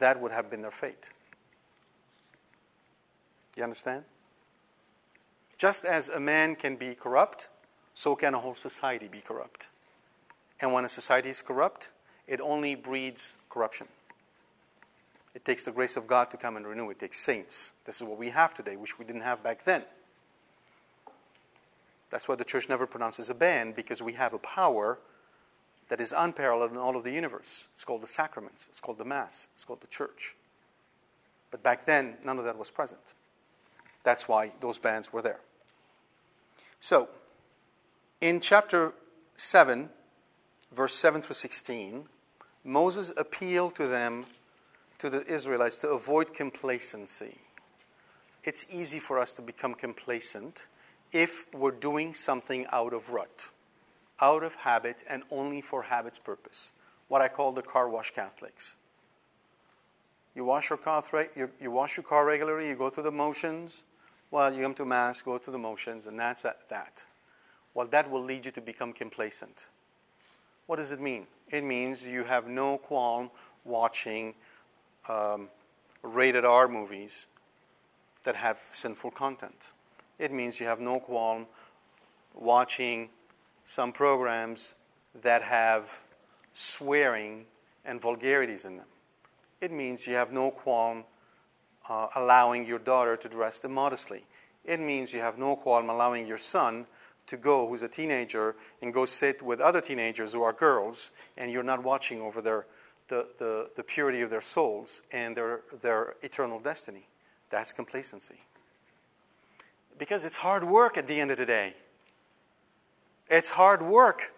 that 0.00 0.20
would 0.20 0.32
have 0.32 0.50
been 0.50 0.62
their 0.62 0.70
fate. 0.70 1.10
You 3.56 3.62
understand? 3.62 4.04
Just 5.58 5.84
as 5.84 6.08
a 6.08 6.20
man 6.20 6.54
can 6.54 6.76
be 6.76 6.94
corrupt, 6.94 7.48
so 7.94 8.14
can 8.14 8.34
a 8.34 8.38
whole 8.38 8.54
society 8.54 9.08
be 9.08 9.20
corrupt. 9.20 9.68
And 10.60 10.72
when 10.72 10.84
a 10.84 10.88
society 10.88 11.30
is 11.30 11.40
corrupt, 11.40 11.90
it 12.26 12.40
only 12.40 12.74
breeds 12.74 13.34
corruption. 13.48 13.88
It 15.34 15.44
takes 15.44 15.64
the 15.64 15.72
grace 15.72 15.96
of 15.96 16.06
God 16.06 16.30
to 16.30 16.36
come 16.36 16.56
and 16.56 16.66
renew. 16.66 16.90
It 16.90 16.98
takes 16.98 17.18
saints. 17.18 17.72
This 17.84 17.96
is 17.96 18.04
what 18.04 18.18
we 18.18 18.30
have 18.30 18.54
today, 18.54 18.76
which 18.76 18.98
we 18.98 19.04
didn't 19.04 19.22
have 19.22 19.42
back 19.42 19.64
then. 19.64 19.84
That's 22.10 22.28
why 22.28 22.36
the 22.36 22.44
church 22.44 22.68
never 22.68 22.86
pronounces 22.86 23.30
a 23.30 23.34
ban, 23.34 23.72
because 23.72 24.02
we 24.02 24.12
have 24.14 24.32
a 24.32 24.38
power 24.38 24.98
that 25.88 26.00
is 26.00 26.14
unparalleled 26.16 26.72
in 26.72 26.76
all 26.76 26.96
of 26.96 27.04
the 27.04 27.12
universe. 27.12 27.68
It's 27.74 27.84
called 27.84 28.02
the 28.02 28.06
sacraments, 28.06 28.66
it's 28.68 28.80
called 28.80 28.98
the 28.98 29.04
Mass, 29.04 29.48
it's 29.54 29.64
called 29.64 29.80
the 29.80 29.86
church. 29.86 30.34
But 31.50 31.62
back 31.62 31.84
then, 31.84 32.16
none 32.24 32.38
of 32.38 32.44
that 32.44 32.58
was 32.58 32.70
present. 32.70 33.14
That's 34.06 34.28
why 34.28 34.52
those 34.60 34.78
bans 34.78 35.12
were 35.12 35.20
there. 35.20 35.40
So, 36.78 37.08
in 38.20 38.38
chapter 38.38 38.92
7, 39.34 39.90
verse 40.70 40.94
7 40.94 41.22
through 41.22 41.34
16, 41.34 42.04
Moses 42.62 43.12
appealed 43.16 43.74
to 43.74 43.88
them 43.88 44.26
to 45.00 45.10
the 45.10 45.26
Israelites 45.26 45.78
to 45.78 45.88
avoid 45.88 46.32
complacency. 46.32 47.38
It's 48.44 48.64
easy 48.70 49.00
for 49.00 49.18
us 49.18 49.32
to 49.32 49.42
become 49.42 49.74
complacent 49.74 50.68
if 51.10 51.52
we're 51.52 51.72
doing 51.72 52.14
something 52.14 52.64
out 52.70 52.92
of 52.92 53.10
rut, 53.10 53.48
out 54.20 54.44
of 54.44 54.54
habit, 54.54 55.02
and 55.10 55.24
only 55.32 55.60
for 55.60 55.82
habit's 55.82 56.20
purpose. 56.20 56.70
What 57.08 57.22
I 57.22 57.26
call 57.26 57.50
the 57.50 57.62
car 57.62 57.88
wash 57.88 58.12
Catholics. 58.12 58.76
You 60.36 60.44
wash 60.44 60.70
your 60.70 60.76
car, 60.76 61.02
you, 61.34 61.50
you 61.60 61.72
wash 61.72 61.96
your 61.96 62.04
car 62.04 62.24
regularly, 62.24 62.68
you 62.68 62.76
go 62.76 62.88
through 62.88 63.02
the 63.02 63.10
motions. 63.10 63.82
Well, 64.30 64.52
you 64.52 64.62
come 64.62 64.74
to 64.74 64.84
Mass, 64.84 65.22
go 65.22 65.38
through 65.38 65.52
the 65.52 65.58
motions, 65.58 66.06
and 66.06 66.18
that's 66.18 66.42
that. 66.42 67.04
Well, 67.74 67.86
that 67.88 68.10
will 68.10 68.22
lead 68.22 68.44
you 68.44 68.50
to 68.52 68.60
become 68.60 68.92
complacent. 68.92 69.66
What 70.66 70.76
does 70.76 70.90
it 70.90 71.00
mean? 71.00 71.26
It 71.50 71.62
means 71.62 72.06
you 72.06 72.24
have 72.24 72.48
no 72.48 72.78
qualm 72.78 73.30
watching 73.64 74.34
um, 75.08 75.48
rated 76.02 76.44
R 76.44 76.66
movies 76.66 77.26
that 78.24 78.34
have 78.34 78.58
sinful 78.72 79.12
content. 79.12 79.70
It 80.18 80.32
means 80.32 80.58
you 80.58 80.66
have 80.66 80.80
no 80.80 80.98
qualm 80.98 81.46
watching 82.34 83.08
some 83.64 83.92
programs 83.92 84.74
that 85.22 85.42
have 85.42 85.90
swearing 86.52 87.44
and 87.84 88.00
vulgarities 88.00 88.64
in 88.64 88.76
them. 88.76 88.86
It 89.60 89.70
means 89.70 90.06
you 90.06 90.14
have 90.14 90.32
no 90.32 90.50
qualm 90.50 91.04
uh, 91.88 92.08
allowing 92.14 92.66
your 92.66 92.78
daughter 92.78 93.16
to 93.16 93.28
dress 93.28 93.60
immodestly. 93.60 94.22
It 94.64 94.80
means 94.80 95.12
you 95.12 95.20
have 95.20 95.38
no 95.38 95.56
qualm 95.56 95.88
allowing 95.90 96.26
your 96.26 96.38
son 96.38 96.86
to 97.26 97.36
go, 97.36 97.66
who's 97.68 97.82
a 97.82 97.88
teenager, 97.88 98.54
and 98.82 98.94
go 98.94 99.04
sit 99.04 99.42
with 99.42 99.60
other 99.60 99.80
teenagers 99.80 100.32
who 100.32 100.42
are 100.42 100.52
girls, 100.52 101.10
and 101.36 101.50
you're 101.50 101.62
not 101.62 101.82
watching 101.82 102.20
over 102.20 102.40
their 102.40 102.66
the, 103.08 103.26
the, 103.38 103.70
the 103.76 103.82
purity 103.82 104.20
of 104.22 104.30
their 104.30 104.40
souls 104.40 105.02
and 105.12 105.36
their, 105.36 105.60
their 105.80 106.14
eternal 106.22 106.58
destiny. 106.58 107.06
That's 107.50 107.72
complacency. 107.72 108.40
Because 109.98 110.24
it's 110.24 110.36
hard 110.36 110.64
work 110.64 110.98
at 110.98 111.06
the 111.06 111.20
end 111.20 111.30
of 111.30 111.38
the 111.38 111.46
day. 111.46 111.74
It's 113.28 113.48
hard 113.48 113.82
work 113.82 114.32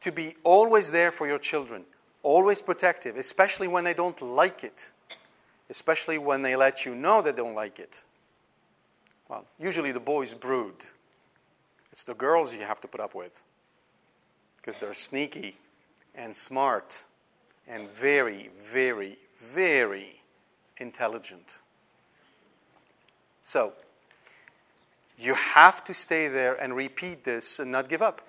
to 0.00 0.12
be 0.12 0.36
always 0.44 0.90
there 0.90 1.10
for 1.10 1.26
your 1.26 1.38
children, 1.38 1.84
always 2.22 2.62
protective, 2.62 3.16
especially 3.16 3.68
when 3.68 3.84
they 3.84 3.94
don't 3.94 4.20
like 4.22 4.62
it, 4.62 4.90
especially 5.70 6.18
when 6.18 6.42
they 6.42 6.56
let 6.56 6.84
you 6.84 6.94
know 6.94 7.22
they 7.22 7.32
don't 7.32 7.54
like 7.54 7.78
it. 7.78 8.02
Well, 9.28 9.44
usually 9.58 9.92
the 9.92 10.00
boys 10.00 10.32
brood. 10.32 10.74
It's 11.92 12.04
the 12.04 12.14
girls 12.14 12.54
you 12.54 12.60
have 12.60 12.80
to 12.82 12.88
put 12.88 13.00
up 13.00 13.14
with 13.14 13.42
because 14.56 14.78
they're 14.78 14.94
sneaky 14.94 15.56
and 16.14 16.34
smart 16.34 17.04
and 17.68 17.88
very, 17.90 18.50
very, 18.70 19.18
very 19.40 20.20
intelligent. 20.78 21.58
So, 23.42 23.72
you 25.18 25.34
have 25.34 25.82
to 25.84 25.94
stay 25.94 26.28
there 26.28 26.54
and 26.54 26.76
repeat 26.76 27.24
this 27.24 27.58
and 27.58 27.70
not 27.70 27.88
give 27.88 28.02
up. 28.02 28.20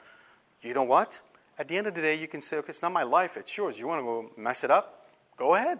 You 0.61 0.73
know 0.73 0.83
what? 0.83 1.19
At 1.59 1.67
the 1.67 1.77
end 1.77 1.87
of 1.87 1.95
the 1.95 2.01
day, 2.01 2.15
you 2.15 2.27
can 2.27 2.41
say, 2.41 2.57
okay, 2.57 2.69
it's 2.69 2.81
not 2.81 2.91
my 2.91 3.03
life, 3.03 3.35
it's 3.35 3.55
yours. 3.57 3.79
You 3.79 3.87
want 3.87 3.99
to 4.01 4.03
go 4.03 4.31
mess 4.37 4.63
it 4.63 4.71
up? 4.71 5.07
Go 5.37 5.55
ahead. 5.55 5.79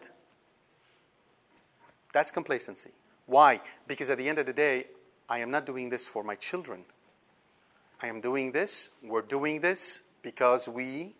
That's 2.13 2.31
complacency. 2.31 2.91
Why? 3.25 3.61
Because 3.87 4.09
at 4.09 4.17
the 4.17 4.27
end 4.27 4.39
of 4.39 4.45
the 4.45 4.53
day, 4.53 4.87
I 5.29 5.39
am 5.39 5.51
not 5.51 5.65
doing 5.65 5.89
this 5.89 6.07
for 6.07 6.23
my 6.23 6.35
children. 6.35 6.85
I 8.01 8.07
am 8.07 8.21
doing 8.21 8.51
this, 8.51 8.89
we're 9.03 9.21
doing 9.21 9.59
this 9.59 10.03
because 10.21 10.67
we 10.67 11.15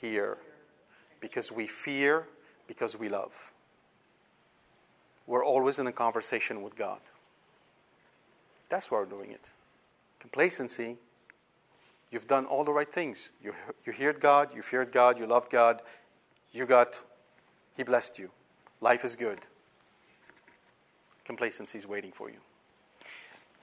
hear 0.00 0.38
because 1.22 1.52
we 1.52 1.68
fear, 1.68 2.26
because 2.66 2.98
we 2.98 3.08
love. 3.08 3.32
We're 5.26 5.44
always 5.44 5.78
in 5.78 5.86
a 5.86 5.92
conversation 5.92 6.60
with 6.62 6.76
God. 6.76 6.98
That's 8.68 8.90
why 8.90 8.98
we're 8.98 9.06
doing 9.06 9.30
it. 9.30 9.50
Complacency, 10.18 10.96
you've 12.10 12.26
done 12.26 12.44
all 12.44 12.64
the 12.64 12.72
right 12.72 12.92
things. 12.92 13.30
You, 13.42 13.54
you 13.86 13.92
heard 13.92 14.20
God, 14.20 14.50
you 14.54 14.62
feared 14.62 14.92
God, 14.92 15.18
you 15.18 15.26
loved 15.26 15.50
God, 15.50 15.80
you 16.50 16.66
got, 16.66 17.02
He 17.76 17.84
blessed 17.84 18.18
you. 18.18 18.30
Life 18.80 19.04
is 19.04 19.14
good. 19.14 19.38
Complacency 21.24 21.78
is 21.78 21.86
waiting 21.86 22.12
for 22.12 22.28
you. 22.30 22.36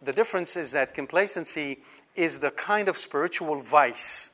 The 0.01 0.13
difference 0.13 0.55
is 0.55 0.71
that 0.71 0.93
complacency 0.93 1.79
is 2.15 2.39
the 2.39 2.51
kind 2.51 2.87
of 2.87 2.97
spiritual 2.97 3.59
vice 3.61 4.29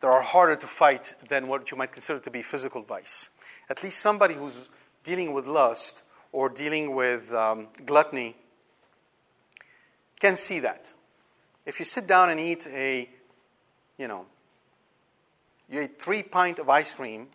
that 0.00 0.08
are 0.08 0.22
harder 0.22 0.56
to 0.56 0.66
fight 0.66 1.14
than 1.28 1.46
what 1.46 1.70
you 1.70 1.76
might 1.76 1.92
consider 1.92 2.18
to 2.18 2.30
be 2.30 2.42
physical 2.42 2.82
vice. 2.82 3.30
At 3.68 3.82
least 3.82 4.00
somebody 4.00 4.34
who's 4.34 4.68
dealing 5.04 5.32
with 5.32 5.46
lust 5.46 6.02
or 6.32 6.48
dealing 6.48 6.94
with 6.94 7.32
um, 7.32 7.68
gluttony 7.86 8.36
can 10.18 10.36
see 10.36 10.60
that. 10.60 10.92
If 11.66 11.78
you 11.78 11.84
sit 11.84 12.06
down 12.06 12.30
and 12.30 12.40
eat 12.40 12.66
a, 12.66 13.08
you 13.98 14.08
know, 14.08 14.26
you 15.70 15.82
eat 15.82 16.00
three 16.00 16.22
pint 16.22 16.58
of 16.58 16.68
ice 16.68 16.94
cream, 16.94 17.28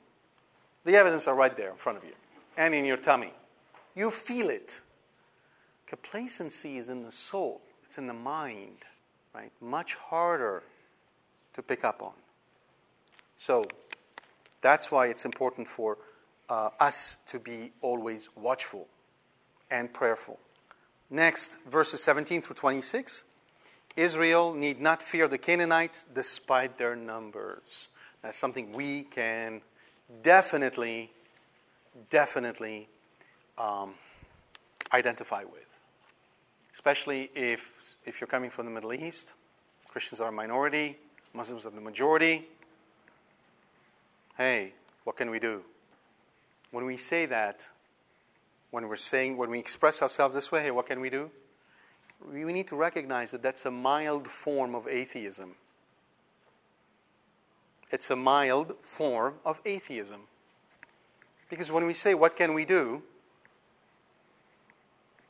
the 0.83 0.95
evidence 0.95 1.27
are 1.27 1.35
right 1.35 1.55
there 1.55 1.69
in 1.69 1.77
front 1.77 1.97
of 1.97 2.03
you 2.03 2.13
and 2.57 2.73
in 2.73 2.85
your 2.85 2.97
tummy. 2.97 3.33
You 3.95 4.11
feel 4.11 4.49
it. 4.49 4.81
Complacency 5.87 6.77
is 6.77 6.89
in 6.89 7.03
the 7.03 7.11
soul. 7.11 7.61
It's 7.85 7.97
in 7.97 8.07
the 8.07 8.13
mind, 8.13 8.85
right? 9.33 9.51
Much 9.61 9.95
harder 9.95 10.63
to 11.53 11.61
pick 11.61 11.83
up 11.83 12.01
on. 12.01 12.13
So 13.37 13.65
that's 14.61 14.91
why 14.91 15.07
it's 15.07 15.25
important 15.25 15.67
for 15.67 15.97
uh, 16.49 16.69
us 16.79 17.17
to 17.27 17.39
be 17.39 17.71
always 17.81 18.29
watchful 18.35 18.87
and 19.69 19.91
prayerful. 19.93 20.39
Next, 21.09 21.57
verses 21.67 22.03
17 22.03 22.41
through 22.41 22.55
26. 22.55 23.23
Israel 23.95 24.53
need 24.53 24.81
not 24.81 25.01
fear 25.01 25.27
the 25.27 25.37
Canaanites 25.37 26.05
despite 26.13 26.77
their 26.77 26.95
numbers. 26.95 27.87
That's 28.21 28.37
something 28.37 28.73
we 28.73 29.03
can 29.03 29.61
definitely, 30.23 31.11
definitely 32.09 32.89
um, 33.57 33.93
identify 34.91 35.43
with. 35.43 35.64
Especially 36.75 37.31
if, 37.33 37.71
if 38.05 38.19
you're 38.19 38.27
coming 38.27 38.49
from 38.49 38.65
the 38.65 38.71
Middle 38.71 38.93
East, 38.93 39.31
Christians 39.87 40.19
are 40.19 40.27
a 40.27 40.31
minority, 40.31 40.97
Muslims 41.33 41.65
are 41.65 41.69
the 41.69 41.79
majority. 41.79 42.49
Hey, 44.37 44.73
what 45.05 45.15
can 45.15 45.29
we 45.29 45.39
do? 45.39 45.61
When 46.71 46.83
we 46.83 46.97
say 46.97 47.27
that, 47.27 47.69
when 48.71 48.89
we're 48.89 48.97
saying, 48.97 49.37
when 49.37 49.49
we 49.49 49.57
express 49.57 50.01
ourselves 50.01 50.35
this 50.35 50.51
way, 50.51 50.63
hey, 50.63 50.71
what 50.71 50.85
can 50.85 50.99
we 50.99 51.09
do? 51.09 51.31
We 52.29 52.43
need 52.43 52.67
to 52.67 52.75
recognize 52.75 53.31
that 53.31 53.41
that's 53.41 53.65
a 53.65 53.71
mild 53.71 54.27
form 54.27 54.75
of 54.75 54.85
atheism. 54.85 55.55
It's 57.89 58.09
a 58.09 58.17
mild 58.17 58.75
form 58.81 59.35
of 59.45 59.61
atheism. 59.63 60.23
Because 61.49 61.71
when 61.71 61.85
we 61.85 61.93
say, 61.93 62.15
what 62.15 62.35
can 62.35 62.53
we 62.53 62.65
do? 62.65 63.01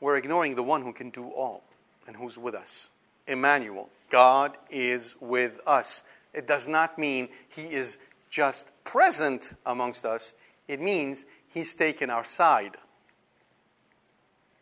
We're 0.00 0.16
ignoring 0.16 0.54
the 0.54 0.62
one 0.62 0.82
who 0.82 0.92
can 0.92 1.10
do 1.10 1.28
all 1.30 1.64
and 2.06 2.16
who's 2.16 2.38
with 2.38 2.54
us. 2.54 2.90
Emmanuel, 3.26 3.88
God 4.10 4.56
is 4.70 5.16
with 5.20 5.60
us. 5.66 6.02
It 6.32 6.46
does 6.46 6.68
not 6.68 6.98
mean 6.98 7.28
he 7.48 7.62
is 7.62 7.98
just 8.30 8.70
present 8.84 9.54
amongst 9.64 10.04
us, 10.04 10.34
it 10.68 10.80
means 10.80 11.24
he's 11.48 11.74
taken 11.74 12.10
our 12.10 12.24
side. 12.24 12.76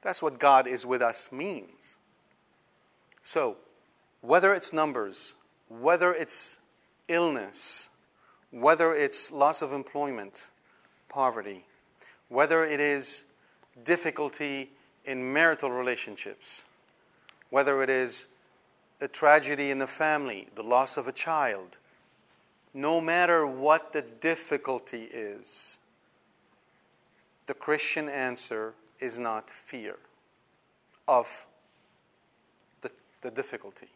That's 0.02 0.20
what 0.20 0.38
God 0.38 0.66
is 0.66 0.84
with 0.84 1.00
us 1.00 1.32
means. 1.32 1.96
So, 3.22 3.56
whether 4.20 4.52
it's 4.52 4.72
numbers, 4.72 5.34
whether 5.68 6.12
it's 6.12 6.58
illness, 7.08 7.88
whether 8.50 8.94
it's 8.94 9.32
loss 9.32 9.62
of 9.62 9.72
employment, 9.72 10.50
poverty, 11.08 11.64
whether 12.28 12.64
it 12.64 12.80
is 12.80 13.24
difficulty 13.82 14.70
in 15.04 15.32
marital 15.32 15.70
relationships, 15.70 16.64
whether 17.50 17.82
it 17.82 17.90
is 17.90 18.26
a 19.00 19.08
tragedy 19.08 19.70
in 19.70 19.78
the 19.78 19.86
family, 19.86 20.48
the 20.54 20.62
loss 20.62 20.96
of 20.96 21.08
a 21.08 21.12
child, 21.12 21.78
no 22.72 23.00
matter 23.00 23.46
what 23.46 23.92
the 23.92 24.02
difficulty 24.02 25.08
is, 25.12 25.78
the 27.46 27.54
Christian 27.54 28.08
answer 28.08 28.74
is 29.00 29.18
not 29.18 29.50
fear 29.50 29.96
of 31.06 31.46
the, 32.80 32.90
the 33.20 33.30
difficulty. 33.30 33.88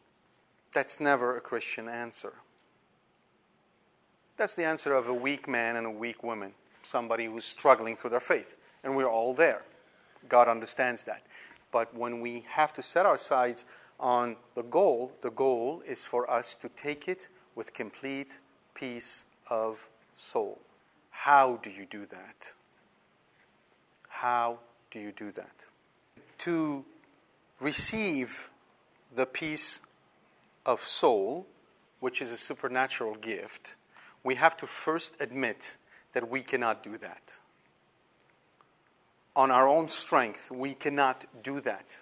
That's 0.72 1.00
never 1.00 1.36
a 1.36 1.40
Christian 1.40 1.88
answer. 1.88 2.34
That's 4.36 4.54
the 4.54 4.64
answer 4.64 4.94
of 4.94 5.08
a 5.08 5.14
weak 5.14 5.48
man 5.48 5.76
and 5.76 5.86
a 5.86 5.90
weak 5.90 6.22
woman, 6.22 6.52
somebody 6.82 7.24
who's 7.24 7.44
struggling 7.44 7.96
through 7.96 8.10
their 8.10 8.20
faith. 8.20 8.56
And 8.84 8.94
we're 8.96 9.10
all 9.10 9.34
there. 9.34 9.62
God 10.28 10.48
understands 10.48 11.04
that. 11.04 11.22
But 11.70 11.94
when 11.94 12.20
we 12.20 12.44
have 12.50 12.72
to 12.74 12.82
set 12.82 13.06
our 13.06 13.18
sights 13.18 13.66
on 14.00 14.36
the 14.54 14.62
goal, 14.62 15.12
the 15.22 15.30
goal 15.30 15.82
is 15.86 16.04
for 16.04 16.30
us 16.30 16.54
to 16.56 16.68
take 16.70 17.08
it 17.08 17.28
with 17.54 17.74
complete 17.74 18.38
peace 18.74 19.24
of 19.50 19.88
soul. 20.14 20.58
How 21.10 21.58
do 21.62 21.70
you 21.70 21.84
do 21.84 22.06
that? 22.06 22.52
How 24.08 24.58
do 24.90 25.00
you 25.00 25.12
do 25.12 25.30
that? 25.32 25.66
To 26.38 26.84
receive 27.60 28.50
the 29.14 29.26
peace 29.26 29.80
of 30.64 30.86
soul, 30.86 31.46
which 32.00 32.22
is 32.22 32.30
a 32.30 32.36
supernatural 32.36 33.16
gift, 33.16 33.74
we 34.22 34.36
have 34.36 34.56
to 34.58 34.66
first 34.66 35.20
admit 35.20 35.76
that 36.12 36.28
we 36.28 36.42
cannot 36.42 36.82
do 36.82 36.98
that. 36.98 37.38
On 39.38 39.52
our 39.52 39.68
own 39.68 39.88
strength, 39.88 40.50
we 40.50 40.74
cannot 40.74 41.24
do 41.44 41.60
that. 41.60 41.96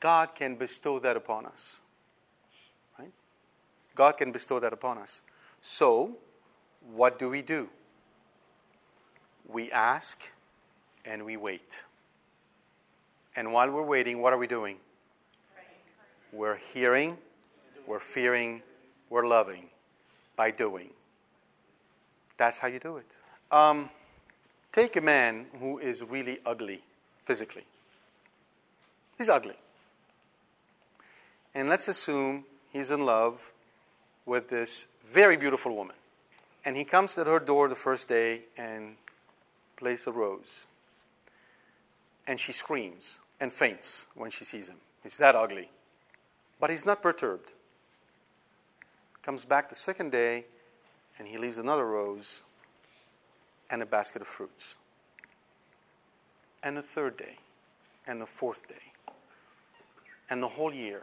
God 0.00 0.34
can 0.34 0.56
bestow 0.56 0.98
that 0.98 1.16
upon 1.16 1.46
us. 1.46 1.80
Right? 2.98 3.12
God 3.94 4.16
can 4.16 4.32
bestow 4.32 4.58
that 4.58 4.72
upon 4.72 4.98
us. 4.98 5.22
So, 5.62 6.16
what 6.92 7.20
do 7.20 7.28
we 7.28 7.40
do? 7.40 7.68
We 9.46 9.70
ask 9.70 10.20
and 11.04 11.24
we 11.24 11.36
wait. 11.36 11.84
And 13.36 13.52
while 13.52 13.70
we're 13.70 13.86
waiting, 13.86 14.20
what 14.20 14.32
are 14.32 14.38
we 14.38 14.48
doing? 14.48 14.78
We're 16.32 16.58
hearing, 16.74 17.16
we're 17.86 18.00
fearing, 18.00 18.62
we're 19.08 19.26
loving 19.26 19.68
by 20.34 20.50
doing. 20.50 20.90
That's 22.38 22.58
how 22.58 22.66
you 22.66 22.80
do 22.80 22.96
it. 22.96 23.16
Um, 23.52 23.88
take 24.72 24.96
a 24.96 25.00
man 25.00 25.46
who 25.58 25.78
is 25.78 26.02
really 26.02 26.38
ugly 26.46 26.82
physically. 27.24 27.64
He's 29.18 29.28
ugly. 29.28 29.56
And 31.54 31.68
let's 31.68 31.88
assume 31.88 32.44
he's 32.72 32.90
in 32.90 33.04
love 33.04 33.50
with 34.24 34.48
this 34.48 34.86
very 35.06 35.36
beautiful 35.36 35.74
woman. 35.74 35.96
And 36.64 36.76
he 36.76 36.84
comes 36.84 37.14
to 37.14 37.24
her 37.24 37.40
door 37.40 37.68
the 37.68 37.74
first 37.74 38.08
day 38.08 38.42
and 38.56 38.96
places 39.76 40.06
a 40.06 40.12
rose. 40.12 40.66
And 42.26 42.38
she 42.38 42.52
screams 42.52 43.18
and 43.40 43.52
faints 43.52 44.06
when 44.14 44.30
she 44.30 44.44
sees 44.44 44.68
him. 44.68 44.76
He's 45.02 45.16
that 45.16 45.34
ugly. 45.34 45.70
But 46.60 46.70
he's 46.70 46.86
not 46.86 47.02
perturbed. 47.02 47.52
Comes 49.22 49.44
back 49.44 49.68
the 49.68 49.74
second 49.74 50.12
day 50.12 50.44
and 51.18 51.26
he 51.26 51.36
leaves 51.36 51.58
another 51.58 51.86
rose 51.86 52.42
and 53.70 53.82
a 53.82 53.86
basket 53.86 54.22
of 54.22 54.28
fruits. 54.28 54.76
And 56.62 56.76
the 56.76 56.82
third 56.82 57.16
day, 57.16 57.36
and 58.06 58.20
the 58.20 58.26
fourth 58.26 58.66
day, 58.66 59.14
and 60.28 60.42
the 60.42 60.48
whole 60.48 60.72
year, 60.72 61.02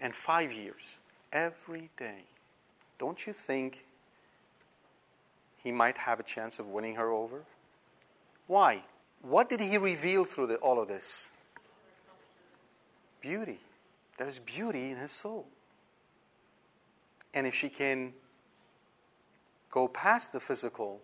and 0.00 0.14
five 0.14 0.52
years, 0.52 1.00
every 1.32 1.90
day. 1.96 2.22
Don't 2.98 3.26
you 3.26 3.32
think 3.32 3.84
he 5.62 5.72
might 5.72 5.98
have 5.98 6.20
a 6.20 6.22
chance 6.22 6.58
of 6.58 6.68
winning 6.68 6.94
her 6.94 7.10
over? 7.10 7.42
Why? 8.46 8.82
What 9.22 9.48
did 9.48 9.60
he 9.60 9.76
reveal 9.78 10.24
through 10.24 10.46
the, 10.48 10.56
all 10.56 10.80
of 10.80 10.88
this? 10.88 11.30
Beauty. 13.20 13.58
There's 14.16 14.38
beauty 14.38 14.90
in 14.90 14.96
his 14.96 15.12
soul. 15.12 15.46
And 17.34 17.46
if 17.46 17.54
she 17.54 17.68
can 17.68 18.14
go 19.70 19.88
past 19.88 20.32
the 20.32 20.40
physical 20.40 21.00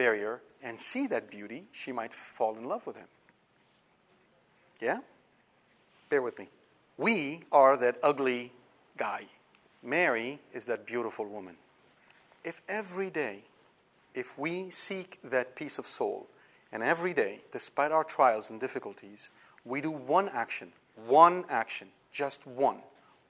barrier 0.00 0.40
and 0.62 0.80
see 0.80 1.06
that 1.06 1.30
beauty, 1.30 1.64
she 1.72 1.92
might 1.92 2.14
fall 2.14 2.56
in 2.56 2.64
love 2.64 2.86
with 2.86 2.96
him. 2.96 3.08
Yeah? 4.80 5.00
Bear 6.08 6.22
with 6.22 6.38
me. 6.38 6.48
We 6.96 7.40
are 7.52 7.76
that 7.76 7.96
ugly 8.02 8.50
guy. 8.96 9.24
Mary 9.82 10.38
is 10.54 10.64
that 10.64 10.86
beautiful 10.86 11.26
woman. 11.26 11.56
If 12.44 12.62
every 12.66 13.10
day, 13.10 13.40
if 14.14 14.38
we 14.38 14.70
seek 14.70 15.18
that 15.22 15.54
peace 15.54 15.78
of 15.78 15.86
soul, 15.86 16.28
and 16.72 16.82
every 16.82 17.12
day, 17.12 17.40
despite 17.52 17.92
our 17.92 18.04
trials 18.04 18.48
and 18.48 18.58
difficulties, 18.58 19.30
we 19.66 19.82
do 19.82 19.90
one 19.90 20.30
action, 20.30 20.72
one 21.06 21.44
action, 21.50 21.88
just 22.10 22.46
one, 22.46 22.78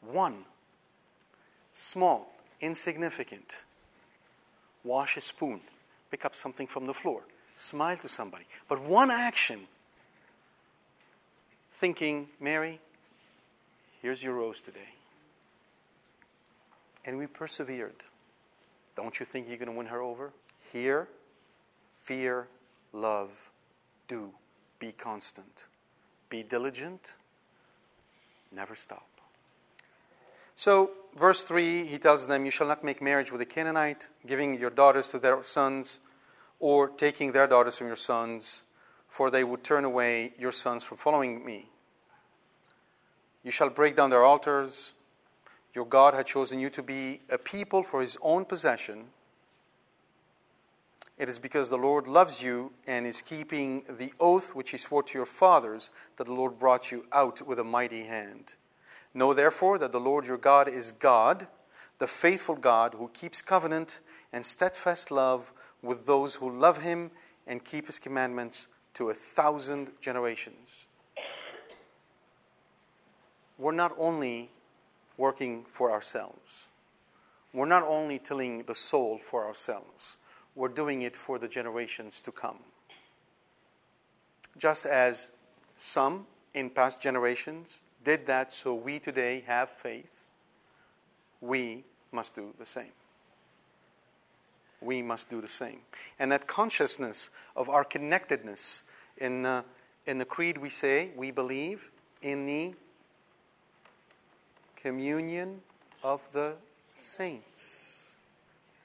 one, 0.03 0.45
small, 1.73 2.33
insignificant, 2.61 3.65
wash 4.85 5.17
a 5.17 5.21
spoon, 5.21 5.61
pick 6.11 6.25
up 6.25 6.35
something 6.35 6.67
from 6.67 6.87
the 6.87 6.95
floor, 6.95 7.23
smile 7.55 7.97
to 7.99 8.09
somebody, 8.09 8.45
but 8.69 8.81
one 8.83 9.11
action, 9.11 9.61
thinking, 11.73 12.29
Mary, 12.41 12.81
here's 14.03 14.23
your 14.23 14.35
rose 14.35 14.61
today. 14.61 14.95
And 17.05 17.17
we 17.17 17.27
persevered. 17.27 18.05
Don't 18.97 19.19
you 19.19 19.25
think 19.25 19.49
you're 19.49 19.57
going 19.57 19.71
to 19.71 19.77
win 19.77 19.87
her 19.87 20.03
over? 20.03 20.33
Hear, 20.73 21.09
fear, 22.03 22.47
love, 22.93 23.31
do. 24.09 24.31
Be 24.79 24.93
constant. 24.93 25.67
Be 26.29 26.43
diligent. 26.43 27.15
Never 28.53 28.75
stop. 28.75 29.10
So, 30.61 30.91
verse 31.17 31.43
3, 31.43 31.87
he 31.87 31.97
tells 31.97 32.27
them, 32.27 32.45
You 32.45 32.51
shall 32.51 32.67
not 32.67 32.85
make 32.85 33.01
marriage 33.01 33.33
with 33.33 33.41
a 33.41 33.47
Canaanite, 33.47 34.11
giving 34.27 34.61
your 34.61 34.69
daughters 34.69 35.09
to 35.09 35.19
their 35.19 35.43
sons, 35.43 36.01
or 36.59 36.87
taking 36.87 37.33
their 37.33 37.47
daughters 37.47 37.79
from 37.79 37.87
your 37.87 37.97
sons, 37.97 38.65
for 39.09 39.31
they 39.31 39.43
would 39.43 39.65
turn 39.65 39.87
away 39.87 40.35
your 40.39 40.53
sons 40.53 40.85
from 40.85 40.99
following 40.99 41.47
me. 41.47 41.71
You 43.43 43.51
shall 43.51 43.71
break 43.71 43.97
down 43.97 44.11
their 44.11 44.23
altars. 44.23 44.93
Your 45.75 45.87
God 45.87 46.13
had 46.13 46.27
chosen 46.27 46.61
you 46.61 46.69
to 46.69 46.83
be 46.83 47.23
a 47.31 47.39
people 47.39 47.83
for 47.83 48.03
his 48.03 48.19
own 48.21 48.45
possession 48.45 49.07
It 51.17 51.31
is 51.31 51.39
because 51.39 51.71
the 51.71 51.79
Lord 51.79 52.07
loves 52.07 52.43
you 52.43 52.73
and 52.87 53.07
is 53.07 53.23
keeping 53.23 53.85
the 53.89 54.13
oath 54.21 54.55
which 54.55 54.73
he 54.73 54.77
swore 54.77 55.05
to 55.05 55.17
your 55.17 55.27
fathers 55.27 55.91
that 56.17 56.25
the 56.25 56.35
Lord 56.35 56.59
brought 56.59 56.91
you 56.93 57.07
out 57.13 57.47
with 57.47 57.59
a 57.59 57.65
mighty 57.65 58.05
hand. 58.05 58.57
Know 59.13 59.35
therefore 59.35 59.79
that 59.79 59.93
the 59.93 60.01
Lord 60.01 60.27
your 60.27 60.37
God 60.37 60.69
is 60.69 60.93
God, 60.93 61.49
the 61.99 62.07
faithful 62.07 62.55
God 62.55 62.95
who 62.95 63.11
keeps 63.13 63.43
covenant 63.43 64.01
and 64.33 64.47
steadfast 64.47 65.11
love 65.11 65.53
with 65.83 66.07
those 66.07 66.37
who 66.37 66.51
love 66.51 66.79
him 66.83 67.11
and 67.47 67.65
keep 67.65 67.87
his 67.87 67.99
commandments 67.99 68.69
to 68.95 69.11
a 69.11 69.15
thousand 69.15 69.91
generations. 70.01 70.87
We're 73.59 73.73
not 73.73 73.95
only 73.99 74.51
working 75.17 75.65
for 75.71 75.91
ourselves, 75.91 76.69
we're 77.53 77.67
not 77.67 77.83
only 77.83 78.19
tilling 78.19 78.63
the 78.63 78.75
soul 78.75 79.19
for 79.19 79.47
ourselves, 79.47 80.17
we're 80.55 80.69
doing 80.69 81.03
it 81.03 81.17
for 81.17 81.39
the 81.39 81.49
generations 81.49 82.21
to 82.23 82.33
come. 82.33 82.59
Just 84.57 84.87
as 84.87 85.31
some 85.77 86.27
in 86.55 86.71
past 86.71 87.01
generations 87.01 87.83
did 88.05 88.27
that 88.27 88.53
so 88.53 88.75
we 88.75 88.99
today 88.99 89.45
have 89.47 89.71
faith, 89.71 90.25
we 91.41 91.85
must 92.13 92.35
do 92.35 92.55
the 92.59 92.67
same. 92.67 92.93
We 94.81 95.03
must 95.03 95.29
do 95.29 95.41
the 95.41 95.49
same. 95.49 95.81
And 96.19 96.33
that 96.33 96.47
consciousness 96.47 97.31
of 97.55 97.69
our 97.69 97.85
connectedness 97.85 98.85
in 99.19 99.43
the, 99.43 99.65
in 100.07 100.19
the 100.19 100.25
creed, 100.25 100.57
we 100.59 100.71
say 100.71 101.11
we 101.17 101.31
believe 101.31 101.91
in 102.23 102.47
the 102.47 102.75
communion 104.77 105.61
of 106.03 106.23
the 106.33 106.55
saints. 106.97 108.17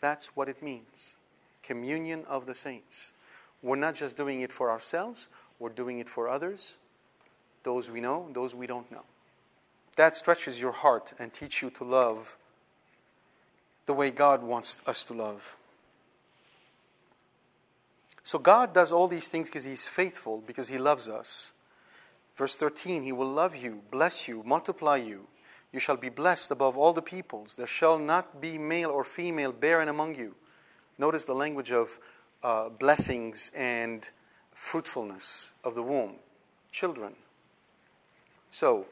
That's 0.01 0.35
what 0.35 0.49
it 0.49 0.61
means. 0.61 1.15
Communion 1.63 2.25
of 2.27 2.45
the 2.45 2.53
saints. 2.53 3.13
We're 3.61 3.77
not 3.77 3.95
just 3.95 4.17
doing 4.17 4.41
it 4.41 4.51
for 4.51 4.69
ourselves, 4.69 5.27
we're 5.59 5.69
doing 5.69 5.99
it 5.99 6.09
for 6.09 6.27
others, 6.27 6.77
those 7.65 7.91
we 7.91 7.99
know, 7.99 8.29
those 8.31 8.55
we 8.55 8.67
don't 8.67 8.89
know. 8.89 9.03
That 9.97 10.15
stretches 10.15 10.61
your 10.61 10.71
heart 10.71 11.13
and 11.19 11.33
teach 11.33 11.61
you 11.61 11.69
to 11.71 11.83
love 11.83 12.37
the 13.85 13.93
way 13.93 14.11
God 14.11 14.41
wants 14.41 14.77
us 14.87 15.03
to 15.05 15.13
love. 15.13 15.57
So 18.23 18.39
God 18.39 18.73
does 18.73 18.91
all 18.91 19.07
these 19.07 19.27
things 19.27 19.49
because 19.49 19.65
He's 19.65 19.85
faithful, 19.85 20.41
because 20.45 20.69
He 20.69 20.77
loves 20.77 21.09
us. 21.09 21.51
Verse 22.37 22.55
13 22.55 23.03
He 23.03 23.11
will 23.11 23.31
love 23.31 23.55
you, 23.55 23.81
bless 23.91 24.27
you, 24.27 24.43
multiply 24.45 24.97
you. 24.97 25.27
You 25.71 25.79
shall 25.79 25.97
be 25.97 26.09
blessed 26.09 26.51
above 26.51 26.77
all 26.77 26.93
the 26.93 27.01
peoples. 27.01 27.55
There 27.55 27.67
shall 27.67 27.99
not 27.99 28.39
be 28.39 28.57
male 28.57 28.89
or 28.89 29.03
female 29.03 29.51
barren 29.51 29.89
among 29.89 30.15
you. 30.15 30.35
Notice 30.97 31.25
the 31.25 31.35
language 31.35 31.71
of 31.71 31.99
uh, 32.43 32.69
blessings 32.69 33.51
and 33.53 34.09
fruitfulness 34.53 35.51
of 35.63 35.75
the 35.75 35.83
womb, 35.83 36.15
children. 36.71 37.15
So, 38.55 38.85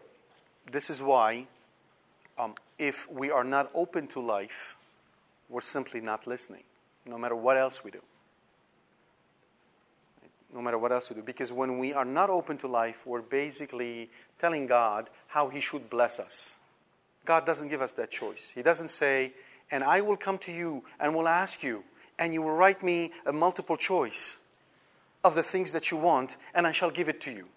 this 0.70 0.90
is 0.90 1.02
why, 1.02 1.48
um, 2.38 2.54
if 2.78 3.10
we 3.10 3.32
are 3.32 3.46
not 3.46 3.72
open 3.74 4.08
to 4.08 4.20
life, 4.20 4.76
we're 5.48 5.62
simply 5.62 6.02
not 6.02 6.28
listening, 6.28 6.64
no 7.06 7.18
matter 7.18 7.38
what 7.38 7.56
else 7.56 7.82
we 7.82 7.90
do. 7.90 8.02
No 10.54 10.62
matter 10.62 10.78
what 10.78 10.92
else 10.92 11.10
we 11.10 11.16
do. 11.16 11.22
Because 11.22 11.54
when 11.54 11.80
we 11.80 11.94
are 11.94 12.04
not 12.04 12.30
open 12.30 12.58
to 12.58 12.68
life, 12.68 13.04
we're 13.06 13.22
basically 13.22 14.10
telling 14.38 14.68
God 14.68 15.10
how 15.28 15.48
He 15.48 15.62
should 15.62 15.90
bless 15.90 16.20
us. 16.20 16.60
God 17.24 17.46
doesn't 17.46 17.70
give 17.70 17.82
us 17.82 17.94
that 17.94 18.12
choice. 18.12 18.52
He 18.54 18.64
doesn't 18.64 18.92
say, 18.92 19.32
and 19.72 19.82
I 19.82 20.02
will 20.02 20.18
come 20.18 20.40
to 20.40 20.52
you 20.52 20.84
and 21.00 21.16
will 21.16 21.30
ask 21.30 21.64
you, 21.64 21.86
and 22.20 22.34
you 22.34 22.42
will 22.42 22.52
write 22.52 22.84
me 22.84 23.14
a 23.26 23.32
multiple 23.32 23.78
choice 23.78 24.36
of 25.24 25.36
the 25.36 25.44
things 25.44 25.72
that 25.72 25.90
you 25.90 25.96
want, 25.96 26.36
and 26.54 26.68
I 26.68 26.74
shall 26.74 26.92
give 26.92 27.08
it 27.08 27.22
to 27.22 27.32
you. 27.32 27.48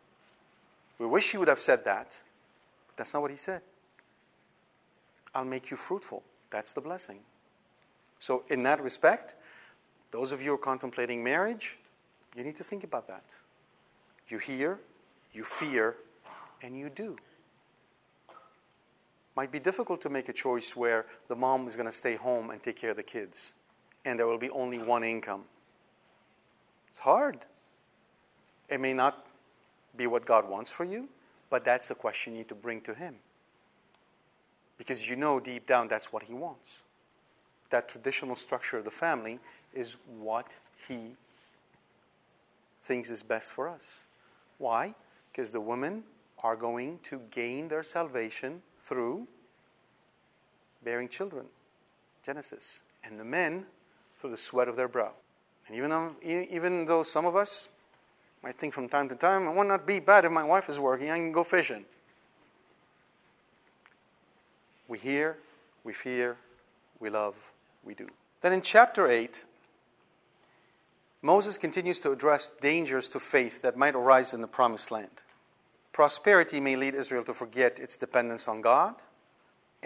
We 0.99 1.07
wish 1.07 1.31
He 1.31 1.39
would 1.39 1.49
have 1.49 1.61
said 1.61 1.85
that, 1.85 2.23
but 2.89 2.97
that's 2.97 3.13
not 3.13 3.23
what 3.23 3.31
He 3.31 3.37
said. 3.37 3.63
I'll 5.35 5.45
make 5.45 5.71
you 5.71 5.77
fruitful. 5.77 6.23
That's 6.51 6.73
the 6.73 6.81
blessing. 6.81 7.21
So, 8.19 8.45
in 8.49 8.63
that 8.63 8.83
respect, 8.83 9.35
those 10.11 10.33
of 10.33 10.41
you 10.41 10.49
who 10.49 10.55
are 10.55 10.59
contemplating 10.59 11.23
marriage, 11.23 11.79
you 12.35 12.45
need 12.45 12.57
to 12.57 12.65
think 12.65 12.85
about 12.85 13.09
that. 13.09 13.35
You 14.29 14.39
hear, 14.39 14.81
you 15.33 15.45
fear, 15.45 15.97
and 16.63 16.79
you 16.79 16.89
do. 16.89 17.17
Might 19.37 19.53
be 19.53 19.59
difficult 19.59 20.01
to 20.01 20.09
make 20.09 20.31
a 20.31 20.33
choice 20.33 20.75
where 20.75 21.05
the 21.29 21.37
mom 21.37 21.67
is 21.67 21.77
going 21.77 21.87
to 21.87 21.93
stay 21.93 22.17
home 22.17 22.51
and 22.51 22.63
take 22.63 22.77
care 22.77 22.91
of 22.91 22.97
the 22.97 23.03
kids, 23.03 23.53
and 24.07 24.19
there 24.19 24.27
will 24.27 24.39
be 24.39 24.49
only 24.51 24.79
one 24.79 25.05
income. 25.05 25.45
It's 26.89 26.99
hard. 26.99 27.45
It 28.71 28.81
may 28.81 28.95
not 28.95 29.26
be 29.97 30.07
what 30.07 30.27
God 30.27 30.49
wants 30.49 30.71
for 30.71 30.85
you, 30.85 31.09
but 31.51 31.65
that's 31.65 31.91
a 31.91 31.95
question 31.95 32.33
you 32.33 32.39
need 32.41 32.49
to 32.49 32.55
bring 32.55 32.81
to 32.83 32.95
Him. 32.95 33.17
Because 34.79 35.09
you 35.09 35.17
know 35.17 35.41
deep 35.41 35.67
down 35.67 35.89
that's 35.89 36.13
what 36.13 36.25
He 36.25 36.35
wants 36.35 36.83
that 37.71 37.89
traditional 37.89 38.37
structure 38.37 38.79
of 38.79 38.85
the 38.85 38.91
family 38.91 39.39
is 39.75 39.97
what 40.19 40.55
he 40.89 41.15
thinks 42.81 43.11
is 43.11 43.23
best 43.23 43.53
for 43.53 43.69
us. 43.69 44.05
Why? 44.59 44.95
Because 45.33 45.51
the 45.51 45.61
women 45.61 46.05
are 46.43 46.57
going 46.57 47.01
to 47.05 47.21
gain 47.31 47.69
their 47.69 47.83
salvation 47.83 48.63
through 48.79 49.27
bearing 50.85 51.09
children, 51.09 51.47
Genesis, 52.23 52.83
and 53.03 53.19
the 53.19 53.25
men 53.25 53.67
through 54.17 54.31
the 54.31 54.37
sweat 54.37 54.69
of 54.69 54.77
their 54.77 54.89
brow. 54.89 55.13
And 55.67 55.77
even 55.77 55.91
though, 55.91 56.15
even 56.23 56.85
though 56.85 57.03
some 57.03 57.27
of 57.27 57.35
us 57.35 57.69
might 58.43 58.55
think 58.57 58.75
from 58.75 58.89
time 58.89 59.09
to 59.09 59.15
time, 59.15 59.47
it 59.47 59.55
would 59.55 59.67
not 59.67 59.87
be 59.87 59.99
bad 59.99 60.25
if 60.25 60.33
my 60.33 60.45
wife 60.45 60.69
is 60.69 60.79
working, 60.79 61.11
I 61.11 61.19
can 61.19 61.33
go 61.33 61.45
fishing. 61.45 61.85
We 64.89 64.99
hear, 64.99 65.37
we 65.85 65.93
fear, 65.93 66.37
we 67.01 67.11
love, 67.11 67.35
we 67.85 67.95
do. 67.95 68.09
Then 68.41 68.53
in 68.53 68.63
chapter 68.63 69.09
8, 69.09 69.45
Moses 71.23 71.59
continues 71.59 71.99
to 72.01 72.13
address 72.13 72.49
dangers 72.61 73.09
to 73.09 73.19
faith 73.19 73.63
that 73.63 73.77
might 73.77 73.97
arise 73.97 74.33
in 74.33 74.41
the 74.41 74.47
promised 74.47 74.91
land. 74.91 75.23
Prosperity 75.93 76.61
may 76.61 76.77
lead 76.77 76.95
Israel 76.95 77.25
to 77.25 77.35
forget 77.35 77.81
its 77.81 77.97
dependence 77.97 78.47
on 78.47 78.61
God. 78.61 79.03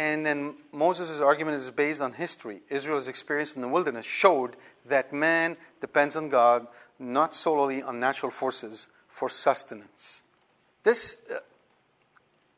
And 0.01 0.25
then 0.25 0.55
Moses' 0.73 1.21
argument 1.21 1.59
is 1.59 1.71
based 1.71 2.01
on 2.01 2.15
history. 2.15 2.63
Israel's 2.71 3.07
experience 3.07 3.55
in 3.55 3.61
the 3.61 3.69
wilderness 3.69 4.07
showed 4.07 4.57
that 4.87 5.13
man 5.13 5.59
depends 5.83 6.17
on 6.17 6.31
God, 6.31 6.67
not 6.99 7.35
solely 7.35 7.83
on 7.83 8.01
natural 8.01 8.33
forces, 8.33 8.89
for 9.09 9.29
sustenance. 9.29 10.23
This, 10.85 11.19
uh, 11.31 11.41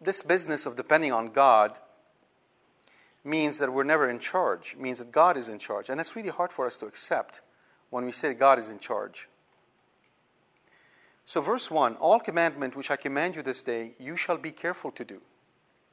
this 0.01 0.23
business 0.23 0.67
of 0.67 0.77
depending 0.77 1.11
on 1.11 1.33
God 1.33 1.81
means 3.25 3.59
that 3.59 3.73
we're 3.73 3.83
never 3.83 4.09
in 4.09 4.21
charge, 4.21 4.77
means 4.79 5.01
that 5.01 5.11
God 5.11 5.37
is 5.37 5.49
in 5.49 5.59
charge. 5.59 5.89
And 5.89 5.99
that's 5.99 6.15
really 6.15 6.29
hard 6.29 6.53
for 6.53 6.65
us 6.65 6.77
to 6.77 6.87
accept 6.87 7.41
when 7.91 8.05
we 8.05 8.13
say 8.13 8.35
God 8.35 8.61
is 8.61 8.69
in 8.69 8.79
charge. 8.79 9.29
So, 11.25 11.41
verse 11.41 11.73
1 11.73 11.97
All 11.97 12.21
commandment 12.21 12.77
which 12.77 12.93
I 12.93 12.95
command 12.95 13.35
you 13.35 13.43
this 13.43 13.63
day, 13.63 13.95
you 13.99 14.17
shall 14.17 14.39
be 14.39 14.53
careful 14.53 14.93
to 14.93 15.05
do. 15.05 15.23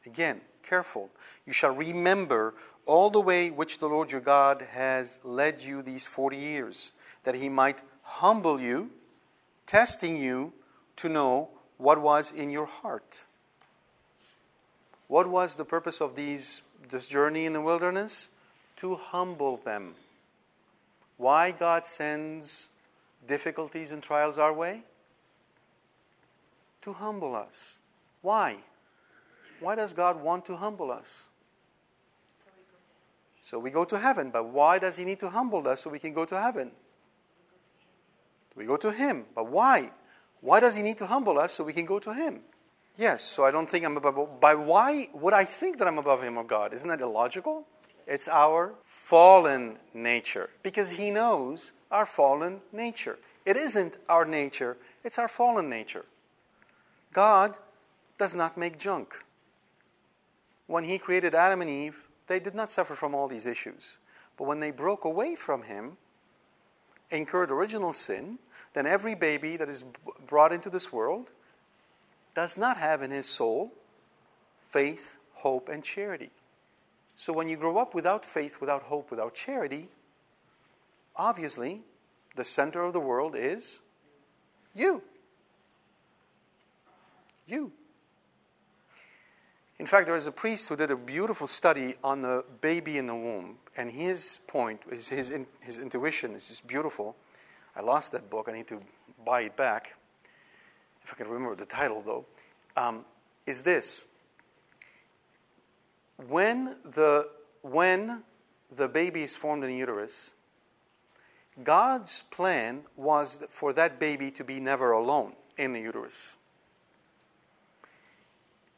Again, 0.05 0.41
careful. 0.63 1.09
You 1.45 1.53
shall 1.53 1.71
remember 1.71 2.53
all 2.85 3.09
the 3.09 3.21
way 3.21 3.49
which 3.49 3.79
the 3.79 3.87
Lord 3.87 4.11
your 4.11 4.21
God 4.21 4.65
has 4.71 5.19
led 5.23 5.61
you 5.61 5.81
these 5.81 6.05
40 6.05 6.37
years, 6.37 6.91
that 7.23 7.35
he 7.35 7.49
might 7.49 7.81
humble 8.01 8.59
you, 8.59 8.89
testing 9.67 10.17
you 10.17 10.53
to 10.95 11.09
know 11.09 11.49
what 11.77 12.01
was 12.01 12.31
in 12.31 12.49
your 12.49 12.65
heart. 12.65 13.25
What 15.07 15.27
was 15.27 15.55
the 15.55 15.65
purpose 15.65 16.01
of 16.01 16.15
these 16.15 16.61
this 16.89 17.07
journey 17.07 17.45
in 17.45 17.53
the 17.53 17.61
wilderness? 17.61 18.29
To 18.77 18.95
humble 18.95 19.57
them. 19.57 19.95
Why 21.17 21.51
God 21.51 21.85
sends 21.85 22.69
difficulties 23.27 23.91
and 23.91 24.01
trials 24.01 24.37
our 24.37 24.53
way? 24.53 24.83
To 26.83 26.93
humble 26.93 27.35
us. 27.35 27.77
Why? 28.21 28.57
Why 29.59 29.75
does 29.75 29.93
God 29.93 30.21
want 30.21 30.45
to 30.45 30.57
humble 30.57 30.91
us? 30.91 31.27
So 33.41 33.57
we 33.59 33.71
go 33.71 33.83
to 33.85 33.97
heaven. 33.97 34.29
But 34.31 34.45
why 34.45 34.79
does 34.79 34.95
He 34.95 35.05
need 35.05 35.19
to 35.21 35.29
humble 35.29 35.67
us 35.67 35.81
so 35.81 35.89
we 35.89 35.99
can 35.99 36.13
go 36.13 36.25
to 36.25 36.39
heaven? 36.39 36.71
We 38.55 38.65
go 38.65 38.77
to 38.77 38.91
Him. 38.91 39.25
But 39.33 39.47
why? 39.47 39.91
Why 40.41 40.59
does 40.59 40.75
He 40.75 40.81
need 40.81 40.97
to 40.99 41.07
humble 41.07 41.39
us 41.39 41.53
so 41.53 41.63
we 41.63 41.73
can 41.73 41.85
go 41.85 41.99
to 41.99 42.13
Him? 42.13 42.41
Yes, 42.99 43.23
so 43.23 43.45
I 43.45 43.51
don't 43.51 43.69
think 43.69 43.85
I'm 43.85 43.95
above. 43.95 44.41
By 44.41 44.55
why 44.55 45.07
would 45.13 45.33
I 45.33 45.45
think 45.45 45.77
that 45.77 45.87
I'm 45.87 45.97
above 45.97 46.21
him 46.21 46.37
or 46.37 46.43
God? 46.43 46.73
Isn't 46.73 46.89
that 46.89 46.99
illogical? 46.99 47.65
It's 48.05 48.27
our 48.27 48.73
fallen 48.83 49.77
nature 49.93 50.49
because 50.63 50.89
he 50.89 51.09
knows 51.09 51.71
our 51.91 52.05
fallen 52.05 52.59
nature. 52.73 53.17
It 53.45 53.55
isn't 53.55 53.97
our 54.09 54.25
nature, 54.25 54.75
it's 55.05 55.17
our 55.17 55.29
fallen 55.29 55.69
nature. 55.69 56.03
God 57.13 57.57
does 58.17 58.35
not 58.35 58.57
make 58.57 58.77
junk. 58.77 59.23
When 60.69 60.83
he 60.83 60.99
created 60.99 61.33
Adam 61.33 61.61
and 61.61 61.69
Eve, 61.69 61.97
they 62.27 62.39
did 62.39 62.53
not 62.53 62.71
suffer 62.71 62.93
from 62.93 63.15
all 63.15 63.27
these 63.27 63.47
issues. 63.47 63.97
But 64.37 64.43
when 64.43 64.59
they 64.59 64.69
broke 64.69 65.03
away 65.03 65.33
from 65.33 65.63
him, 65.63 65.97
incurred 67.09 67.49
original 67.49 67.91
sin, 67.91 68.37
then 68.75 68.85
every 68.85 69.15
baby 69.15 69.57
that 69.57 69.67
is 69.67 69.83
brought 70.27 70.53
into 70.53 70.69
this 70.69 70.93
world 70.93 71.31
does 72.35 72.55
not 72.55 72.77
have 72.77 73.01
in 73.01 73.09
his 73.09 73.25
soul 73.25 73.73
faith, 74.69 75.17
hope, 75.33 75.69
and 75.69 75.83
charity. 75.83 76.29
So 77.15 77.33
when 77.33 77.49
you 77.49 77.57
grow 77.57 77.79
up 77.79 77.95
without 77.95 78.23
faith, 78.23 78.61
without 78.61 78.83
hope, 78.83 79.09
without 79.09 79.33
charity, 79.33 79.87
obviously 81.15 81.81
the 82.35 82.43
center 82.43 82.83
of 82.83 82.93
the 82.93 82.99
world 82.99 83.35
is 83.35 83.79
you. 84.75 85.01
You. 87.47 87.71
In 89.79 89.85
fact, 89.85 90.07
there 90.07 90.15
is 90.15 90.27
a 90.27 90.31
priest 90.31 90.67
who 90.67 90.75
did 90.75 90.91
a 90.91 90.95
beautiful 90.97 91.47
study 91.47 91.95
on 92.03 92.21
the 92.21 92.43
baby 92.59 92.97
in 92.97 93.07
the 93.07 93.15
womb, 93.15 93.57
and 93.77 93.89
his 93.89 94.39
point, 94.45 94.81
his, 94.89 95.07
his, 95.07 95.33
his 95.61 95.77
intuition 95.77 96.35
is 96.35 96.49
just 96.49 96.67
beautiful. 96.67 97.15
I 97.75 97.81
lost 97.81 98.11
that 98.11 98.29
book. 98.29 98.49
I 98.49 98.51
need 98.51 98.67
to 98.67 98.81
buy 99.25 99.41
it 99.41 99.55
back, 99.55 99.95
if 101.01 101.13
I 101.13 101.15
can 101.15 101.29
remember 101.29 101.55
the 101.55 101.65
title, 101.65 102.01
though. 102.01 102.25
Um, 102.75 103.05
is 103.45 103.61
this 103.61 104.03
when 106.27 106.75
the, 106.83 107.29
when 107.61 108.23
the 108.75 108.89
baby 108.89 109.23
is 109.23 109.33
formed 109.33 109.63
in 109.63 109.69
the 109.69 109.77
uterus, 109.77 110.33
God's 111.63 112.23
plan 112.31 112.83
was 112.97 113.39
for 113.49 113.71
that 113.73 113.97
baby 113.97 114.29
to 114.31 114.43
be 114.43 114.59
never 114.59 114.91
alone 114.91 115.35
in 115.57 115.71
the 115.71 115.79
uterus. 115.79 116.33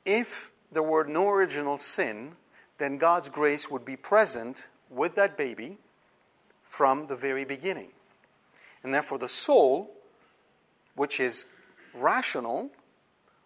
If 0.05 0.51
there 0.71 0.83
were 0.83 1.03
no 1.03 1.29
original 1.29 1.77
sin, 1.77 2.33
then 2.77 2.97
God's 2.97 3.29
grace 3.29 3.69
would 3.69 3.85
be 3.85 3.95
present 3.95 4.69
with 4.89 5.15
that 5.15 5.37
baby 5.37 5.77
from 6.63 7.07
the 7.07 7.15
very 7.15 7.45
beginning. 7.45 7.89
And 8.83 8.93
therefore, 8.93 9.19
the 9.19 9.27
soul, 9.27 9.91
which 10.95 11.19
is 11.19 11.45
rational, 11.93 12.71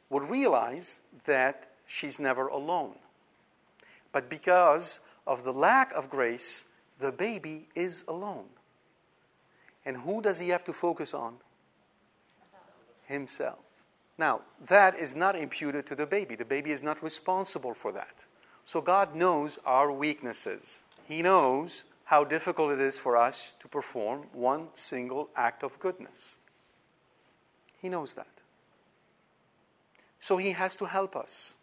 would 0.10 0.30
realize 0.30 1.00
that 1.26 1.72
she's 1.86 2.20
never 2.20 2.48
alone. 2.48 2.96
But 4.12 4.30
because 4.30 5.00
of 5.28 5.44
the 5.44 5.52
lack 5.52 5.92
of 5.94 6.10
grace, 6.10 6.66
the 7.00 7.12
baby 7.12 7.68
is 7.76 8.04
alone. 8.08 8.46
And 9.86 9.98
who 9.98 10.22
does 10.22 10.40
he 10.40 10.50
have 10.50 10.64
to 10.66 10.74
focus 10.74 11.14
on? 11.14 11.38
Himself. 13.08 13.65
Now, 14.18 14.42
that 14.68 14.98
is 14.98 15.16
not 15.16 15.36
imputed 15.36 15.86
to 15.88 15.96
the 15.96 16.06
baby. 16.06 16.36
The 16.36 16.46
baby 16.46 16.72
is 16.72 16.82
not 16.82 17.04
responsible 17.04 17.74
for 17.74 17.92
that. 17.92 18.26
So 18.64 18.82
God 18.82 19.16
knows 19.16 19.60
our 19.66 19.92
weaknesses. 19.92 20.82
He 21.08 21.22
knows 21.22 21.84
how 22.06 22.24
difficult 22.24 22.72
it 22.72 22.80
is 22.80 22.98
for 22.98 23.18
us 23.18 23.56
to 23.60 23.68
perform 23.68 24.28
one 24.32 24.68
single 24.74 25.30
act 25.36 25.64
of 25.64 25.80
goodness. 25.80 26.38
He 27.82 27.90
knows 27.90 28.14
that. 28.14 28.28
So 30.20 30.38
He 30.38 30.52
has 30.52 30.76
to 30.78 30.86
help 30.86 31.16
us. 31.16 31.54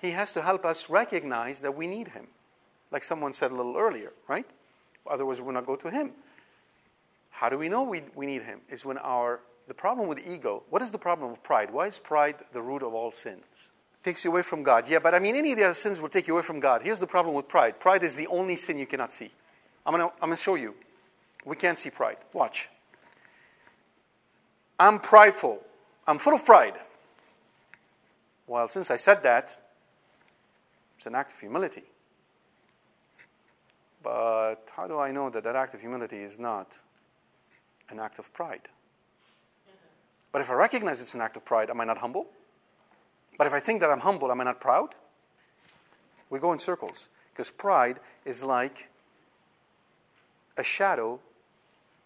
He 0.00 0.12
has 0.12 0.32
to 0.32 0.42
help 0.42 0.64
us 0.64 0.88
recognize 0.88 1.60
that 1.60 1.76
we 1.76 1.86
need 1.86 2.08
Him. 2.08 2.28
Like 2.90 3.02
someone 3.02 3.32
said 3.32 3.50
a 3.50 3.54
little 3.54 3.76
earlier, 3.76 4.12
right? 4.28 4.46
Otherwise, 5.06 5.40
we 5.40 5.46
will 5.46 5.52
not 5.54 5.66
go 5.66 5.76
to 5.76 5.90
Him. 5.90 6.12
How 7.30 7.48
do 7.48 7.58
we 7.58 7.68
know 7.68 7.82
we, 7.82 8.02
we 8.14 8.26
need 8.26 8.42
Him? 8.42 8.60
Is 8.70 8.84
when 8.84 8.98
our 8.98 9.40
the 9.66 9.74
problem 9.74 10.08
with 10.08 10.26
ego, 10.26 10.62
what 10.70 10.82
is 10.82 10.90
the 10.90 10.98
problem 10.98 11.30
with 11.30 11.42
pride? 11.42 11.72
Why 11.72 11.86
is 11.86 11.98
pride 11.98 12.36
the 12.52 12.62
root 12.62 12.82
of 12.82 12.94
all 12.94 13.10
sins? 13.10 13.70
It 14.00 14.04
takes 14.04 14.24
you 14.24 14.30
away 14.30 14.42
from 14.42 14.62
God. 14.62 14.88
Yeah, 14.88 15.00
but 15.00 15.14
I 15.14 15.18
mean, 15.18 15.34
any 15.34 15.52
of 15.52 15.58
the 15.58 15.64
other 15.64 15.74
sins 15.74 16.00
will 16.00 16.08
take 16.08 16.28
you 16.28 16.34
away 16.34 16.42
from 16.44 16.60
God. 16.60 16.82
Here's 16.82 17.00
the 17.00 17.06
problem 17.06 17.34
with 17.34 17.48
pride 17.48 17.80
pride 17.80 18.04
is 18.04 18.14
the 18.14 18.28
only 18.28 18.56
sin 18.56 18.78
you 18.78 18.86
cannot 18.86 19.12
see. 19.12 19.30
I'm 19.84 19.94
going 19.94 20.08
to 20.08 20.14
I'm 20.22 20.30
to 20.30 20.36
show 20.36 20.54
you. 20.54 20.74
We 21.44 21.56
can't 21.56 21.78
see 21.78 21.90
pride. 21.90 22.18
Watch. 22.32 22.68
I'm 24.78 24.98
prideful. 24.98 25.60
I'm 26.06 26.18
full 26.18 26.34
of 26.34 26.44
pride. 26.44 26.78
Well, 28.46 28.68
since 28.68 28.90
I 28.90 28.96
said 28.96 29.22
that, 29.22 29.56
it's 30.96 31.06
an 31.06 31.14
act 31.14 31.32
of 31.32 31.40
humility. 31.40 31.82
But 34.02 34.70
how 34.76 34.86
do 34.86 34.98
I 34.98 35.10
know 35.10 35.30
that 35.30 35.42
that 35.44 35.56
act 35.56 35.74
of 35.74 35.80
humility 35.80 36.18
is 36.18 36.38
not 36.38 36.78
an 37.90 37.98
act 37.98 38.20
of 38.20 38.32
pride? 38.32 38.68
But 40.36 40.42
if 40.42 40.50
I 40.50 40.52
recognize 40.52 41.00
it's 41.00 41.14
an 41.14 41.22
act 41.22 41.38
of 41.38 41.46
pride, 41.46 41.70
am 41.70 41.80
I 41.80 41.86
not 41.86 41.96
humble? 41.96 42.26
But 43.38 43.46
if 43.46 43.54
I 43.54 43.58
think 43.58 43.80
that 43.80 43.88
I'm 43.88 44.00
humble, 44.00 44.30
am 44.30 44.38
I 44.38 44.44
not 44.44 44.60
proud? 44.60 44.94
We 46.28 46.38
go 46.38 46.52
in 46.52 46.58
circles 46.58 47.08
because 47.32 47.48
pride 47.48 48.00
is 48.26 48.42
like 48.42 48.90
a 50.58 50.62
shadow 50.62 51.20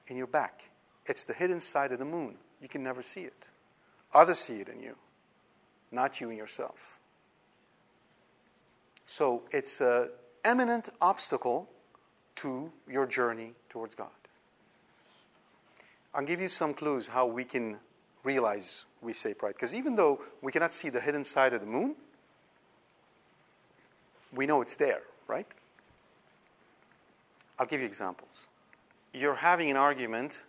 in 0.06 0.16
your 0.16 0.28
back. 0.28 0.70
It's 1.06 1.24
the 1.24 1.32
hidden 1.32 1.60
side 1.60 1.90
of 1.90 1.98
the 1.98 2.04
moon. 2.04 2.36
You 2.62 2.68
can 2.68 2.84
never 2.84 3.02
see 3.02 3.22
it. 3.22 3.48
Others 4.14 4.38
see 4.38 4.60
it 4.60 4.68
in 4.68 4.80
you, 4.80 4.94
not 5.90 6.20
you 6.20 6.30
in 6.30 6.36
yourself. 6.36 7.00
So 9.06 9.42
it's 9.50 9.80
an 9.80 10.10
eminent 10.44 10.88
obstacle 11.00 11.68
to 12.36 12.70
your 12.88 13.06
journey 13.06 13.54
towards 13.68 13.96
God. 13.96 14.06
I'll 16.14 16.24
give 16.24 16.40
you 16.40 16.46
some 16.46 16.74
clues 16.74 17.08
how 17.08 17.26
we 17.26 17.42
can 17.44 17.78
realize 18.24 18.84
we 19.00 19.12
say 19.12 19.34
pride. 19.34 19.54
Because 19.54 19.74
even 19.74 19.96
though 19.96 20.20
we 20.42 20.52
cannot 20.52 20.74
see 20.74 20.88
the 20.88 21.00
hidden 21.00 21.24
side 21.24 21.54
of 21.54 21.60
the 21.60 21.66
moon, 21.66 21.94
we 24.32 24.46
know 24.46 24.60
it's 24.60 24.76
there, 24.76 25.02
right? 25.26 25.46
I'll 27.58 27.66
give 27.66 27.80
you 27.80 27.86
examples. 27.86 28.46
You're 29.12 29.34
having 29.34 29.70
an 29.70 29.76
argument 29.76 30.42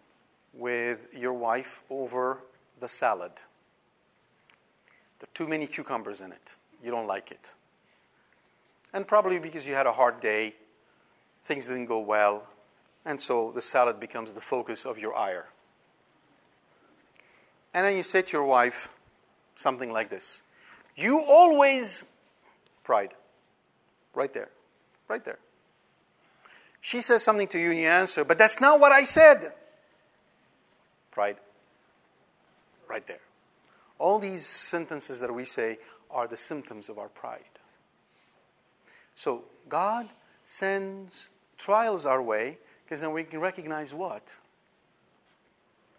with 0.53 1.07
your 1.13 1.34
wife 1.34 1.84
over 1.89 2.39
the 2.80 2.88
salad. 2.88 3.32
There 5.19 5.28
are 5.28 5.34
too 5.34 5.47
many 5.47 5.67
cucumbers 5.67 6.22
in 6.22 6.32
it. 6.32 6.55
You 6.84 6.91
don't 6.91 7.07
like 7.07 7.32
it. 7.32 7.53
And 8.93 9.07
probably 9.07 9.39
because 9.39 9.67
you 9.67 9.74
had 9.74 9.88
a 9.88 9.91
hard 9.91 10.19
day, 10.19 10.55
things 11.43 11.65
didn't 11.65 11.86
go 11.86 11.99
well, 11.99 12.47
and 13.05 13.19
so 13.19 13.51
the 13.53 13.61
salad 13.61 13.99
becomes 13.99 14.34
the 14.34 14.41
focus 14.41 14.86
of 14.86 14.97
your 14.97 15.15
ire. 15.15 15.47
And 17.74 17.86
then 17.86 17.95
you 17.95 18.03
say 18.03 18.22
to 18.22 18.32
your 18.34 18.45
wife 18.45 18.89
something 19.55 19.91
like 19.91 20.09
this 20.09 20.41
You 20.95 21.22
always, 21.22 22.05
pride, 22.84 23.13
right 24.13 24.34
there, 24.34 24.49
right 25.07 25.24
there. 25.24 25.39
She 26.82 27.01
says 27.01 27.24
something 27.24 27.47
to 27.49 27.59
you 27.59 27.72
and 27.72 27.80
you 27.80 27.88
answer, 27.88 28.24
But 28.24 28.38
that's 28.38 28.59
not 28.59 28.80
what 28.80 28.91
I 28.91 29.03
said. 29.03 29.53
Pride, 31.11 31.38
right 32.89 33.05
there. 33.05 33.19
All 33.99 34.17
these 34.17 34.45
sentences 34.45 35.19
that 35.19 35.34
we 35.34 35.45
say 35.45 35.78
are 36.09 36.28
the 36.28 36.38
symptoms 36.38 36.89
of 36.89 36.97
our 36.97 37.09
pride. 37.09 37.41
So 39.15 39.43
God 39.69 40.09
sends 40.43 41.30
trials 41.57 42.05
our 42.05 42.22
way 42.22 42.57
because 42.84 43.01
then 43.01 43.13
we 43.13 43.24
can 43.24 43.39
recognize 43.39 43.93
what? 43.93 44.36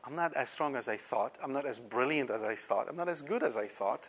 I'm 0.04 0.16
not 0.16 0.34
as 0.34 0.50
strong 0.50 0.76
as 0.76 0.88
I 0.88 0.96
thought. 0.96 1.38
I'm 1.42 1.52
not 1.52 1.64
as 1.64 1.78
brilliant 1.78 2.30
as 2.30 2.42
I 2.42 2.54
thought. 2.54 2.88
I'm 2.88 2.96
not 2.96 3.08
as 3.08 3.22
good 3.22 3.42
as 3.42 3.56
I 3.56 3.68
thought. 3.68 4.08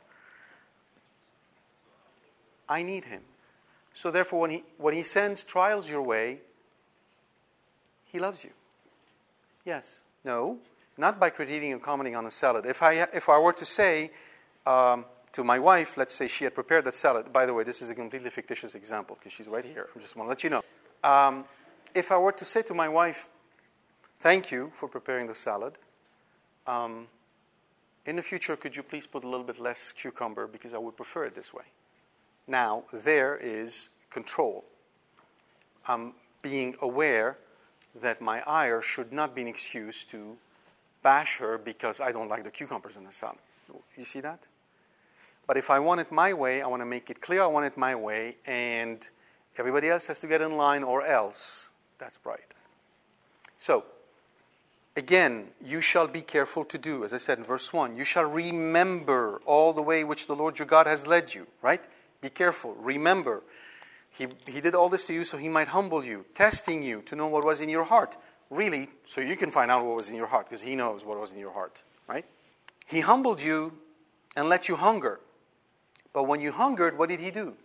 I 2.68 2.82
need 2.82 3.06
him. 3.06 3.22
So 3.94 4.10
therefore, 4.10 4.42
when 4.42 4.50
he, 4.50 4.64
when 4.78 4.96
he 4.96 5.04
sends 5.04 5.44
trials 5.44 5.90
your 5.90 6.02
way, 6.02 6.40
he 8.06 8.20
loves 8.20 8.44
you. 8.44 8.50
Yes. 9.66 10.02
No. 10.24 10.58
Not 10.98 11.20
by 11.20 11.30
critiquing 11.30 11.72
and 11.72 11.82
commenting 11.82 12.16
on 12.16 12.26
a 12.26 12.32
salad. 12.32 12.66
If 12.66 12.82
I, 12.82 12.94
if 13.14 13.30
I 13.30 13.38
were 13.38 13.54
to 13.54 13.66
say 13.66 14.12
um, 14.66 15.06
to 15.34 15.44
my 15.44 15.60
wife, 15.60 15.98
let's 15.98 16.16
say 16.16 16.28
she 16.28 16.44
had 16.44 16.56
prepared 16.56 16.86
that 16.86 16.96
salad. 16.96 17.32
By 17.32 17.46
the 17.46 17.54
way, 17.54 17.64
this 17.64 17.82
is 17.82 17.90
a 17.90 17.96
completely 17.96 18.30
fictitious 18.32 18.74
example 18.74 19.18
because 19.20 19.32
she's 19.32 19.48
right 19.48 19.66
here. 19.66 19.90
I 19.96 20.00
just 20.00 20.16
want 20.16 20.28
to 20.28 20.30
let 20.30 20.44
you 20.44 20.50
know. 20.50 20.64
Um, 21.04 21.46
if 21.94 22.12
I 22.12 22.18
were 22.18 22.32
to 22.32 22.46
say 22.46 22.64
to 22.64 22.74
my 22.74 22.90
wife, 22.90 23.28
Thank 24.24 24.54
you 24.54 24.72
for 24.74 24.88
preparing 24.88 25.28
the 25.28 25.36
salad. 25.36 25.74
Um, 26.66 27.10
in 28.06 28.16
the 28.16 28.24
future, 28.24 28.56
could 28.56 28.74
you 28.74 28.82
please 28.82 29.06
put 29.06 29.26
a 29.26 29.28
little 29.28 29.46
bit 29.46 29.60
less 29.60 29.92
cucumber 29.92 30.48
because 30.48 30.74
I 30.74 30.78
would 30.78 30.96
prefer 30.96 31.26
it 31.26 31.36
this 31.36 31.54
way? 31.54 31.66
Now, 32.48 32.86
there 32.94 33.36
is 33.36 33.90
control. 34.10 34.64
I'm 35.90 36.14
being 36.42 36.74
aware 36.82 37.38
that 38.02 38.22
my 38.22 38.42
ire 38.48 38.82
should 38.82 39.12
not 39.12 39.36
be 39.36 39.42
an 39.42 39.50
excuse 39.50 40.06
to 40.06 40.38
bash 41.02 41.38
her 41.40 41.58
because 41.58 42.00
I 42.00 42.14
don't 42.14 42.30
like 42.30 42.46
the 42.46 42.52
cucumbers 42.52 42.96
in 42.96 43.04
the 43.04 43.12
salad. 43.12 43.40
You 43.98 44.06
see 44.06 44.22
that? 44.22 44.48
But 45.48 45.58
if 45.58 45.70
I 45.70 45.80
want 45.80 46.00
it 46.00 46.14
my 46.14 46.32
way, 46.32 46.62
I 46.62 46.68
want 46.68 46.82
to 46.82 46.86
make 46.86 47.10
it 47.10 47.20
clear 47.20 47.44
I 47.44 47.48
want 47.48 47.66
it 47.66 47.76
my 47.78 47.94
way, 47.94 48.38
and 48.46 49.06
everybody 49.58 49.90
else 49.90 50.08
has 50.08 50.20
to 50.20 50.28
get 50.28 50.42
in 50.42 50.56
line, 50.56 50.82
or 50.82 51.06
else. 51.06 51.72
That's 51.98 52.20
right. 52.24 52.40
So, 53.60 53.84
Again, 54.96 55.48
you 55.64 55.82
shall 55.82 56.08
be 56.08 56.22
careful 56.22 56.64
to 56.66 56.78
do, 56.78 57.04
as 57.04 57.14
I 57.14 57.18
said 57.18 57.40
in 57.40 57.44
verse 57.44 57.74
1. 57.74 57.96
You 57.96 58.06
shall 58.06 58.26
remember 58.26 59.42
all 59.46 59.74
the 59.74 59.82
way 59.82 60.04
which 60.04 60.28
the 60.28 60.36
Lord 60.36 60.60
your 60.60 60.68
God 60.68 60.86
has 60.86 61.08
led 61.08 61.34
you, 61.34 61.48
right? 61.64 61.84
Be 62.22 62.30
careful. 62.30 62.76
Remember. 62.76 63.42
He, 64.12 64.28
he 64.46 64.62
did 64.62 64.76
all 64.76 64.90
this 64.90 65.06
to 65.06 65.14
you 65.14 65.24
so 65.24 65.38
he 65.38 65.50
might 65.50 65.70
humble 65.70 66.06
you, 66.06 66.26
testing 66.36 66.84
you 66.84 67.02
to 67.04 67.16
know 67.16 67.28
what 67.28 67.44
was 67.44 67.62
in 67.62 67.70
your 67.70 67.86
heart. 67.86 68.18
Really, 68.52 68.90
so 69.08 69.20
you 69.20 69.36
can 69.36 69.50
find 69.50 69.72
out 69.72 69.84
what 69.84 69.96
was 69.96 70.10
in 70.10 70.16
your 70.16 70.28
heart 70.28 70.48
because 70.48 70.62
he 70.62 70.76
knows 70.76 71.04
what 71.04 71.20
was 71.20 71.32
in 71.32 71.40
your 71.40 71.54
heart, 71.54 71.84
right? 72.08 72.26
He 72.86 73.00
humbled 73.00 73.42
you 73.42 73.74
and 74.36 74.48
let 74.48 74.70
you 74.70 74.76
hunger. 74.76 75.20
But 76.14 76.28
when 76.28 76.40
you 76.40 76.52
hungered, 76.52 76.96
what 76.96 77.10
did 77.10 77.20
he 77.20 77.32
do? 77.32 77.56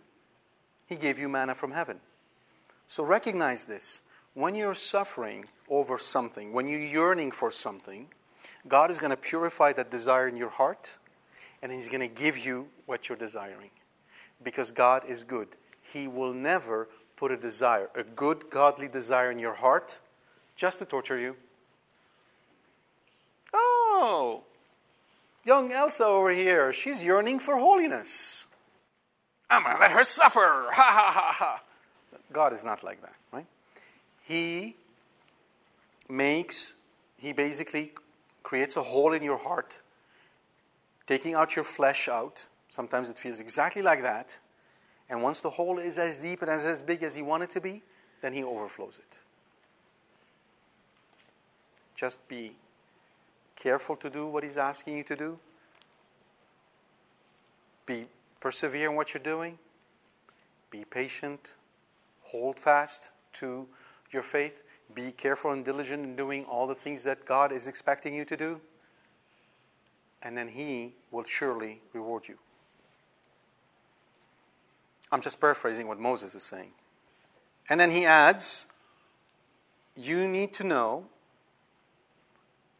He 0.87 0.95
gave 0.95 1.19
you 1.19 1.29
manna 1.29 1.53
from 1.53 1.71
heaven. 1.71 1.99
So 2.87 3.03
recognize 3.03 3.65
this. 3.65 4.01
When 4.39 4.55
you're 4.55 4.73
suffering 4.73 5.47
over 5.67 5.97
something, 5.97 6.53
when 6.53 6.65
you're 6.69 6.79
yearning 6.79 7.31
for 7.31 7.51
something, 7.51 8.07
God 8.69 8.89
is 8.89 8.97
going 8.97 9.09
to 9.09 9.17
purify 9.17 9.73
that 9.73 9.91
desire 9.91 10.29
in 10.29 10.37
your 10.37 10.47
heart 10.47 10.97
and 11.61 11.73
He's 11.73 11.89
going 11.89 11.99
to 11.99 12.07
give 12.07 12.37
you 12.37 12.69
what 12.85 13.09
you're 13.09 13.17
desiring. 13.17 13.69
Because 14.41 14.71
God 14.71 15.03
is 15.09 15.23
good. 15.23 15.49
He 15.81 16.07
will 16.07 16.31
never 16.31 16.87
put 17.17 17.33
a 17.33 17.35
desire, 17.35 17.89
a 17.95 18.03
good, 18.03 18.49
godly 18.49 18.87
desire 18.87 19.29
in 19.29 19.39
your 19.39 19.55
heart 19.55 19.99
just 20.55 20.79
to 20.79 20.85
torture 20.85 21.19
you. 21.19 21.35
Oh, 23.53 24.43
young 25.43 25.73
Elsa 25.73 26.05
over 26.05 26.29
here, 26.29 26.71
she's 26.71 27.03
yearning 27.03 27.39
for 27.39 27.57
holiness. 27.57 28.47
I'm 29.49 29.63
going 29.63 29.75
to 29.75 29.81
let 29.81 29.91
her 29.91 30.05
suffer. 30.05 30.69
Ha 30.71 30.91
ha 30.91 31.11
ha 31.11 31.35
ha. 31.37 31.61
God 32.31 32.53
is 32.53 32.63
not 32.63 32.85
like 32.85 33.01
that, 33.01 33.15
right? 33.33 33.45
He 34.29 34.75
makes, 36.07 36.75
he 37.17 37.33
basically 37.33 37.93
creates 38.43 38.77
a 38.77 38.83
hole 38.83 39.13
in 39.13 39.23
your 39.23 39.39
heart, 39.39 39.79
taking 41.07 41.33
out 41.33 41.55
your 41.55 41.65
flesh 41.65 42.07
out. 42.07 42.45
Sometimes 42.69 43.09
it 43.09 43.17
feels 43.17 43.39
exactly 43.39 43.81
like 43.81 44.03
that. 44.03 44.37
And 45.09 45.23
once 45.23 45.41
the 45.41 45.49
hole 45.49 45.79
is 45.79 45.97
as 45.97 46.19
deep 46.19 46.43
and 46.43 46.51
as 46.51 46.83
big 46.83 47.01
as 47.01 47.15
he 47.15 47.23
wanted 47.23 47.45
it 47.45 47.49
to 47.53 47.61
be, 47.61 47.81
then 48.21 48.33
he 48.33 48.43
overflows 48.43 48.99
it. 48.99 49.17
Just 51.95 52.25
be 52.27 52.51
careful 53.55 53.95
to 53.95 54.11
do 54.11 54.27
what 54.27 54.43
he's 54.43 54.57
asking 54.57 54.97
you 54.97 55.03
to 55.05 55.15
do. 55.15 55.39
Be 57.87 58.05
persevere 58.39 58.91
in 58.91 58.95
what 58.95 59.11
you're 59.15 59.23
doing. 59.23 59.57
Be 60.69 60.85
patient. 60.85 61.55
Hold 62.25 62.59
fast 62.59 63.09
to 63.33 63.67
your 64.11 64.23
faith. 64.23 64.63
Be 64.93 65.11
careful 65.11 65.51
and 65.51 65.63
diligent 65.63 66.03
in 66.03 66.15
doing 66.15 66.45
all 66.45 66.67
the 66.67 66.75
things 66.75 67.03
that 67.03 67.25
God 67.25 67.51
is 67.51 67.67
expecting 67.67 68.13
you 68.13 68.25
to 68.25 68.37
do. 68.37 68.61
And 70.21 70.37
then 70.37 70.49
He 70.49 70.93
will 71.11 71.23
surely 71.23 71.81
reward 71.93 72.27
you. 72.27 72.37
I'm 75.11 75.21
just 75.21 75.39
paraphrasing 75.39 75.87
what 75.87 75.99
Moses 75.99 76.35
is 76.35 76.43
saying. 76.43 76.71
And 77.69 77.79
then 77.79 77.91
he 77.91 78.05
adds, 78.05 78.67
You 79.95 80.27
need 80.27 80.53
to 80.53 80.63
know 80.63 81.05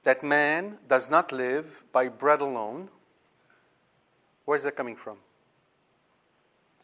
that 0.03 0.23
man 0.23 0.77
does 0.87 1.09
not 1.09 1.31
live 1.31 1.83
by 1.91 2.07
bread 2.07 2.41
alone. 2.41 2.89
Where's 4.45 4.63
that 4.63 4.75
coming 4.75 4.95
from? 4.95 5.17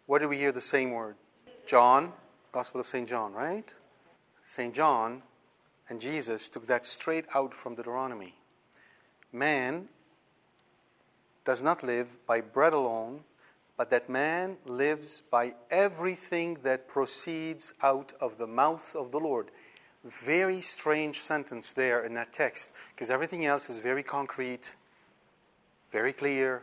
Where 0.06 0.20
do 0.20 0.28
we 0.28 0.38
hear 0.38 0.52
the 0.52 0.62
same 0.62 0.92
word? 0.92 1.16
John, 1.66 2.14
Gospel 2.52 2.82
of 2.82 2.88
St. 2.88 3.10
John, 3.10 3.34
right? 3.34 3.74
St. 4.46 4.74
John 4.74 5.24
and 5.90 6.00
Jesus 6.00 6.48
took 6.48 6.68
that 6.68 6.86
straight 6.86 7.26
out 7.34 7.54
from 7.54 7.76
Deuteronomy. 7.76 8.36
Man 9.34 9.90
does 11.44 11.62
not 11.62 11.84
live 11.84 12.08
by 12.26 12.42
bread 12.42 12.74
alone, 12.74 13.22
but 13.76 13.90
that 13.90 14.08
man 14.08 14.58
lives 14.66 15.22
by 15.30 15.54
everything 15.70 16.60
that 16.64 16.88
proceeds 16.88 17.74
out 17.82 18.14
of 18.22 18.38
the 18.38 18.48
mouth 18.48 18.96
of 18.96 19.12
the 19.12 19.20
Lord. 19.20 19.52
Very 20.04 20.62
strange 20.62 21.20
sentence 21.20 21.74
there 21.74 22.04
in 22.04 22.14
that 22.14 22.32
text, 22.32 22.72
because 22.94 23.10
everything 23.10 23.46
else 23.46 23.70
is 23.70 23.80
very 23.80 24.04
concrete, 24.04 24.76
very 25.92 26.14
clear, 26.14 26.62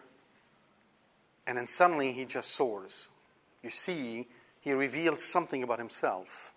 and 1.46 1.58
then 1.58 1.66
suddenly 1.66 2.12
he 2.12 2.24
just 2.24 2.52
soars. 2.52 3.08
You 3.62 3.70
see, 3.70 4.28
he 4.60 4.72
reveals 4.72 5.24
something 5.24 5.62
about 5.62 5.78
himself, 5.78 6.51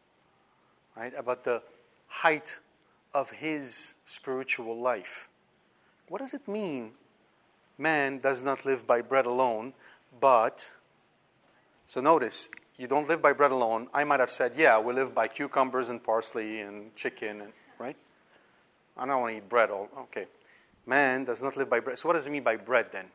right? 0.96 1.14
About 1.18 1.44
the 1.44 1.62
height 2.08 2.58
of 3.14 3.30
his 3.30 3.94
spiritual 4.06 4.80
life. 4.80 5.30
What 6.08 6.20
does 6.20 6.34
it 6.34 6.48
mean? 6.48 6.92
Man 7.78 8.20
does 8.20 8.42
not 8.42 8.66
live 8.66 8.88
by 8.88 9.02
bread 9.02 9.26
alone, 9.26 9.74
but, 10.20 10.72
so 11.88 12.00
notice, 12.02 12.50
you 12.78 12.88
don't 12.88 13.08
live 13.08 13.22
by 13.22 13.34
bread 13.34 13.52
alone. 13.52 13.88
I 13.94 14.04
might 14.04 14.20
have 14.20 14.30
said, 14.30 14.54
yeah, 14.58 14.80
we 14.80 14.94
live 14.94 15.16
by 15.16 15.28
cucumbers 15.28 15.90
and 15.90 16.04
parsley 16.04 16.62
and 16.62 16.96
chicken, 16.96 17.42
and, 17.42 17.54
right? 17.80 17.96
I 18.98 19.06
don't 19.06 19.22
want 19.22 19.34
to 19.34 19.38
eat 19.38 19.50
bread. 19.50 19.70
All, 19.70 19.90
okay. 19.98 20.26
Man 20.86 21.26
does 21.26 21.42
not 21.42 21.58
live 21.58 21.70
by 21.70 21.80
bread. 21.80 21.98
So, 21.98 22.08
what 22.08 22.14
does 22.14 22.28
it 22.28 22.32
mean 22.32 22.44
by 22.44 22.56
bread 22.58 22.88
then? 22.92 23.06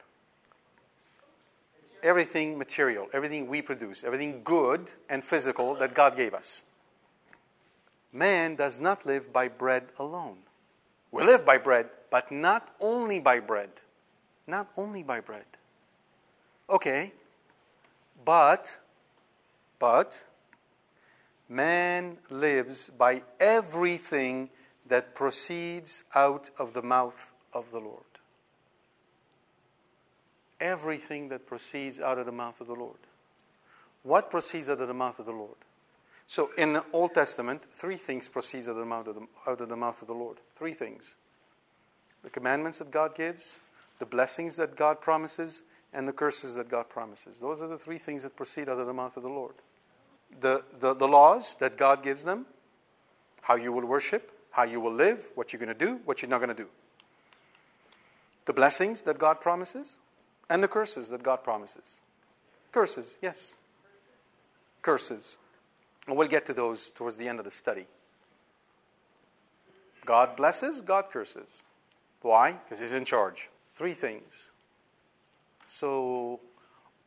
Everything 2.03 2.59
material, 2.59 3.09
everything 3.13 3.47
we 3.49 3.61
produce, 3.63 4.03
everything 4.03 4.41
good 4.43 4.91
and 5.09 5.23
physical 5.23 5.75
that 5.77 5.95
God 5.95 6.17
gave 6.17 6.35
us. 6.35 6.63
Man 8.13 8.57
does 8.57 8.81
not 8.81 9.07
live 9.07 9.33
by 9.33 9.49
bread 9.49 9.85
alone. 9.99 10.39
We 11.13 11.23
live 11.25 11.45
by 11.45 11.59
bread, 11.59 11.89
but 12.11 12.31
not 12.31 12.75
only 12.81 13.21
by 13.21 13.41
bread. 13.41 13.71
Not 14.47 14.69
only 14.77 15.03
by 15.03 15.21
bread. 15.21 15.45
Okay, 16.69 17.13
but, 18.25 18.79
but, 19.79 20.25
man 21.49 22.19
lives 22.29 22.91
by 22.97 23.23
everything 23.39 24.51
that 24.87 25.15
proceeds 25.15 26.05
out 26.15 26.51
of 26.59 26.73
the 26.73 26.83
mouth 26.83 27.33
of 27.53 27.71
the 27.71 27.79
Lord. 27.79 28.05
Everything 30.61 31.29
that 31.29 31.47
proceeds 31.47 31.99
out 32.01 32.19
of 32.19 32.27
the 32.27 32.33
mouth 32.33 32.61
of 32.61 32.67
the 32.67 32.75
Lord. 32.75 32.99
What 34.03 34.31
proceeds 34.31 34.69
out 34.69 34.81
of 34.81 34.89
the 34.89 34.95
mouth 34.95 35.19
of 35.19 35.27
the 35.27 35.33
Lord? 35.33 35.57
So 36.31 36.51
in 36.57 36.75
the 36.75 36.85
Old 36.93 37.13
Testament, 37.13 37.65
three 37.73 37.97
things 37.97 38.29
proceed 38.29 38.69
out 38.69 38.69
of 38.69 38.77
the 38.77 38.85
mouth 38.85 39.09
of 39.09 39.17
the, 39.17 39.27
out 39.49 39.61
of 39.61 39.69
the, 39.69 39.75
mouth 39.75 40.01
of 40.01 40.07
the 40.07 40.15
Lord. 40.15 40.37
Three 40.55 40.75
things: 40.75 41.17
the 42.23 42.31
commandments 42.31 42.79
that 42.79 42.93
God 42.93 43.17
gives, 43.17 43.59
the 43.99 44.07
blessings 44.07 44.55
that 44.55 44.77
God 44.77 45.01
promises, 45.01 45.65
and 45.93 46.07
the 46.07 46.13
curses 46.13 46.55
that 46.55 46.69
God 46.69 46.89
promises. 46.89 47.39
Those 47.41 47.61
are 47.61 47.67
the 47.67 47.77
three 47.77 47.99
things 47.99 48.23
that 48.23 48.37
proceed 48.37 48.69
out 48.69 48.79
of 48.79 48.87
the 48.87 48.93
mouth 48.93 49.17
of 49.17 49.25
the 49.25 49.29
Lord. 49.29 49.55
The, 50.41 50.63
the, 50.79 50.95
the 50.95 51.09
laws 51.09 51.57
that 51.59 51.77
God 51.77 52.05
gives 52.05 52.23
them, 52.23 52.47
how 53.41 53.57
you 53.57 53.73
will 53.73 53.87
worship, 53.87 54.31
how 54.53 54.63
you 54.63 54.79
will 54.79 54.95
live, 54.95 55.33
what 55.35 55.53
you're 55.53 55.59
going 55.59 55.77
to 55.77 55.87
do, 55.87 55.99
what 56.05 56.23
you're 56.23 56.29
not 56.29 56.39
going 56.39 56.55
to 56.57 56.63
do. 56.63 56.69
The 58.45 58.53
blessings 58.53 59.03
that 59.03 59.19
God 59.19 59.41
promises, 59.41 59.99
and 60.49 60.63
the 60.63 60.69
curses 60.69 61.09
that 61.09 61.25
God 61.25 61.43
promises. 61.43 61.99
Curses, 62.71 63.19
yes. 63.21 63.57
Curses. 64.81 65.39
And 66.07 66.17
we'll 66.17 66.29
get 66.29 66.47
to 66.47 66.55
those 66.55 66.91
towards 66.91 67.17
the 67.17 67.29
end 67.29 67.39
of 67.39 67.45
the 67.45 67.51
study. 67.51 67.87
God 70.05 70.37
blesses, 70.37 70.81
God 70.81 71.11
curses. 71.11 71.63
Why? 72.23 72.53
Because 72.53 72.81
He's 72.81 72.93
in 72.93 73.05
charge. 73.05 73.49
Three 73.73 73.95
things. 73.95 74.51
So, 75.69 76.41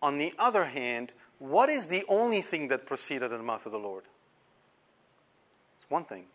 on 0.02 0.18
the 0.18 0.34
other 0.39 0.66
hand, 0.66 1.12
what 1.39 1.70
is 1.70 1.88
the 1.88 2.06
only 2.08 2.41
thing 2.41 2.70
that 2.70 2.86
proceeded 2.86 3.32
in 3.32 3.38
the 3.38 3.44
mouth 3.44 3.66
of 3.66 3.72
the 3.72 3.80
Lord? 3.80 4.04
It's 5.78 5.89
one 5.89 6.06
thing 6.06 6.26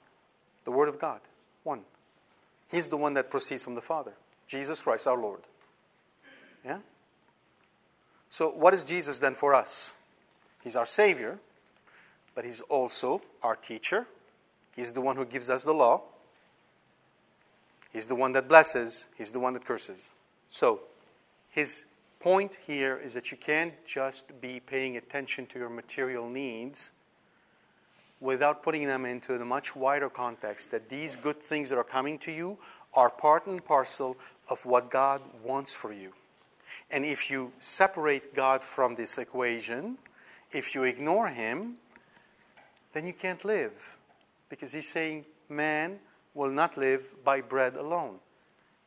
the 0.64 0.70
Word 0.70 0.88
of 0.88 0.98
God. 0.98 1.20
One. 1.64 1.80
He's 2.70 2.88
the 2.88 2.98
one 2.98 3.14
that 3.14 3.30
proceeds 3.30 3.64
from 3.64 3.74
the 3.74 3.80
Father 3.80 4.12
Jesus 4.46 4.82
Christ, 4.82 5.06
our 5.06 5.16
Lord. 5.16 5.40
Yeah? 6.64 6.78
So, 8.28 8.50
what 8.50 8.74
is 8.74 8.84
Jesus 8.84 9.18
then 9.18 9.34
for 9.34 9.54
us? 9.54 9.94
He's 10.62 10.76
our 10.76 10.86
Savior, 10.86 11.38
but 12.38 12.44
He's 12.44 12.60
also 12.60 13.20
our 13.42 13.56
teacher. 13.56 14.06
He's 14.76 14.92
the 14.92 15.00
one 15.00 15.16
who 15.16 15.24
gives 15.24 15.50
us 15.50 15.64
the 15.64 15.74
law. 15.74 16.02
He's 17.92 18.06
the 18.06 18.14
one 18.14 18.30
that 18.30 18.46
blesses, 18.46 19.08
He's 19.18 19.32
the 19.32 19.40
one 19.40 19.54
that 19.54 19.64
curses. 19.64 20.10
So, 20.48 20.82
His 21.50 21.84
point 22.20 22.58
here 22.64 22.96
is 22.96 23.14
that 23.14 23.32
you 23.32 23.38
can't 23.38 23.74
just 23.84 24.40
be 24.40 24.60
paying 24.60 24.96
attention 24.96 25.46
to 25.46 25.58
your 25.58 25.68
material 25.68 26.30
needs 26.30 26.92
without 28.20 28.62
putting 28.62 28.86
them 28.86 29.04
into 29.04 29.34
a 29.34 29.44
much 29.44 29.74
wider 29.74 30.08
context 30.08 30.70
that 30.70 30.88
these 30.88 31.16
good 31.16 31.42
things 31.42 31.68
that 31.70 31.76
are 31.76 31.82
coming 31.82 32.18
to 32.18 32.30
you 32.30 32.56
are 32.94 33.10
part 33.10 33.48
and 33.48 33.64
parcel 33.64 34.16
of 34.48 34.64
what 34.64 34.92
God 34.92 35.22
wants 35.42 35.74
for 35.74 35.92
you. 35.92 36.12
And 36.88 37.04
if 37.04 37.32
you 37.32 37.50
separate 37.58 38.32
God 38.32 38.62
from 38.62 38.94
this 38.94 39.18
equation, 39.18 39.98
if 40.52 40.76
you 40.76 40.84
ignore 40.84 41.30
Him, 41.30 41.78
then 42.98 43.06
you 43.06 43.12
can't 43.12 43.44
live. 43.44 43.70
Because 44.48 44.72
He's 44.72 44.88
saying, 44.88 45.24
man 45.48 46.00
will 46.34 46.50
not 46.50 46.76
live 46.76 47.06
by 47.22 47.40
bread 47.40 47.76
alone. 47.76 48.16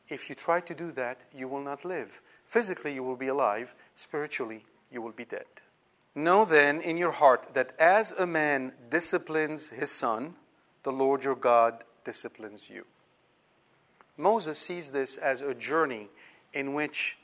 If 0.06 0.28
you 0.28 0.34
try 0.34 0.60
to 0.60 0.74
do 0.74 0.92
that, 0.92 1.22
you 1.34 1.48
will 1.48 1.62
not 1.62 1.82
live. 1.82 2.20
Physically, 2.44 2.92
you 2.92 3.02
will 3.02 3.16
be 3.16 3.28
alive. 3.28 3.74
Spiritually, 3.94 4.66
you 4.90 5.00
will 5.00 5.12
be 5.12 5.24
dead. 5.24 5.46
Know 6.14 6.44
then 6.44 6.82
in 6.82 6.98
your 6.98 7.12
heart 7.12 7.54
that 7.54 7.72
as 7.78 8.12
a 8.12 8.26
man 8.26 8.72
disciplines 8.90 9.70
his 9.70 9.90
son, 9.90 10.34
the 10.82 10.92
Lord 10.92 11.24
your 11.24 11.34
God 11.34 11.82
disciplines 12.04 12.68
you. 12.68 12.84
Moses 14.18 14.58
sees 14.58 14.90
this 14.90 15.16
as 15.16 15.40
a 15.40 15.54
journey 15.54 16.10
in 16.52 16.74
which 16.74 17.16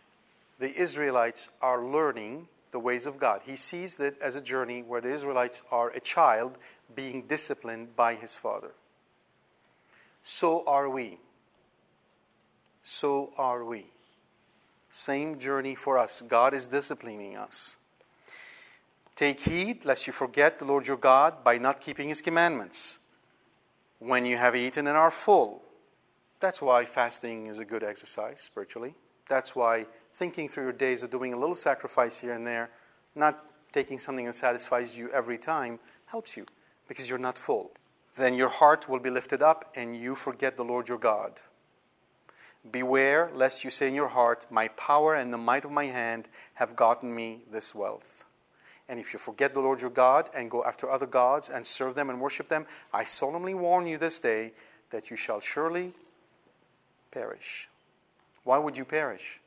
the 0.58 0.74
Israelites 0.74 1.50
are 1.60 1.84
learning 1.84 2.48
the 2.70 2.78
ways 2.78 3.06
of 3.06 3.18
God. 3.18 3.40
He 3.44 3.56
sees 3.56 3.98
it 3.98 4.16
as 4.20 4.34
a 4.34 4.40
journey 4.40 4.82
where 4.82 5.00
the 5.00 5.10
Israelites 5.10 5.62
are 5.70 5.90
a 5.90 6.00
child 6.00 6.58
being 6.94 7.22
disciplined 7.22 7.94
by 7.96 8.14
his 8.14 8.36
father. 8.36 8.72
So 10.22 10.64
are 10.66 10.88
we. 10.88 11.18
So 12.82 13.32
are 13.36 13.64
we. 13.64 13.86
Same 14.90 15.38
journey 15.38 15.74
for 15.74 15.98
us. 15.98 16.22
God 16.26 16.54
is 16.54 16.66
disciplining 16.66 17.36
us. 17.36 17.76
Take 19.16 19.40
heed 19.40 19.84
lest 19.84 20.06
you 20.06 20.12
forget 20.12 20.58
the 20.58 20.64
Lord 20.64 20.86
your 20.86 20.96
God 20.96 21.42
by 21.42 21.58
not 21.58 21.80
keeping 21.80 22.08
his 22.08 22.22
commandments. 22.22 22.98
When 23.98 24.24
you 24.24 24.36
have 24.36 24.54
eaten 24.54 24.86
and 24.86 24.96
are 24.96 25.10
full. 25.10 25.62
That's 26.40 26.62
why 26.62 26.84
fasting 26.84 27.48
is 27.48 27.58
a 27.58 27.64
good 27.64 27.82
exercise 27.82 28.40
spiritually. 28.40 28.94
That's 29.28 29.56
why 29.56 29.86
thinking 30.12 30.48
through 30.48 30.64
your 30.64 30.72
days 30.72 31.02
of 31.02 31.10
doing 31.10 31.32
a 31.32 31.38
little 31.38 31.56
sacrifice 31.56 32.18
here 32.18 32.32
and 32.32 32.46
there, 32.46 32.70
not 33.14 33.44
taking 33.72 33.98
something 33.98 34.26
that 34.26 34.36
satisfies 34.36 34.96
you 34.96 35.10
every 35.10 35.36
time, 35.36 35.78
helps 36.06 36.36
you 36.36 36.46
because 36.88 37.08
you're 37.08 37.18
not 37.18 37.38
full. 37.38 37.70
Then 38.16 38.34
your 38.34 38.48
heart 38.48 38.88
will 38.88 38.98
be 38.98 39.10
lifted 39.10 39.42
up 39.42 39.70
and 39.76 39.96
you 39.96 40.14
forget 40.14 40.56
the 40.56 40.64
Lord 40.64 40.88
your 40.88 40.98
God. 40.98 41.40
Beware 42.68 43.30
lest 43.32 43.62
you 43.62 43.70
say 43.70 43.88
in 43.88 43.94
your 43.94 44.08
heart, 44.08 44.46
My 44.50 44.68
power 44.68 45.14
and 45.14 45.32
the 45.32 45.38
might 45.38 45.64
of 45.64 45.70
my 45.70 45.86
hand 45.86 46.28
have 46.54 46.74
gotten 46.74 47.14
me 47.14 47.42
this 47.50 47.74
wealth. 47.74 48.24
And 48.88 48.98
if 48.98 49.12
you 49.12 49.18
forget 49.18 49.54
the 49.54 49.60
Lord 49.60 49.80
your 49.80 49.90
God 49.90 50.30
and 50.34 50.50
go 50.50 50.64
after 50.64 50.90
other 50.90 51.06
gods 51.06 51.48
and 51.48 51.66
serve 51.66 51.94
them 51.94 52.08
and 52.08 52.20
worship 52.20 52.48
them, 52.48 52.66
I 52.92 53.04
solemnly 53.04 53.54
warn 53.54 53.86
you 53.86 53.98
this 53.98 54.18
day 54.18 54.52
that 54.90 55.10
you 55.10 55.16
shall 55.16 55.40
surely 55.40 55.92
perish. 57.10 57.68
Why 58.44 58.58
would 58.58 58.78
you 58.78 58.84
perish? 58.84 59.40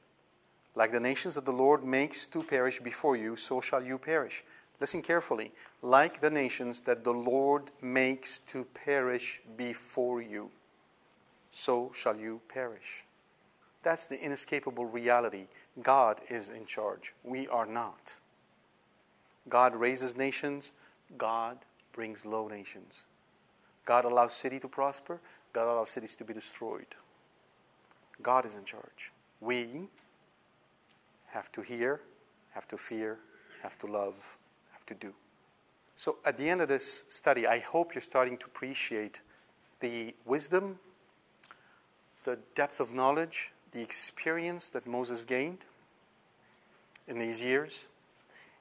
Like 0.76 0.92
the 0.92 1.00
nations 1.00 1.36
that 1.36 1.46
the 1.46 1.52
Lord 1.52 1.84
makes 1.84 2.28
to 2.28 2.44
perish 2.44 2.80
before 2.80 3.16
you, 3.16 3.36
so 3.36 3.60
shall 3.62 3.84
you 3.84 3.98
perish. 3.98 4.44
Listen 4.80 5.02
carefully. 5.02 5.52
Like 5.82 6.22
the 6.22 6.30
nations 6.30 6.82
that 6.82 7.04
the 7.04 7.14
Lord 7.14 7.72
makes 7.82 8.40
to 8.48 8.66
perish 8.66 9.42
before 9.58 10.22
you, 10.22 10.52
so 11.50 11.92
shall 11.94 12.16
you 12.16 12.42
perish. 12.48 13.06
That's 13.84 14.06
the 14.06 14.22
inescapable 14.22 14.86
reality. 14.86 15.48
God 15.82 16.22
is 16.30 16.50
in 16.50 16.66
charge. 16.66 17.14
We 17.24 17.48
are 17.48 17.66
not. 17.66 18.16
God 19.50 19.76
raises 19.76 20.16
nations, 20.16 20.72
God 21.18 21.58
brings 21.94 22.26
low 22.26 22.48
nations. 22.48 23.06
God 23.86 24.06
allows 24.06 24.34
city 24.34 24.60
to 24.60 24.68
prosper, 24.68 25.20
God 25.54 25.72
allows 25.72 25.90
cities 25.90 26.16
to 26.18 26.24
be 26.24 26.34
destroyed. 26.34 26.86
God 28.22 28.46
is 28.46 28.56
in 28.56 28.66
charge. 28.66 29.12
We 29.40 29.90
have 31.28 31.52
to 31.54 31.62
hear, 31.62 32.02
have 32.52 32.68
to 32.68 32.78
fear, 32.78 33.18
have 33.64 33.78
to 33.80 33.88
love, 33.88 34.14
have 34.72 34.86
to 34.86 34.94
do. 34.94 35.14
So 35.96 36.18
at 36.26 36.38
the 36.38 36.50
end 36.50 36.62
of 36.62 36.68
this 36.68 37.04
study, 37.10 37.46
I 37.46 37.60
hope 37.60 37.94
you're 37.94 38.02
starting 38.02 38.38
to 38.38 38.46
appreciate 38.46 39.22
the 39.80 40.16
wisdom, 40.26 40.80
the 42.24 42.40
depth 42.56 42.80
of 42.80 42.94
knowledge, 42.94 43.52
the 43.72 43.82
experience 43.82 44.70
that 44.70 44.88
Moses 44.88 45.24
gained 45.24 45.66
in 47.08 47.20
these 47.20 47.42
years 47.42 47.88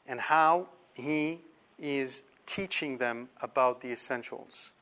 and 0.06 0.20
how 0.20 0.68
he 0.94 1.40
is 1.78 2.22
teaching 2.46 2.98
them 2.98 3.28
about 3.40 3.80
the 3.80 3.92
essentials. 3.92 4.72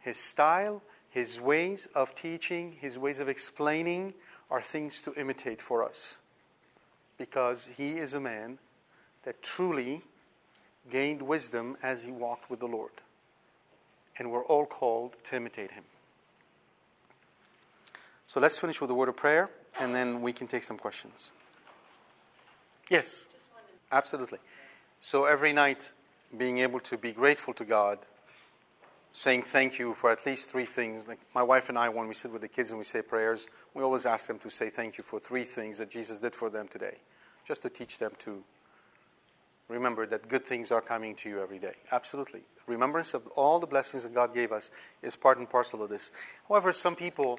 His 0.00 0.18
style, 0.18 0.82
his 1.10 1.40
ways 1.40 1.88
of 1.94 2.14
teaching, 2.14 2.76
his 2.80 2.98
ways 2.98 3.20
of 3.20 3.28
explaining 3.28 4.14
are 4.50 4.62
things 4.62 5.00
to 5.02 5.12
imitate 5.14 5.60
for 5.60 5.84
us. 5.84 6.18
Because 7.18 7.70
he 7.76 7.98
is 7.98 8.14
a 8.14 8.20
man 8.20 8.58
that 9.24 9.42
truly 9.42 10.02
gained 10.90 11.22
wisdom 11.22 11.76
as 11.82 12.02
he 12.02 12.10
walked 12.10 12.50
with 12.50 12.60
the 12.60 12.66
Lord. 12.66 12.92
And 14.18 14.30
we're 14.30 14.44
all 14.44 14.66
called 14.66 15.14
to 15.24 15.36
imitate 15.36 15.72
him. 15.72 15.84
So 18.26 18.40
let's 18.40 18.58
finish 18.58 18.80
with 18.80 18.90
a 18.90 18.94
word 18.94 19.08
of 19.08 19.16
prayer, 19.16 19.50
and 19.78 19.94
then 19.94 20.20
we 20.20 20.32
can 20.32 20.46
take 20.46 20.64
some 20.64 20.78
questions. 20.78 21.30
Yes, 22.90 23.28
absolutely. 23.92 24.38
So 25.00 25.26
every 25.26 25.52
night, 25.52 25.92
being 26.36 26.58
able 26.58 26.80
to 26.80 26.96
be 26.96 27.12
grateful 27.12 27.54
to 27.54 27.64
God, 27.64 27.98
saying 29.12 29.42
thank 29.42 29.78
you 29.78 29.94
for 29.94 30.10
at 30.10 30.26
least 30.26 30.50
three 30.50 30.66
things. 30.66 31.08
Like 31.08 31.20
my 31.34 31.42
wife 31.42 31.68
and 31.68 31.78
I, 31.78 31.88
when 31.88 32.08
we 32.08 32.14
sit 32.14 32.32
with 32.32 32.42
the 32.42 32.48
kids 32.48 32.70
and 32.70 32.78
we 32.78 32.84
say 32.84 33.00
prayers, 33.00 33.48
we 33.74 33.82
always 33.82 34.06
ask 34.06 34.26
them 34.26 34.38
to 34.40 34.50
say 34.50 34.70
thank 34.70 34.98
you 34.98 35.04
for 35.04 35.18
three 35.18 35.44
things 35.44 35.78
that 35.78 35.90
Jesus 35.90 36.20
did 36.20 36.34
for 36.34 36.50
them 36.50 36.68
today, 36.68 36.96
just 37.46 37.62
to 37.62 37.70
teach 37.70 37.98
them 37.98 38.12
to 38.20 38.42
remember 39.68 40.06
that 40.06 40.28
good 40.28 40.44
things 40.44 40.70
are 40.70 40.80
coming 40.80 41.14
to 41.16 41.28
you 41.28 41.40
every 41.40 41.58
day. 41.58 41.74
Absolutely. 41.92 42.42
Remembrance 42.66 43.14
of 43.14 43.26
all 43.28 43.58
the 43.58 43.66
blessings 43.66 44.02
that 44.02 44.14
God 44.14 44.34
gave 44.34 44.52
us 44.52 44.70
is 45.02 45.16
part 45.16 45.38
and 45.38 45.48
parcel 45.48 45.82
of 45.82 45.90
this. 45.90 46.10
However, 46.48 46.72
some 46.72 46.96
people 46.96 47.38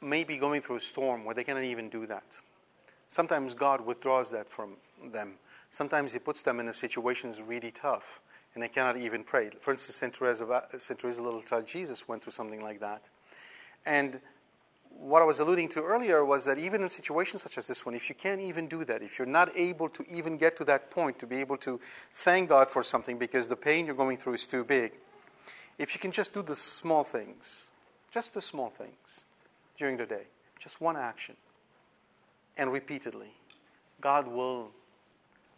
may 0.00 0.24
be 0.24 0.36
going 0.36 0.60
through 0.60 0.76
a 0.76 0.80
storm 0.80 1.24
where 1.24 1.34
they 1.34 1.44
cannot 1.44 1.64
even 1.64 1.88
do 1.88 2.06
that. 2.06 2.38
Sometimes 3.08 3.54
God 3.54 3.80
withdraws 3.80 4.30
that 4.30 4.48
from 4.48 4.76
them. 5.12 5.34
Sometimes 5.70 6.12
He 6.12 6.18
puts 6.18 6.42
them 6.42 6.60
in 6.60 6.68
a 6.68 6.72
situation 6.72 7.30
that's 7.30 7.42
really 7.42 7.70
tough 7.70 8.20
and 8.54 8.62
they 8.62 8.68
cannot 8.68 8.96
even 8.96 9.22
pray. 9.22 9.50
For 9.60 9.72
instance, 9.72 9.96
St. 9.96 10.12
Teresa, 10.12 10.64
St. 10.78 10.98
Teresa, 10.98 11.22
little 11.22 11.42
child 11.42 11.66
Jesus, 11.66 12.08
went 12.08 12.22
through 12.22 12.32
something 12.32 12.62
like 12.62 12.80
that. 12.80 13.08
And 13.86 14.20
what 14.90 15.22
I 15.22 15.24
was 15.24 15.40
alluding 15.40 15.68
to 15.70 15.82
earlier 15.82 16.24
was 16.24 16.44
that 16.44 16.58
even 16.58 16.82
in 16.82 16.88
situations 16.88 17.42
such 17.42 17.56
as 17.56 17.66
this 17.66 17.86
one, 17.86 17.94
if 17.94 18.08
you 18.08 18.14
can't 18.14 18.40
even 18.40 18.68
do 18.68 18.84
that, 18.84 19.02
if 19.02 19.18
you're 19.18 19.26
not 19.26 19.50
able 19.56 19.88
to 19.88 20.04
even 20.10 20.36
get 20.36 20.56
to 20.58 20.64
that 20.64 20.90
point 20.90 21.18
to 21.20 21.26
be 21.26 21.36
able 21.36 21.56
to 21.58 21.80
thank 22.12 22.48
God 22.48 22.70
for 22.70 22.82
something 22.82 23.18
because 23.18 23.48
the 23.48 23.56
pain 23.56 23.86
you're 23.86 23.94
going 23.94 24.16
through 24.16 24.34
is 24.34 24.46
too 24.46 24.64
big, 24.64 24.92
if 25.78 25.94
you 25.94 26.00
can 26.00 26.12
just 26.12 26.34
do 26.34 26.42
the 26.42 26.54
small 26.54 27.02
things, 27.04 27.68
just 28.10 28.34
the 28.34 28.40
small 28.40 28.68
things 28.68 29.24
during 29.76 29.96
the 29.96 30.06
day, 30.06 30.24
just 30.58 30.80
one 30.80 30.96
action, 30.96 31.36
and 32.58 32.70
repeatedly, 32.70 33.32
God 34.00 34.28
will 34.28 34.70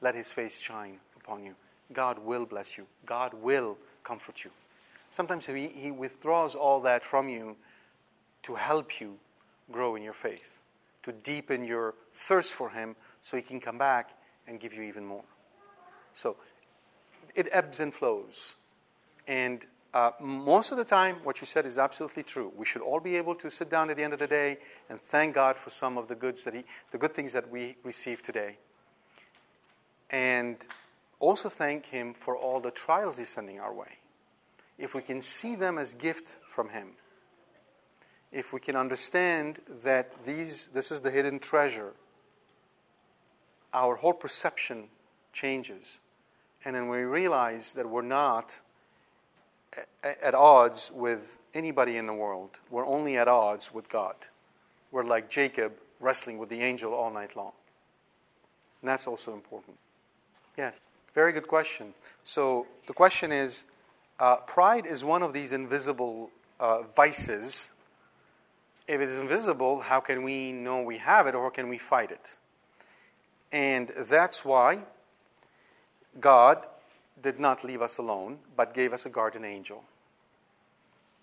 let 0.00 0.14
his 0.14 0.30
face 0.30 0.60
shine 0.60 0.98
upon 1.16 1.42
you. 1.42 1.54
God 1.92 2.18
will 2.18 2.46
bless 2.46 2.78
you. 2.78 2.86
God 3.06 3.34
will 3.34 3.76
comfort 4.04 4.44
you. 4.44 4.50
Sometimes 5.10 5.46
he, 5.46 5.68
he 5.68 5.90
withdraws 5.90 6.54
all 6.54 6.80
that 6.82 7.04
from 7.04 7.28
you 7.28 7.56
to 8.42 8.54
help 8.54 9.00
you 9.00 9.18
grow 9.70 9.96
in 9.96 10.02
your 10.02 10.12
faith, 10.12 10.60
to 11.02 11.12
deepen 11.12 11.64
your 11.64 11.94
thirst 12.12 12.54
for 12.54 12.70
him 12.70 12.96
so 13.22 13.36
he 13.36 13.42
can 13.42 13.60
come 13.60 13.78
back 13.78 14.10
and 14.46 14.60
give 14.60 14.72
you 14.72 14.82
even 14.82 15.04
more. 15.04 15.24
So 16.14 16.36
it 17.34 17.48
ebbs 17.52 17.80
and 17.80 17.92
flows. 17.94 18.56
And 19.26 19.64
uh, 19.94 20.10
most 20.20 20.72
of 20.72 20.78
the 20.78 20.84
time, 20.84 21.16
what 21.22 21.40
you 21.40 21.46
said 21.46 21.66
is 21.66 21.78
absolutely 21.78 22.22
true. 22.22 22.52
We 22.56 22.66
should 22.66 22.82
all 22.82 23.00
be 23.00 23.16
able 23.16 23.34
to 23.36 23.50
sit 23.50 23.70
down 23.70 23.90
at 23.90 23.96
the 23.96 24.02
end 24.02 24.12
of 24.12 24.18
the 24.18 24.26
day 24.26 24.58
and 24.90 25.00
thank 25.00 25.34
God 25.34 25.56
for 25.56 25.70
some 25.70 25.96
of 25.96 26.08
the 26.08 26.14
goods 26.14 26.44
that 26.44 26.54
he, 26.54 26.64
the 26.90 26.98
good 26.98 27.14
things 27.14 27.32
that 27.32 27.50
we 27.50 27.76
receive 27.84 28.22
today 28.22 28.56
and 30.12 30.64
also 31.18 31.48
thank 31.48 31.86
Him 31.86 32.12
for 32.12 32.36
all 32.36 32.60
the 32.60 32.70
trials 32.70 33.16
He's 33.16 33.30
sending 33.30 33.58
our 33.58 33.72
way. 33.72 33.98
If 34.78 34.94
we 34.94 35.00
can 35.00 35.22
see 35.22 35.56
them 35.56 35.78
as 35.78 35.94
gift 35.94 36.36
from 36.46 36.68
Him, 36.68 36.90
if 38.32 38.52
we 38.52 38.60
can 38.60 38.76
understand 38.76 39.60
that 39.84 40.24
these, 40.24 40.68
this 40.72 40.90
is 40.90 41.00
the 41.00 41.10
hidden 41.10 41.38
treasure, 41.38 41.92
our 43.74 43.96
whole 43.96 44.12
perception 44.12 44.88
changes. 45.32 46.00
And 46.64 46.74
then 46.74 46.88
we 46.88 46.98
realize 46.98 47.72
that 47.74 47.88
we're 47.88 48.02
not 48.02 48.60
at 50.02 50.34
odds 50.34 50.90
with 50.94 51.38
anybody 51.54 51.96
in 51.96 52.06
the 52.06 52.14
world. 52.14 52.58
We're 52.70 52.86
only 52.86 53.16
at 53.16 53.28
odds 53.28 53.72
with 53.72 53.88
God. 53.88 54.14
We're 54.90 55.04
like 55.04 55.28
Jacob 55.28 55.72
wrestling 56.00 56.38
with 56.38 56.48
the 56.48 56.60
angel 56.60 56.92
all 56.92 57.12
night 57.12 57.36
long. 57.36 57.52
And 58.80 58.88
that's 58.88 59.06
also 59.06 59.32
important. 59.32 59.76
Yes, 60.56 60.80
very 61.14 61.32
good 61.32 61.48
question. 61.48 61.94
So 62.24 62.66
the 62.86 62.92
question 62.92 63.32
is 63.32 63.64
uh, 64.18 64.36
pride 64.36 64.86
is 64.86 65.04
one 65.04 65.22
of 65.22 65.32
these 65.32 65.52
invisible 65.52 66.30
uh, 66.60 66.82
vices. 66.94 67.71
If 68.88 69.00
it 69.00 69.08
is 69.08 69.18
invisible, 69.18 69.80
how 69.80 70.00
can 70.00 70.22
we 70.22 70.52
know 70.52 70.82
we 70.82 70.98
have 70.98 71.26
it 71.26 71.34
or 71.34 71.50
can 71.50 71.68
we 71.68 71.78
fight 71.78 72.10
it? 72.10 72.38
And 73.52 73.88
that's 73.96 74.44
why 74.44 74.80
God 76.20 76.66
did 77.20 77.38
not 77.38 77.64
leave 77.64 77.82
us 77.82 77.98
alone, 77.98 78.38
but 78.56 78.74
gave 78.74 78.92
us 78.92 79.06
a 79.06 79.10
guardian 79.10 79.44
angel 79.44 79.84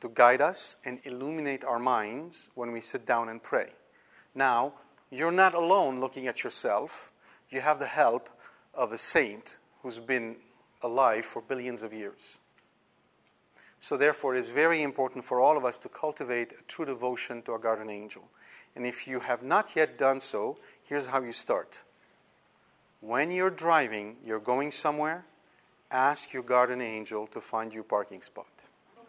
to 0.01 0.09
guide 0.09 0.41
us 0.41 0.77
and 0.85 0.99
illuminate 1.03 1.63
our 1.63 1.79
minds 1.79 2.49
when 2.55 2.71
we 2.71 2.81
sit 2.81 3.05
down 3.05 3.29
and 3.29 3.43
pray. 3.43 3.69
Now, 4.33 4.73
you're 5.11 5.31
not 5.31 5.53
alone 5.53 5.99
looking 5.99 6.27
at 6.27 6.43
yourself. 6.43 7.11
You 7.49 7.61
have 7.61 7.79
the 7.79 7.87
help 7.87 8.29
of 8.73 8.91
a 8.91 8.97
saint 8.97 9.57
who's 9.81 9.99
been 9.99 10.37
alive 10.81 11.25
for 11.25 11.41
billions 11.41 11.81
of 11.81 11.93
years. 11.93 12.37
So, 13.81 13.95
therefore, 13.95 14.35
it 14.35 14.39
is 14.39 14.49
very 14.49 14.81
important 14.81 15.23
for 15.23 15.39
all 15.39 15.57
of 15.57 15.65
us 15.65 15.77
to 15.79 15.89
cultivate 15.89 16.51
a 16.51 16.63
true 16.67 16.85
devotion 16.85 17.41
to 17.43 17.53
our 17.53 17.57
guardian 17.57 17.89
angel. 17.89 18.23
And 18.75 18.85
if 18.85 19.07
you 19.07 19.19
have 19.19 19.41
not 19.41 19.75
yet 19.75 19.97
done 19.97 20.21
so, 20.21 20.57
here's 20.83 21.07
how 21.07 21.21
you 21.21 21.31
start. 21.31 21.83
When 23.01 23.31
you're 23.31 23.49
driving, 23.49 24.17
you're 24.25 24.39
going 24.39 24.71
somewhere, 24.71 25.25
ask 25.91 26.33
your 26.33 26.43
guardian 26.43 26.81
angel 26.81 27.27
to 27.27 27.39
find 27.39 27.73
you 27.73 27.81
a 27.81 27.83
parking 27.83 28.21
spot. 28.21 28.47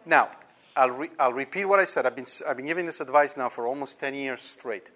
Now, 0.05 0.29
I'll, 0.75 0.91
re- 0.91 1.11
I'll 1.19 1.33
repeat 1.33 1.65
what 1.65 1.79
I 1.79 1.85
said. 1.85 2.05
I've 2.05 2.15
been, 2.15 2.25
I've 2.47 2.55
been 2.55 2.65
giving 2.65 2.85
this 2.85 3.01
advice 3.01 3.35
now 3.35 3.49
for 3.49 3.67
almost 3.67 3.99
10 3.99 4.13
years 4.13 4.41
straight. 4.41 4.91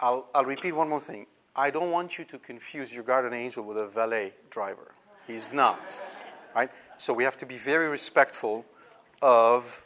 I'll, 0.00 0.26
I'll 0.34 0.44
repeat 0.44 0.72
one 0.72 0.88
more 0.88 1.00
thing. 1.00 1.26
I 1.54 1.70
don't 1.70 1.90
want 1.90 2.18
you 2.18 2.24
to 2.24 2.38
confuse 2.38 2.92
your 2.92 3.04
guardian 3.04 3.32
angel 3.32 3.64
with 3.64 3.78
a 3.78 3.86
valet 3.86 4.34
driver. 4.50 4.92
He's 5.26 5.52
not. 5.52 5.80
Right? 6.54 6.70
So 6.98 7.14
we 7.14 7.24
have 7.24 7.36
to 7.38 7.46
be 7.46 7.56
very 7.56 7.88
respectful 7.88 8.66
of 9.22 9.82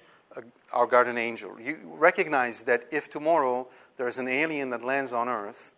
our 0.73 0.87
guardian 0.87 1.19
angel. 1.19 1.61
You 1.61 1.79
recognize 1.85 2.63
that 2.65 2.85
if 2.91 3.09
tomorrow 3.09 3.69
there's 3.97 4.19
an 4.19 4.29
alien 4.29 4.71
that 4.71 4.83
lands 4.83 5.13
on 5.13 5.29
Earth 5.29 5.73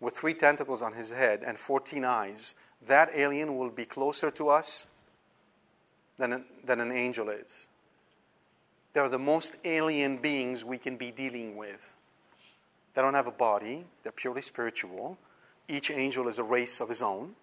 with 0.00 0.16
three 0.16 0.34
tentacles 0.34 0.82
on 0.82 0.92
his 0.92 1.10
head 1.10 1.42
and 1.46 1.58
14 1.58 2.04
eyes, 2.04 2.54
that 2.86 3.10
alien 3.14 3.56
will 3.56 3.70
be 3.70 3.84
closer 3.84 4.30
to 4.32 4.48
us 4.48 4.86
than, 6.18 6.44
than 6.64 6.80
an 6.80 6.92
angel 6.92 7.28
is. 7.28 7.68
They're 8.92 9.08
the 9.08 9.18
most 9.18 9.56
alien 9.64 10.18
beings 10.18 10.64
we 10.64 10.78
can 10.78 10.96
be 10.96 11.10
dealing 11.10 11.56
with. 11.56 11.94
They 12.94 13.00
don't 13.00 13.14
have 13.14 13.26
a 13.26 13.32
body, 13.32 13.84
they're 14.02 14.12
purely 14.12 14.42
spiritual. 14.42 15.16
Each 15.68 15.90
angel 15.90 16.28
is 16.28 16.38
a 16.38 16.42
race 16.42 16.80
of 16.80 16.88
his 16.88 17.00
own. 17.00 17.34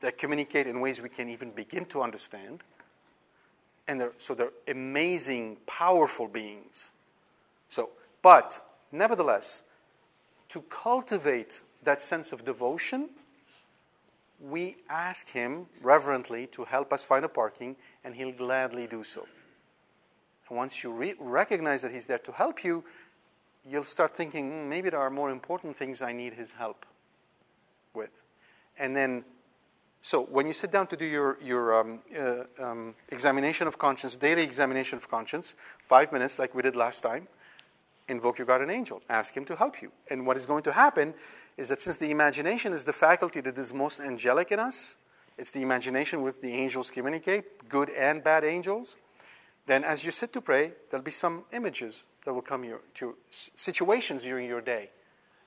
They 0.00 0.10
communicate 0.10 0.66
in 0.66 0.80
ways 0.80 1.00
we 1.00 1.08
can't 1.08 1.28
even 1.28 1.50
begin 1.50 1.84
to 1.86 2.02
understand. 2.02 2.62
And 3.88 4.00
they're, 4.00 4.12
so 4.18 4.34
they're 4.34 4.52
amazing, 4.68 5.56
powerful 5.66 6.28
beings. 6.28 6.92
So, 7.68 7.90
but 8.22 8.64
nevertheless, 8.92 9.62
to 10.50 10.60
cultivate 10.62 11.62
that 11.82 12.00
sense 12.00 12.32
of 12.32 12.44
devotion, 12.44 13.10
we 14.40 14.76
ask 14.88 15.28
him 15.28 15.66
reverently 15.82 16.46
to 16.48 16.64
help 16.64 16.92
us 16.92 17.02
find 17.02 17.24
a 17.24 17.28
parking, 17.28 17.76
and 18.04 18.14
he'll 18.14 18.32
gladly 18.32 18.86
do 18.86 19.02
so. 19.02 19.26
And 20.48 20.56
once 20.56 20.82
you 20.82 20.92
re- 20.92 21.14
recognize 21.18 21.82
that 21.82 21.92
he's 21.92 22.06
there 22.06 22.18
to 22.18 22.32
help 22.32 22.64
you, 22.64 22.84
you'll 23.68 23.84
start 23.84 24.16
thinking, 24.16 24.50
mm, 24.50 24.68
maybe 24.68 24.90
there 24.90 25.00
are 25.00 25.10
more 25.10 25.30
important 25.30 25.76
things 25.76 26.02
I 26.02 26.12
need 26.12 26.34
his 26.34 26.52
help 26.52 26.86
with. 27.94 28.22
And 28.78 28.94
then, 28.94 29.24
so 30.02 30.22
when 30.22 30.46
you 30.46 30.52
sit 30.52 30.70
down 30.70 30.86
to 30.88 30.96
do 30.96 31.04
your, 31.04 31.38
your 31.42 31.80
um, 31.80 32.00
uh, 32.16 32.64
um, 32.64 32.94
examination 33.10 33.66
of 33.66 33.78
conscience, 33.78 34.16
daily 34.16 34.42
examination 34.42 34.96
of 34.96 35.08
conscience, 35.08 35.54
five 35.88 36.12
minutes 36.12 36.38
like 36.38 36.54
we 36.54 36.62
did 36.62 36.76
last 36.76 37.00
time, 37.02 37.26
invoke 38.08 38.38
your 38.38 38.46
guardian 38.46 38.70
angel. 38.70 39.02
Ask 39.08 39.36
him 39.36 39.44
to 39.46 39.56
help 39.56 39.82
you. 39.82 39.92
And 40.10 40.26
what 40.26 40.36
is 40.36 40.46
going 40.46 40.62
to 40.64 40.72
happen 40.72 41.14
is 41.56 41.68
that 41.68 41.82
since 41.82 41.96
the 41.96 42.10
imagination 42.10 42.72
is 42.72 42.84
the 42.84 42.92
faculty 42.92 43.40
that 43.40 43.58
is 43.58 43.74
most 43.74 44.00
angelic 44.00 44.52
in 44.52 44.60
us, 44.60 44.96
it's 45.36 45.50
the 45.50 45.62
imagination 45.62 46.22
with 46.22 46.40
the 46.40 46.52
angels 46.52 46.90
communicate, 46.90 47.68
good 47.68 47.90
and 47.90 48.22
bad 48.22 48.44
angels. 48.44 48.96
Then, 49.66 49.84
as 49.84 50.04
you 50.04 50.10
sit 50.10 50.32
to 50.32 50.40
pray, 50.40 50.72
there'll 50.90 51.04
be 51.04 51.10
some 51.10 51.44
images 51.52 52.06
that 52.24 52.32
will 52.32 52.42
come 52.42 52.64
your, 52.64 52.80
to 52.94 53.14
situations 53.28 54.22
during 54.22 54.46
your 54.46 54.60
day. 54.60 54.90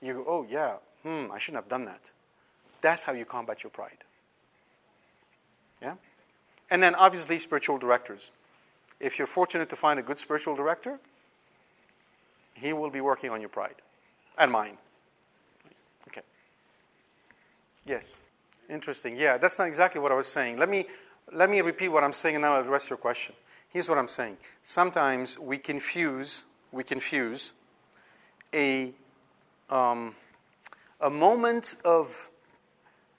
You 0.00 0.14
go, 0.14 0.24
oh, 0.28 0.46
yeah, 0.48 0.76
hmm, 1.02 1.30
I 1.32 1.38
shouldn't 1.38 1.64
have 1.64 1.68
done 1.68 1.84
that. 1.86 2.12
That's 2.80 3.02
how 3.02 3.12
you 3.12 3.24
combat 3.24 3.62
your 3.62 3.70
pride. 3.70 4.04
Yeah? 5.82 5.94
And 6.70 6.82
then, 6.82 6.94
obviously, 6.94 7.38
spiritual 7.38 7.76
directors. 7.76 8.30
If 9.00 9.18
you're 9.18 9.26
fortunate 9.26 9.68
to 9.70 9.76
find 9.76 9.98
a 9.98 10.02
good 10.02 10.18
spiritual 10.18 10.54
director, 10.56 10.98
he 12.54 12.72
will 12.72 12.90
be 12.90 13.00
working 13.00 13.30
on 13.30 13.40
your 13.40 13.50
pride 13.50 13.74
and 14.38 14.50
mine. 14.50 14.78
Okay. 16.08 16.22
Yes. 17.84 18.20
Interesting. 18.70 19.16
Yeah, 19.16 19.36
that's 19.36 19.58
not 19.58 19.66
exactly 19.66 20.00
what 20.00 20.12
I 20.12 20.14
was 20.14 20.28
saying. 20.28 20.56
Let 20.56 20.68
me, 20.68 20.86
let 21.32 21.50
me 21.50 21.60
repeat 21.60 21.88
what 21.88 22.04
I'm 22.04 22.12
saying 22.12 22.36
and 22.36 22.42
now 22.42 22.54
I'll 22.54 22.62
address 22.62 22.88
your 22.88 22.96
question. 22.96 23.34
Here's 23.68 23.88
what 23.88 23.98
I'm 23.98 24.08
saying. 24.08 24.36
Sometimes 24.62 25.38
we 25.38 25.58
confuse, 25.58 26.44
we 26.70 26.84
confuse 26.84 27.52
a, 28.54 28.92
um, 29.68 30.14
a 31.00 31.10
moment 31.10 31.76
of 31.84 32.30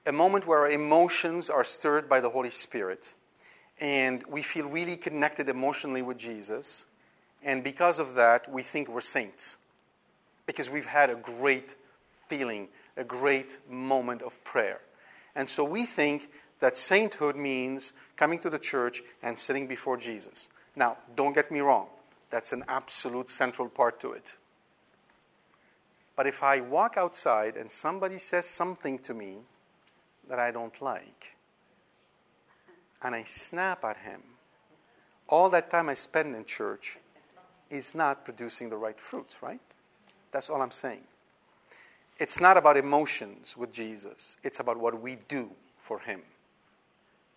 a 0.05 0.11
moment 0.11 0.45
where 0.45 0.59
our 0.59 0.69
emotions 0.69 1.49
are 1.49 1.63
stirred 1.63 2.09
by 2.09 2.19
the 2.19 2.29
Holy 2.29 2.49
Spirit 2.49 3.13
and 3.79 4.23
we 4.27 4.41
feel 4.41 4.67
really 4.67 4.97
connected 4.97 5.49
emotionally 5.49 6.01
with 6.01 6.17
Jesus 6.17 6.85
and 7.43 7.63
because 7.63 7.99
of 7.99 8.15
that, 8.15 8.51
we 8.51 8.63
think 8.63 8.87
we're 8.87 9.01
saints. 9.01 9.57
Because 10.45 10.69
we've 10.69 10.85
had 10.85 11.09
a 11.09 11.15
great 11.15 11.75
feeling, 12.27 12.69
a 12.95 13.03
great 13.03 13.57
moment 13.69 14.21
of 14.21 14.41
prayer. 14.43 14.79
And 15.35 15.49
so 15.49 15.63
we 15.63 15.85
think 15.85 16.29
that 16.59 16.77
sainthood 16.77 17.35
means 17.35 17.93
coming 18.15 18.39
to 18.39 18.49
the 18.49 18.59
church 18.59 19.03
and 19.21 19.37
sitting 19.37 19.67
before 19.67 19.97
Jesus. 19.97 20.49
Now, 20.75 20.97
don't 21.15 21.33
get 21.33 21.51
me 21.51 21.59
wrong, 21.59 21.87
that's 22.29 22.53
an 22.53 22.63
absolute 22.67 23.29
central 23.29 23.67
part 23.67 23.99
to 24.01 24.13
it. 24.13 24.37
But 26.15 26.27
if 26.27 26.43
I 26.43 26.61
walk 26.61 26.95
outside 26.95 27.57
and 27.57 27.69
somebody 27.69 28.19
says 28.19 28.45
something 28.45 28.99
to 28.99 29.13
me 29.13 29.39
that 30.29 30.39
I 30.39 30.51
don't 30.51 30.81
like, 30.81 31.35
and 33.01 33.13
I 33.13 33.23
snap 33.23 33.83
at 33.83 33.97
him, 33.97 34.21
all 35.27 35.49
that 35.49 35.69
time 35.69 35.89
I 35.89 35.93
spend 35.93 36.35
in 36.35 36.45
church 36.45 36.97
is 37.69 37.95
not 37.95 38.23
producing 38.23 38.69
the 38.69 38.77
right 38.77 38.99
fruits, 38.99 39.41
right? 39.41 39.59
That's 40.31 40.49
all 40.49 40.61
I'm 40.61 40.71
saying. 40.71 41.03
It's 42.19 42.39
not 42.39 42.57
about 42.57 42.77
emotions 42.77 43.57
with 43.57 43.71
Jesus, 43.71 44.37
it's 44.43 44.59
about 44.59 44.77
what 44.77 45.01
we 45.01 45.17
do 45.27 45.49
for 45.77 45.99
Him. 45.99 46.21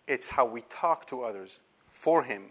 It's 0.07 0.27
how 0.27 0.45
we 0.45 0.61
talk 0.69 1.05
to 1.07 1.23
others 1.23 1.61
for 1.89 2.23
Him, 2.23 2.43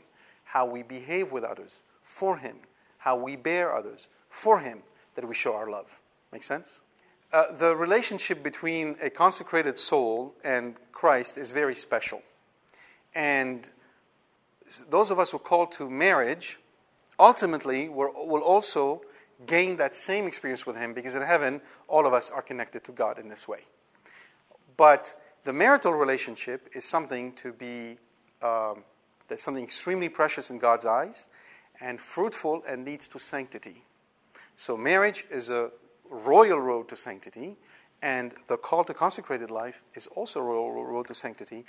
how 0.44 0.66
we 0.66 0.82
behave 0.82 1.32
with 1.32 1.44
others 1.44 1.82
for 2.02 2.36
Him, 2.36 2.56
how 2.98 3.16
we 3.16 3.36
bear 3.36 3.74
others 3.74 4.08
for 4.28 4.58
Him 4.58 4.82
that 5.14 5.26
we 5.26 5.34
show 5.34 5.54
our 5.54 5.70
love. 5.70 6.00
Make 6.32 6.42
sense? 6.42 6.80
Uh, 7.32 7.52
the 7.52 7.74
relationship 7.74 8.42
between 8.42 8.96
a 9.02 9.10
consecrated 9.10 9.78
soul 9.78 10.34
and 10.44 10.76
Christ 10.92 11.36
is 11.36 11.50
very 11.50 11.74
special. 11.74 12.22
And 13.14 13.68
those 14.88 15.10
of 15.10 15.18
us 15.18 15.30
who 15.30 15.38
call 15.38 15.66
to 15.66 15.90
marriage 15.90 16.58
ultimately 17.18 17.88
will 17.88 18.42
also 18.42 19.02
gain 19.44 19.76
that 19.76 19.96
same 19.96 20.26
experience 20.26 20.66
with 20.66 20.76
Him 20.76 20.94
because 20.94 21.14
in 21.14 21.22
heaven, 21.22 21.60
all 21.88 22.06
of 22.06 22.14
us 22.14 22.30
are 22.30 22.42
connected 22.42 22.84
to 22.84 22.92
God 22.92 23.18
in 23.18 23.28
this 23.28 23.46
way. 23.46 23.60
But 24.76 25.14
the 25.44 25.52
marital 25.52 25.92
relationship 25.92 26.68
is 26.74 26.84
something 26.84 27.32
to 27.34 27.52
be, 27.52 27.98
um, 28.42 28.84
that's 29.28 29.42
something 29.42 29.64
extremely 29.64 30.08
precious 30.08 30.50
in 30.50 30.58
God's 30.58 30.86
eyes 30.86 31.26
and 31.80 32.00
fruitful 32.00 32.62
and 32.66 32.84
leads 32.84 33.08
to 33.08 33.18
sanctity. 33.18 33.82
So, 34.56 34.76
marriage 34.76 35.26
is 35.30 35.50
a 35.50 35.70
royal 36.10 36.60
road 36.60 36.88
to 36.88 36.96
sanctity, 36.96 37.56
and 38.02 38.34
the 38.46 38.56
call 38.56 38.84
to 38.84 38.94
consecrated 38.94 39.50
life 39.50 39.82
is 39.94 40.06
also 40.08 40.40
royal 40.40 40.84
road 40.84 41.08
to 41.08 41.14
sanctity, 41.14 41.64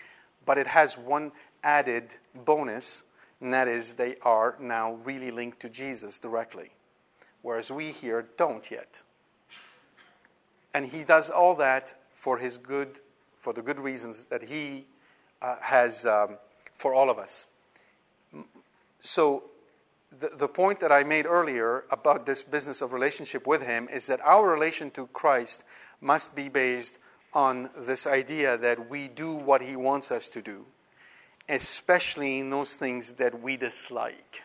but 0.46 0.58
it 0.58 0.68
has 0.68 0.98
one 0.98 1.32
added 1.64 2.16
bonus 2.46 3.04
and 3.42 3.54
that 3.54 3.68
is 3.68 3.94
they 3.94 4.16
are 4.24 4.56
now 4.60 4.94
really 5.04 5.32
linked 5.32 5.60
to 5.62 5.70
Jesus 5.70 6.18
directly, 6.18 6.72
whereas 7.42 7.72
we 7.72 7.92
here 7.92 8.28
don't 8.38 8.70
yet. 8.72 9.02
And 10.74 10.86
he 10.86 11.04
does 11.04 11.30
all 11.30 11.56
that 11.56 11.96
for 12.12 12.38
his 12.38 12.58
good, 12.58 13.00
for 13.38 13.54
the 13.54 13.62
good 13.62 13.80
reasons 13.80 14.26
that 14.26 14.44
he 14.44 14.86
uh, 15.42 15.58
has 15.62 16.06
um, 16.06 16.38
for 16.76 16.94
all 16.94 17.10
of 17.10 17.20
us. 17.20 17.46
So, 19.00 19.44
the, 20.12 20.30
the 20.30 20.48
point 20.48 20.80
that 20.80 20.92
I 20.92 21.04
made 21.04 21.26
earlier 21.26 21.86
about 21.92 22.26
this 22.26 22.42
business 22.44 22.82
of 22.82 22.94
relationship 22.94 23.46
with 23.46 23.64
him 23.64 23.90
is 23.90 24.08
that 24.08 24.22
our 24.22 24.50
relation 24.50 24.92
to 24.92 25.08
Christ 25.08 25.64
must 26.02 26.36
be 26.36 26.50
based 26.50 26.98
on 27.34 27.70
this 27.78 28.08
idea 28.08 28.58
that 28.58 28.90
we 28.90 29.08
do 29.08 29.34
what 29.34 29.62
he 29.62 29.76
wants 29.76 30.12
us 30.12 30.30
to 30.30 30.42
do 30.42 30.66
especially 31.50 32.40
in 32.40 32.50
those 32.50 32.76
things 32.76 33.14
that 33.14 33.42
we 33.42 33.58
dislike. 33.58 34.44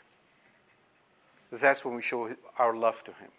That's 1.51 1.85
when 1.85 1.95
we 1.95 2.03
show 2.03 2.35
our 2.59 2.75
love 2.75 3.03
to 3.05 3.13
Him. 3.13 3.31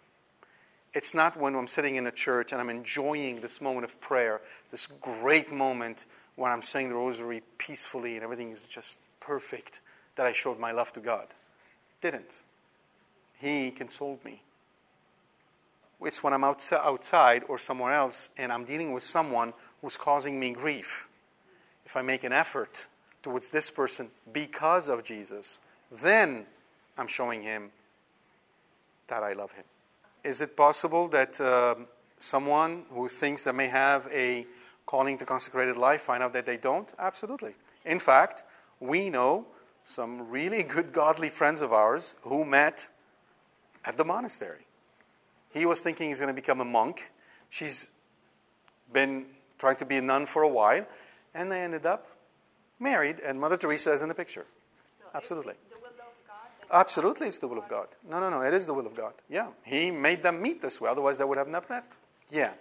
It's 0.92 1.14
not 1.14 1.36
when 1.36 1.56
I'm 1.56 1.66
sitting 1.66 1.96
in 1.96 2.06
a 2.06 2.12
church 2.12 2.52
and 2.52 2.60
I'm 2.60 2.70
enjoying 2.70 3.40
this 3.40 3.60
moment 3.60 3.84
of 3.84 4.00
prayer, 4.00 4.40
this 4.70 4.86
great 4.86 5.50
moment 5.52 6.04
when 6.36 6.52
I'm 6.52 6.62
saying 6.62 6.90
the 6.90 6.94
rosary 6.94 7.42
peacefully 7.58 8.14
and 8.14 8.22
everything 8.22 8.50
is 8.50 8.66
just 8.66 8.98
perfect, 9.18 9.80
that 10.16 10.26
I 10.26 10.32
showed 10.32 10.60
my 10.60 10.70
love 10.70 10.92
to 10.92 11.00
God. 11.00 11.26
Didn't. 12.04 12.42
He 13.40 13.70
consoled 13.70 14.22
me. 14.26 14.42
It's 16.02 16.22
when 16.22 16.34
I'm 16.34 16.44
outside 16.44 17.44
or 17.48 17.56
somewhere 17.56 17.94
else 17.94 18.28
and 18.36 18.52
I'm 18.52 18.66
dealing 18.66 18.92
with 18.92 19.02
someone 19.02 19.54
who's 19.80 19.96
causing 19.96 20.38
me 20.38 20.52
grief. 20.52 21.08
If 21.86 21.96
I 21.96 22.02
make 22.02 22.22
an 22.22 22.32
effort 22.34 22.88
towards 23.22 23.48
this 23.48 23.70
person 23.70 24.10
because 24.34 24.88
of 24.88 25.02
Jesus, 25.02 25.60
then 25.90 26.44
I'm 26.98 27.06
showing 27.06 27.42
him 27.42 27.70
that 29.06 29.22
I 29.22 29.32
love 29.32 29.52
him. 29.52 29.64
Is 30.22 30.42
it 30.42 30.58
possible 30.58 31.08
that 31.08 31.40
uh, 31.40 31.76
someone 32.18 32.84
who 32.90 33.08
thinks 33.08 33.44
they 33.44 33.52
may 33.52 33.68
have 33.68 34.06
a 34.12 34.46
calling 34.84 35.16
to 35.16 35.24
consecrated 35.24 35.78
life 35.78 36.02
find 36.02 36.22
out 36.22 36.34
that 36.34 36.44
they 36.44 36.58
don't? 36.58 36.92
Absolutely. 36.98 37.54
In 37.86 37.98
fact, 37.98 38.44
we 38.78 39.08
know 39.08 39.46
some 39.84 40.30
really 40.30 40.62
good 40.62 40.92
godly 40.92 41.28
friends 41.28 41.60
of 41.60 41.72
ours 41.72 42.14
who 42.22 42.44
met 42.44 42.88
at 43.84 43.96
the 43.96 44.04
monastery. 44.04 44.66
He 45.52 45.66
was 45.66 45.80
thinking 45.80 46.08
he's 46.08 46.18
going 46.18 46.34
to 46.34 46.40
become 46.40 46.60
a 46.60 46.64
monk. 46.64 47.12
She's 47.48 47.88
been 48.92 49.26
trying 49.58 49.76
to 49.76 49.84
be 49.84 49.96
a 49.96 50.02
nun 50.02 50.26
for 50.26 50.42
a 50.42 50.48
while, 50.48 50.86
and 51.34 51.52
they 51.52 51.60
ended 51.60 51.86
up 51.86 52.08
married, 52.80 53.20
and 53.20 53.40
Mother 53.40 53.56
Teresa 53.56 53.92
is 53.92 54.02
in 54.02 54.08
the 54.08 54.14
picture. 54.14 54.46
So 54.98 55.06
Absolutely. 55.14 55.54
It's 55.54 55.70
the 55.70 55.80
will 55.80 55.88
of 55.88 55.96
God 56.26 56.68
Absolutely, 56.70 57.28
it's 57.28 57.38
the 57.38 57.48
will 57.48 57.58
of 57.58 57.68
God. 57.68 57.88
No, 58.08 58.18
no, 58.20 58.30
no, 58.30 58.40
it 58.40 58.52
is 58.52 58.66
the 58.66 58.74
will 58.74 58.86
of 58.86 58.96
God. 58.96 59.12
Yeah. 59.28 59.48
He 59.62 59.90
made 59.90 60.22
them 60.22 60.42
meet 60.42 60.60
this 60.60 60.80
way, 60.80 60.90
otherwise, 60.90 61.18
they 61.18 61.24
would 61.24 61.38
have 61.38 61.48
not 61.48 61.68
met. 61.70 61.84
Yeah. 62.30 62.52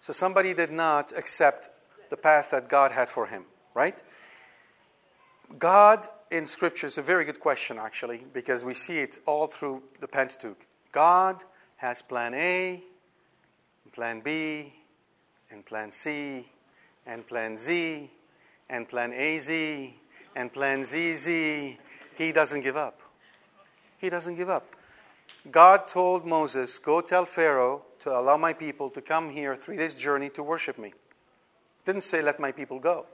So 0.00 0.12
somebody 0.12 0.54
did 0.54 0.70
not 0.70 1.12
accept 1.16 1.68
the 2.10 2.16
path 2.16 2.50
that 2.52 2.68
God 2.68 2.92
had 2.92 3.10
for 3.10 3.26
him, 3.26 3.44
right? 3.74 4.00
God 5.58 6.08
in 6.30 6.46
Scripture 6.46 6.86
is 6.86 6.96
a 6.98 7.02
very 7.02 7.24
good 7.24 7.40
question, 7.40 7.78
actually, 7.78 8.24
because 8.32 8.62
we 8.62 8.74
see 8.74 8.98
it 8.98 9.18
all 9.26 9.46
through 9.46 9.82
the 10.00 10.06
Pentateuch. 10.06 10.66
God 10.92 11.42
has 11.76 12.02
plan 12.02 12.34
A, 12.34 12.82
plan 13.92 14.20
B, 14.20 14.72
and 15.50 15.64
plan 15.66 15.90
C, 15.90 16.46
and 17.06 17.26
plan 17.26 17.58
Z, 17.58 18.10
and 18.68 18.88
plan 18.88 19.12
AZ, 19.12 19.50
and 20.36 20.52
plan 20.52 20.84
ZZ. 20.84 21.26
He 22.16 22.32
doesn't 22.32 22.60
give 22.60 22.76
up. 22.76 23.00
He 23.98 24.08
doesn't 24.08 24.36
give 24.36 24.48
up. 24.48 24.66
God 25.50 25.88
told 25.88 26.24
Moses, 26.24 26.78
Go 26.78 27.00
tell 27.00 27.24
Pharaoh 27.24 27.82
to 28.00 28.16
allow 28.16 28.36
my 28.36 28.52
people 28.52 28.90
to 28.90 29.00
come 29.00 29.30
here 29.30 29.56
three 29.56 29.76
days' 29.76 29.94
journey 29.94 30.28
to 30.30 30.42
worship 30.42 30.78
me. 30.78 30.92
Didn't 31.84 32.02
say, 32.02 32.22
Let 32.22 32.38
my 32.38 32.52
people 32.52 32.78
go. 32.78 33.06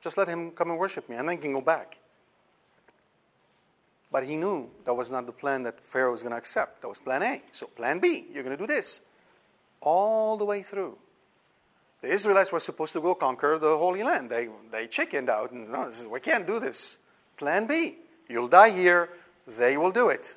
Just 0.00 0.18
let 0.18 0.28
him 0.28 0.50
come 0.50 0.70
and 0.70 0.78
worship 0.78 1.08
me, 1.08 1.16
and 1.16 1.28
then 1.28 1.36
he 1.36 1.42
can 1.42 1.52
go 1.52 1.60
back. 1.60 1.98
But 4.10 4.24
he 4.24 4.36
knew 4.36 4.70
that 4.84 4.94
was 4.94 5.10
not 5.10 5.26
the 5.26 5.32
plan 5.32 5.62
that 5.64 5.80
Pharaoh 5.80 6.12
was 6.12 6.22
going 6.22 6.32
to 6.32 6.38
accept. 6.38 6.80
That 6.82 6.88
was 6.88 6.98
plan 6.98 7.22
A. 7.22 7.42
So, 7.52 7.66
plan 7.66 7.98
B, 7.98 8.26
you're 8.32 8.42
going 8.42 8.56
to 8.56 8.62
do 8.62 8.66
this. 8.66 9.02
All 9.80 10.36
the 10.36 10.44
way 10.44 10.62
through. 10.62 10.96
The 12.00 12.08
Israelites 12.08 12.52
were 12.52 12.60
supposed 12.60 12.92
to 12.92 13.00
go 13.00 13.14
conquer 13.14 13.58
the 13.58 13.76
Holy 13.76 14.02
Land. 14.02 14.30
They, 14.30 14.48
they 14.70 14.86
chickened 14.86 15.28
out 15.28 15.50
and 15.50 15.70
no, 15.70 15.88
is, 15.88 16.06
we 16.06 16.20
can't 16.20 16.46
do 16.46 16.60
this. 16.60 16.98
Plan 17.36 17.66
B, 17.66 17.96
you'll 18.28 18.48
die 18.48 18.70
here, 18.70 19.10
they 19.46 19.76
will 19.76 19.90
do 19.90 20.08
it. 20.08 20.36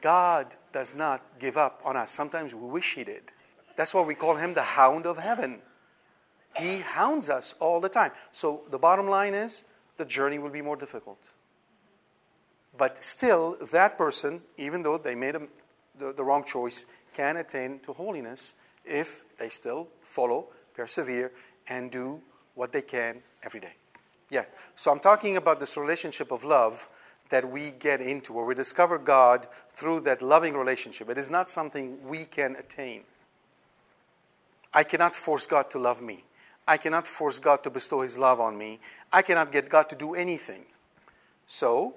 God 0.00 0.54
does 0.72 0.94
not 0.94 1.22
give 1.38 1.56
up 1.56 1.80
on 1.84 1.96
us. 1.96 2.10
Sometimes 2.10 2.54
we 2.54 2.68
wish 2.68 2.94
He 2.94 3.04
did. 3.04 3.32
That's 3.76 3.92
why 3.92 4.02
we 4.02 4.14
call 4.14 4.36
Him 4.36 4.54
the 4.54 4.62
hound 4.62 5.06
of 5.06 5.18
heaven. 5.18 5.60
He 6.56 6.78
hounds 6.78 7.28
us 7.28 7.54
all 7.60 7.80
the 7.80 7.88
time. 7.88 8.12
So 8.32 8.62
the 8.70 8.78
bottom 8.78 9.08
line 9.08 9.34
is 9.34 9.64
the 9.98 10.04
journey 10.04 10.38
will 10.38 10.50
be 10.50 10.62
more 10.62 10.76
difficult. 10.76 11.18
But 12.76 13.02
still, 13.02 13.56
that 13.72 13.96
person, 13.96 14.42
even 14.56 14.82
though 14.82 14.98
they 14.98 15.14
made 15.14 15.36
a, 15.36 15.42
the, 15.98 16.12
the 16.12 16.24
wrong 16.24 16.44
choice, 16.44 16.86
can 17.14 17.36
attain 17.36 17.80
to 17.80 17.92
holiness 17.92 18.54
if 18.84 19.22
they 19.38 19.48
still 19.48 19.88
follow, 20.02 20.46
persevere, 20.74 21.32
and 21.68 21.90
do 21.90 22.20
what 22.54 22.72
they 22.72 22.82
can 22.82 23.22
every 23.42 23.60
day. 23.60 23.72
Yeah. 24.30 24.44
So 24.74 24.90
I'm 24.90 25.00
talking 25.00 25.36
about 25.36 25.60
this 25.60 25.76
relationship 25.76 26.30
of 26.30 26.44
love 26.44 26.88
that 27.28 27.50
we 27.50 27.70
get 27.70 28.00
into, 28.00 28.32
where 28.32 28.44
we 28.44 28.54
discover 28.54 28.98
God 28.98 29.48
through 29.72 30.00
that 30.00 30.22
loving 30.22 30.54
relationship. 30.54 31.08
It 31.08 31.18
is 31.18 31.30
not 31.30 31.50
something 31.50 31.98
we 32.06 32.24
can 32.24 32.56
attain. 32.56 33.02
I 34.72 34.84
cannot 34.84 35.14
force 35.14 35.46
God 35.46 35.70
to 35.70 35.78
love 35.78 36.00
me. 36.00 36.24
I 36.68 36.76
cannot 36.76 37.06
force 37.06 37.38
God 37.38 37.62
to 37.62 37.70
bestow 37.70 38.02
His 38.02 38.18
love 38.18 38.40
on 38.40 38.58
me. 38.58 38.80
I 39.12 39.22
cannot 39.22 39.52
get 39.52 39.68
God 39.68 39.88
to 39.88 39.96
do 39.96 40.14
anything. 40.14 40.64
So, 41.46 41.94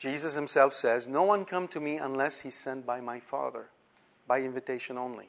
Jesus 0.00 0.34
Himself 0.34 0.72
says, 0.72 1.06
No 1.06 1.22
one 1.22 1.44
come 1.44 1.68
to 1.68 1.78
me 1.78 1.98
unless 1.98 2.40
He's 2.40 2.56
sent 2.56 2.86
by 2.86 3.00
my 3.00 3.20
Father, 3.20 3.66
by 4.26 4.40
invitation 4.40 4.96
only. 4.96 5.28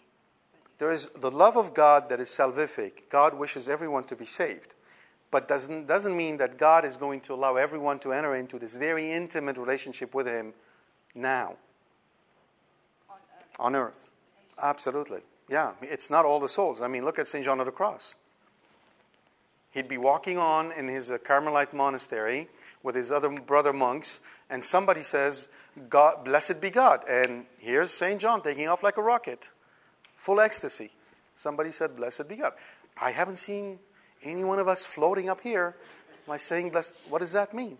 There 0.79 0.91
is 0.91 1.09
the 1.15 1.29
love 1.29 1.57
of 1.57 1.73
God 1.75 2.09
that 2.09 2.21
is 2.21 2.29
salvific. 2.29 3.09
God 3.09 3.35
wishes 3.35 3.67
everyone 3.67 4.05
to 4.05 4.15
be 4.15 4.25
saved. 4.25 4.73
But 5.29 5.47
doesn't, 5.47 5.87
doesn't 5.87 6.15
mean 6.15 6.37
that 6.37 6.57
God 6.57 6.85
is 6.85 6.97
going 6.97 7.19
to 7.21 7.33
allow 7.33 7.57
everyone 7.57 7.99
to 7.99 8.13
enter 8.13 8.33
into 8.33 8.57
this 8.57 8.75
very 8.75 9.11
intimate 9.11 9.57
relationship 9.57 10.15
with 10.15 10.25
Him 10.25 10.53
now 11.13 11.57
on 13.09 13.17
earth. 13.17 13.59
on 13.59 13.75
earth. 13.75 14.11
Absolutely. 14.61 15.19
Yeah, 15.49 15.73
it's 15.81 16.09
not 16.09 16.23
all 16.23 16.39
the 16.39 16.49
souls. 16.49 16.81
I 16.81 16.87
mean, 16.87 17.03
look 17.03 17.19
at 17.19 17.27
St. 17.27 17.43
John 17.43 17.59
of 17.59 17.65
the 17.65 17.71
Cross. 17.73 18.15
He'd 19.71 19.87
be 19.87 19.97
walking 19.97 20.37
on 20.37 20.71
in 20.73 20.87
his 20.87 21.09
uh, 21.09 21.17
Carmelite 21.17 21.73
monastery 21.73 22.49
with 22.83 22.95
his 22.95 23.11
other 23.11 23.29
brother 23.29 23.71
monks, 23.71 24.19
and 24.49 24.63
somebody 24.63 25.01
says, 25.01 25.47
God, 25.89 26.25
Blessed 26.25 26.59
be 26.59 26.69
God. 26.69 27.03
And 27.07 27.45
here's 27.57 27.91
St. 27.91 28.19
John 28.19 28.41
taking 28.41 28.67
off 28.67 28.83
like 28.83 28.97
a 28.97 29.01
rocket, 29.01 29.49
full 30.17 30.41
ecstasy. 30.41 30.91
Somebody 31.35 31.71
said, 31.71 31.95
Blessed 31.95 32.27
be 32.27 32.35
God. 32.35 32.53
I 32.99 33.11
haven't 33.11 33.37
seen 33.37 33.79
any 34.21 34.43
one 34.43 34.59
of 34.59 34.67
us 34.67 34.83
floating 34.83 35.29
up 35.29 35.39
here 35.41 35.75
by 36.27 36.37
saying, 36.37 36.71
Blessed. 36.71 36.93
What 37.09 37.19
does 37.19 37.31
that 37.31 37.53
mean? 37.53 37.77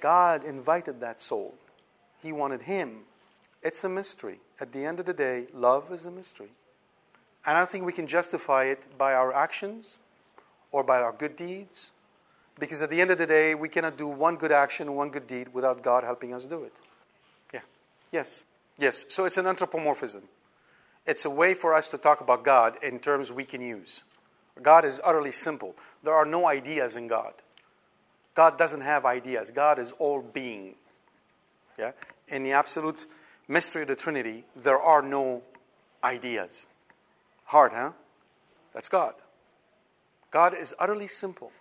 God 0.00 0.44
invited 0.44 1.00
that 1.00 1.22
soul, 1.22 1.54
He 2.22 2.32
wanted 2.32 2.62
him. 2.62 3.00
It's 3.62 3.82
a 3.82 3.88
mystery. 3.88 4.40
At 4.60 4.72
the 4.72 4.84
end 4.84 5.00
of 5.00 5.06
the 5.06 5.14
day, 5.14 5.46
love 5.52 5.90
is 5.90 6.04
a 6.04 6.10
mystery. 6.10 6.50
And 7.46 7.56
I 7.56 7.60
don't 7.60 7.68
think 7.68 7.84
we 7.84 7.92
can 7.92 8.06
justify 8.06 8.64
it 8.64 8.86
by 8.98 9.14
our 9.14 9.32
actions 9.32 9.98
or 10.72 10.82
by 10.82 11.00
our 11.00 11.12
good 11.12 11.36
deeds. 11.36 11.90
Because 12.58 12.80
at 12.80 12.90
the 12.90 13.00
end 13.00 13.10
of 13.10 13.18
the 13.18 13.26
day, 13.26 13.54
we 13.54 13.68
cannot 13.68 13.98
do 13.98 14.08
one 14.08 14.36
good 14.36 14.52
action, 14.52 14.94
one 14.94 15.10
good 15.10 15.26
deed 15.26 15.52
without 15.52 15.82
God 15.82 16.04
helping 16.04 16.32
us 16.32 16.46
do 16.46 16.64
it. 16.64 16.72
Yeah. 17.52 17.60
Yes. 18.12 18.44
Yes. 18.78 19.04
So 19.08 19.24
it's 19.26 19.36
an 19.36 19.46
anthropomorphism. 19.46 20.22
It's 21.06 21.24
a 21.24 21.30
way 21.30 21.54
for 21.54 21.74
us 21.74 21.88
to 21.90 21.98
talk 21.98 22.20
about 22.20 22.44
God 22.44 22.76
in 22.82 22.98
terms 22.98 23.30
we 23.30 23.44
can 23.44 23.60
use. 23.60 24.02
God 24.62 24.84
is 24.84 25.00
utterly 25.04 25.32
simple. 25.32 25.74
There 26.02 26.14
are 26.14 26.24
no 26.24 26.46
ideas 26.46 26.96
in 26.96 27.08
God. 27.08 27.34
God 28.34 28.58
doesn't 28.58 28.80
have 28.80 29.04
ideas. 29.04 29.50
God 29.50 29.78
is 29.78 29.92
all 29.92 30.20
being. 30.20 30.74
Yeah? 31.78 31.92
In 32.28 32.42
the 32.42 32.52
absolute 32.52 33.06
mystery 33.48 33.82
of 33.82 33.88
the 33.88 33.96
Trinity, 33.96 34.44
there 34.56 34.80
are 34.80 35.02
no 35.02 35.42
ideas. 36.02 36.66
Hard, 37.44 37.72
huh? 37.72 37.92
That's 38.72 38.88
God. 38.88 39.14
God 40.30 40.54
is 40.54 40.74
utterly 40.78 41.06
simple. 41.06 41.52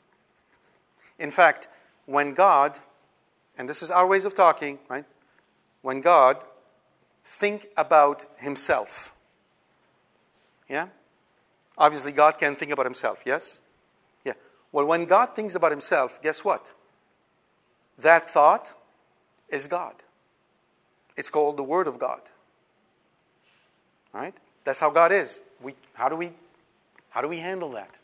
In 1.17 1.31
fact, 1.31 1.67
when 2.05 2.33
God, 2.33 2.79
and 3.57 3.69
this 3.69 3.81
is 3.81 3.89
our 3.89 4.05
ways 4.05 4.25
of 4.25 4.35
talking, 4.35 4.79
right? 4.89 5.05
When 5.81 6.01
God 6.01 6.37
think 7.23 7.67
about 7.75 8.25
himself. 8.37 9.13
Yeah? 10.69 10.87
Obviously 11.77 12.11
God 12.11 12.37
can 12.37 12.55
think 12.55 12.71
about 12.71 12.85
himself, 12.85 13.19
yes? 13.25 13.59
Yeah. 14.23 14.33
Well, 14.71 14.85
when 14.85 15.05
God 15.05 15.35
thinks 15.35 15.55
about 15.55 15.71
himself, 15.71 16.21
guess 16.21 16.43
what? 16.43 16.73
That 17.97 18.29
thought 18.29 18.73
is 19.49 19.67
God. 19.67 19.93
It's 21.15 21.29
called 21.29 21.57
the 21.57 21.63
Word 21.63 21.87
of 21.87 21.97
God. 21.97 22.21
Right? 24.13 24.35
That's 24.63 24.79
how 24.79 24.89
God 24.89 25.11
is. 25.11 25.43
We, 25.61 25.75
how, 25.93 26.09
do 26.09 26.15
we, 26.15 26.31
how 27.09 27.21
do 27.21 27.27
we 27.27 27.39
handle 27.39 27.71
that? 27.71 27.97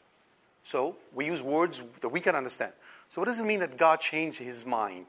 So 0.64 0.96
we 1.14 1.26
use 1.26 1.42
words 1.42 1.82
that 2.02 2.10
we 2.10 2.20
can 2.20 2.36
understand. 2.36 2.74
So 3.10 3.22
what 3.22 3.26
does 3.26 3.40
it 3.40 3.46
mean 3.46 3.60
that 3.60 3.78
God 3.78 4.00
changed 4.00 4.40
his 4.40 4.66
mind? 4.66 5.08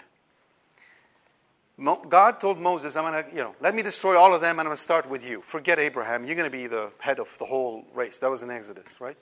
God 2.08 2.40
told 2.40 2.58
Moses, 2.58 2.96
I'm 2.96 3.10
going 3.10 3.24
to, 3.24 3.30
you 3.30 3.42
know, 3.42 3.54
let 3.60 3.74
me 3.74 3.82
destroy 3.82 4.16
all 4.16 4.34
of 4.34 4.40
them 4.40 4.58
and 4.58 4.60
I'm 4.60 4.66
going 4.66 4.76
to 4.76 4.82
start 4.82 5.08
with 5.08 5.26
you. 5.26 5.40
Forget 5.42 5.78
Abraham. 5.78 6.24
You're 6.24 6.36
going 6.36 6.50
to 6.50 6.56
be 6.56 6.66
the 6.66 6.90
head 6.98 7.18
of 7.18 7.28
the 7.38 7.44
whole 7.44 7.84
race. 7.94 8.18
That 8.18 8.30
was 8.30 8.42
in 8.42 8.50
Exodus, 8.50 9.00
right? 9.00 9.16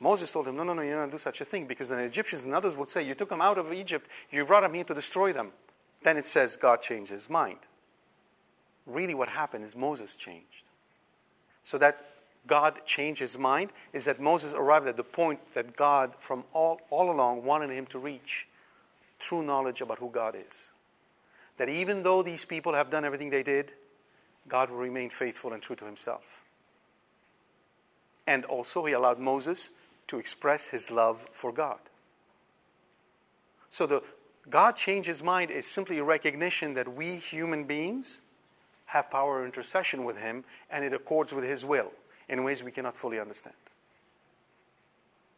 Moses 0.00 0.30
told 0.30 0.48
him, 0.48 0.56
no, 0.56 0.64
no, 0.64 0.74
no, 0.74 0.82
you're 0.82 0.96
not 0.96 1.02
going 1.02 1.10
to 1.10 1.14
do 1.14 1.20
such 1.20 1.40
a 1.40 1.44
thing 1.44 1.66
because 1.66 1.88
then 1.88 1.98
the 1.98 2.04
Egyptians 2.04 2.42
and 2.42 2.54
others 2.54 2.76
would 2.76 2.88
say, 2.88 3.02
you 3.02 3.14
took 3.14 3.30
them 3.30 3.40
out 3.40 3.58
of 3.58 3.72
Egypt, 3.72 4.06
you 4.30 4.44
brought 4.44 4.62
them 4.62 4.74
here 4.74 4.84
to 4.84 4.92
destroy 4.92 5.32
them. 5.32 5.52
Then 6.02 6.16
it 6.16 6.26
says 6.26 6.56
God 6.56 6.82
changed 6.82 7.10
his 7.10 7.30
mind. 7.30 7.58
Really 8.86 9.14
what 9.14 9.28
happened 9.28 9.64
is 9.64 9.74
Moses 9.74 10.14
changed. 10.14 10.64
So 11.62 11.78
that 11.78 12.13
God 12.46 12.84
changed 12.84 13.20
his 13.20 13.38
mind 13.38 13.70
is 13.92 14.04
that 14.04 14.20
Moses 14.20 14.52
arrived 14.52 14.86
at 14.86 14.96
the 14.96 15.04
point 15.04 15.40
that 15.54 15.76
God, 15.76 16.12
from 16.18 16.44
all, 16.52 16.80
all 16.90 17.10
along, 17.10 17.44
wanted 17.44 17.70
him 17.70 17.86
to 17.86 17.98
reach 17.98 18.46
true 19.18 19.42
knowledge 19.42 19.80
about 19.80 19.98
who 19.98 20.10
God 20.10 20.36
is. 20.36 20.70
That 21.56 21.68
even 21.68 22.02
though 22.02 22.22
these 22.22 22.44
people 22.44 22.74
have 22.74 22.90
done 22.90 23.04
everything 23.04 23.30
they 23.30 23.42
did, 23.42 23.72
God 24.48 24.70
will 24.70 24.78
remain 24.78 25.08
faithful 25.08 25.52
and 25.52 25.62
true 25.62 25.76
to 25.76 25.84
himself. 25.84 26.42
And 28.26 28.44
also, 28.44 28.84
he 28.84 28.92
allowed 28.92 29.18
Moses 29.18 29.70
to 30.08 30.18
express 30.18 30.66
his 30.66 30.90
love 30.90 31.24
for 31.32 31.52
God. 31.52 31.78
So 33.70 33.86
the 33.86 34.02
God 34.50 34.76
change 34.76 35.06
his 35.06 35.22
mind 35.22 35.50
is 35.50 35.66
simply 35.66 35.98
a 35.98 36.04
recognition 36.04 36.74
that 36.74 36.94
we 36.94 37.16
human 37.16 37.64
beings 37.64 38.20
have 38.86 39.10
power 39.10 39.40
of 39.40 39.46
intercession 39.46 40.04
with 40.04 40.18
him 40.18 40.44
and 40.70 40.84
it 40.84 40.92
accords 40.92 41.32
with 41.32 41.44
his 41.44 41.64
will 41.64 41.90
in 42.28 42.44
ways 42.44 42.62
we 42.62 42.70
cannot 42.70 42.96
fully 42.96 43.20
understand. 43.20 43.56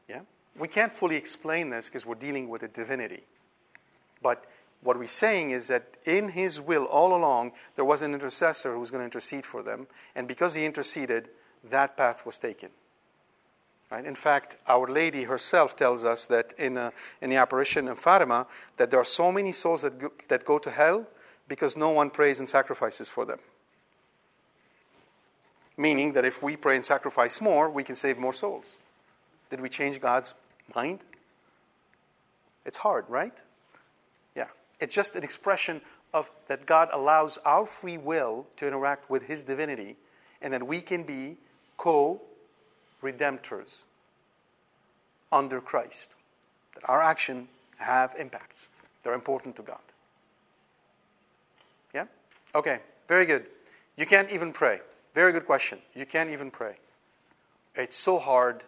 Yeah? 0.09 0.21
We 0.59 0.69
can't 0.69 0.93
fully 0.93 1.17
explain 1.17 1.71
this 1.71 1.89
because 1.89 2.07
we're 2.07 2.15
dealing 2.15 2.49
with 2.49 2.63
a 2.63 2.69
divinity. 2.69 3.23
But 4.23 4.45
what 4.83 4.99
we're 4.99 5.09
saying 5.09 5.51
is 5.51 5.69
that 5.69 5.97
in 6.05 6.31
his 6.31 6.61
will 6.61 6.85
all 6.85 7.15
along, 7.15 7.53
there 7.75 7.85
was 7.85 8.03
an 8.03 8.15
intercessor 8.15 8.73
who 8.73 8.81
was 8.81 8.91
going 8.91 9.01
to 9.01 9.05
intercede 9.07 9.45
for 9.45 9.63
them. 9.63 9.87
And 10.15 10.29
because 10.29 10.55
he 10.55 10.65
interceded, 10.65 11.29
that 11.65 11.97
path 11.97 12.25
was 12.25 12.39
taken. 12.39 12.71
Right? 13.91 14.05
In 14.05 14.17
fact, 14.17 14.57
Our 14.67 14.89
Lady 14.89 15.25
herself 15.25 15.77
tells 15.77 16.05
us 16.05 16.25
that 16.27 16.53
in, 16.59 16.77
a, 16.77 16.93
in 17.21 17.31
the 17.31 17.37
apparition 17.37 17.87
of 17.89 17.99
Fatima, 17.99 18.47
that 18.79 18.91
there 18.91 19.01
are 19.01 19.05
so 19.05 19.31
many 19.31 19.53
souls 19.53 19.83
that 19.83 19.99
go, 19.99 20.13
that 20.29 20.45
go 20.45 20.59
to 20.59 20.71
hell 20.71 21.07
because 21.49 21.77
no 21.77 21.91
one 21.91 22.11
prays 22.11 22.41
and 22.41 22.49
sacrifices 22.49 23.09
for 23.09 23.25
them. 23.25 23.39
Meaning 25.77 26.15
that 26.15 26.25
if 26.25 26.43
we 26.43 26.57
pray 26.57 26.77
and 26.77 26.85
sacrifice 26.85 27.41
more, 27.41 27.69
we 27.69 27.85
can 27.85 27.97
save 27.97 28.19
more 28.19 28.33
souls. 28.33 28.77
Did 29.51 29.61
we 29.61 29.69
change 29.69 30.01
God's 30.01 30.35
mind? 30.75 31.01
It's 32.65 32.79
hard, 32.79 33.05
right? 33.09 33.37
Yeah. 34.35 34.47
It's 34.81 34.95
just 34.95 35.15
an 35.17 35.23
expression 35.23 35.81
of 36.13 36.31
that 36.49 36.67
God 36.67 36.89
allows 36.93 37.39
our 37.45 37.67
free 37.67 37.99
will 37.99 38.47
to 38.57 38.67
interact 38.67 39.11
with 39.11 39.25
His 39.25 39.43
divinity 39.43 39.97
and 40.41 40.53
that 40.53 40.67
we 40.67 40.81
can 40.81 41.03
be 41.03 41.37
co 41.77 42.21
redemptors 43.03 43.85
under 45.31 45.61
Christ. 45.61 46.11
That 46.75 46.89
our 46.89 47.03
action 47.03 47.49
have 47.79 48.15
impacts. 48.19 48.69
They're 49.03 49.15
important 49.15 49.57
to 49.57 49.63
God. 49.63 49.79
Yeah? 51.95 52.07
Okay, 52.55 52.81
very 53.09 53.27
good. 53.27 53.47
You 53.97 54.07
can't 54.07 54.31
even 54.31 54.53
pray. 54.53 54.81
Very 55.17 55.33
good 55.33 55.47
question. 55.47 55.79
You 55.95 56.05
can't 56.05 56.29
even 56.29 56.51
pray. 56.51 56.77
It's 57.75 57.97
so 57.97 58.19
hard, 58.19 58.65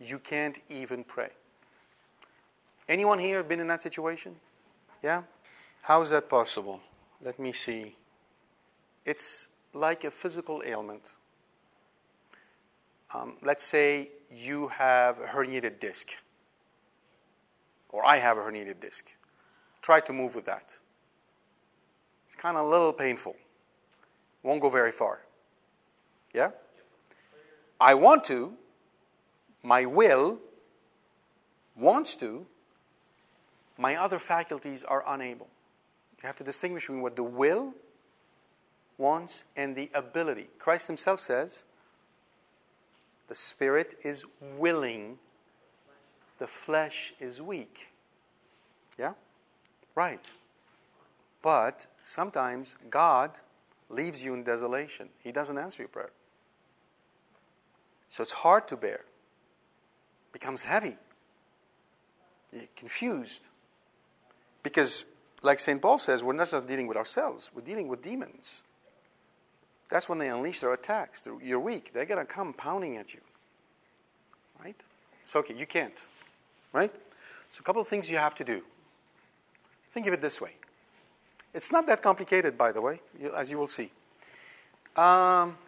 you 0.00 0.18
can't 0.18 0.58
even 0.68 1.04
pray. 1.04 1.28
Anyone 2.88 3.20
here 3.20 3.44
been 3.44 3.60
in 3.60 3.68
that 3.68 3.80
situation? 3.80 4.34
Yeah? 5.04 5.22
How 5.82 6.00
is 6.00 6.10
that 6.10 6.28
possible? 6.28 6.80
Let 7.24 7.38
me 7.38 7.52
see. 7.52 7.94
It's 9.04 9.46
like 9.72 10.02
a 10.02 10.10
physical 10.10 10.64
ailment. 10.66 11.12
Um, 13.14 13.36
let's 13.40 13.64
say 13.64 14.08
you 14.34 14.66
have 14.66 15.20
a 15.20 15.26
herniated 15.26 15.78
disc, 15.78 16.08
or 17.90 18.04
I 18.04 18.16
have 18.16 18.36
a 18.36 18.40
herniated 18.40 18.80
disc. 18.80 19.12
Try 19.80 20.00
to 20.00 20.12
move 20.12 20.34
with 20.34 20.46
that. 20.46 20.76
It's 22.26 22.34
kind 22.34 22.56
of 22.56 22.66
a 22.66 22.68
little 22.68 22.92
painful. 22.92 23.36
Won't 24.42 24.60
go 24.60 24.70
very 24.70 24.90
far. 24.90 25.20
Yeah? 26.34 26.50
I 27.80 27.94
want 27.94 28.24
to, 28.24 28.52
my 29.62 29.86
will 29.86 30.38
wants 31.76 32.16
to, 32.16 32.46
my 33.78 33.96
other 33.96 34.18
faculties 34.18 34.82
are 34.82 35.04
unable. 35.06 35.48
You 36.22 36.26
have 36.26 36.36
to 36.36 36.44
distinguish 36.44 36.84
between 36.84 37.02
what 37.02 37.16
the 37.16 37.22
will 37.22 37.74
wants 38.98 39.44
and 39.56 39.74
the 39.74 39.90
ability. 39.94 40.48
Christ 40.58 40.86
himself 40.86 41.20
says, 41.20 41.64
the 43.28 43.34
spirit 43.34 43.96
is 44.04 44.24
willing, 44.56 45.18
the 46.38 46.46
flesh 46.46 47.14
is 47.18 47.40
weak. 47.40 47.88
Yeah? 48.98 49.14
Right. 49.94 50.24
But 51.42 51.86
sometimes 52.02 52.76
God 52.90 53.38
leaves 53.88 54.22
you 54.22 54.34
in 54.34 54.44
desolation. 54.44 55.08
He 55.18 55.32
doesn't 55.32 55.58
answer 55.58 55.82
your 55.82 55.88
prayer. 55.88 56.10
So 58.14 58.22
it's 58.22 58.30
hard 58.30 58.68
to 58.68 58.76
bear. 58.76 59.00
Becomes 60.30 60.62
heavy. 60.62 60.96
You're 62.52 62.62
confused. 62.76 63.42
Because, 64.62 65.04
like 65.42 65.58
St. 65.58 65.82
Paul 65.82 65.98
says, 65.98 66.22
we're 66.22 66.32
not 66.34 66.48
just 66.48 66.68
dealing 66.68 66.86
with 66.86 66.96
ourselves, 66.96 67.50
we're 67.52 67.62
dealing 67.62 67.88
with 67.88 68.02
demons. 68.02 68.62
That's 69.90 70.08
when 70.08 70.18
they 70.20 70.28
unleash 70.28 70.60
their 70.60 70.72
attacks. 70.72 71.24
You're 71.42 71.58
weak. 71.58 71.90
They're 71.92 72.04
going 72.04 72.24
to 72.24 72.32
come 72.32 72.52
pounding 72.52 72.98
at 72.98 73.12
you. 73.14 73.20
Right? 74.62 74.80
It's 75.24 75.34
okay. 75.34 75.54
You 75.56 75.66
can't. 75.66 76.00
Right? 76.72 76.94
So, 77.50 77.62
a 77.62 77.64
couple 77.64 77.82
of 77.82 77.88
things 77.88 78.08
you 78.08 78.18
have 78.18 78.36
to 78.36 78.44
do. 78.44 78.62
Think 79.90 80.06
of 80.06 80.12
it 80.12 80.20
this 80.20 80.40
way. 80.40 80.52
It's 81.52 81.72
not 81.72 81.88
that 81.88 82.00
complicated, 82.00 82.56
by 82.56 82.70
the 82.70 82.80
way, 82.80 83.00
as 83.34 83.50
you 83.50 83.58
will 83.58 83.66
see. 83.66 83.90
Um, 84.96 85.58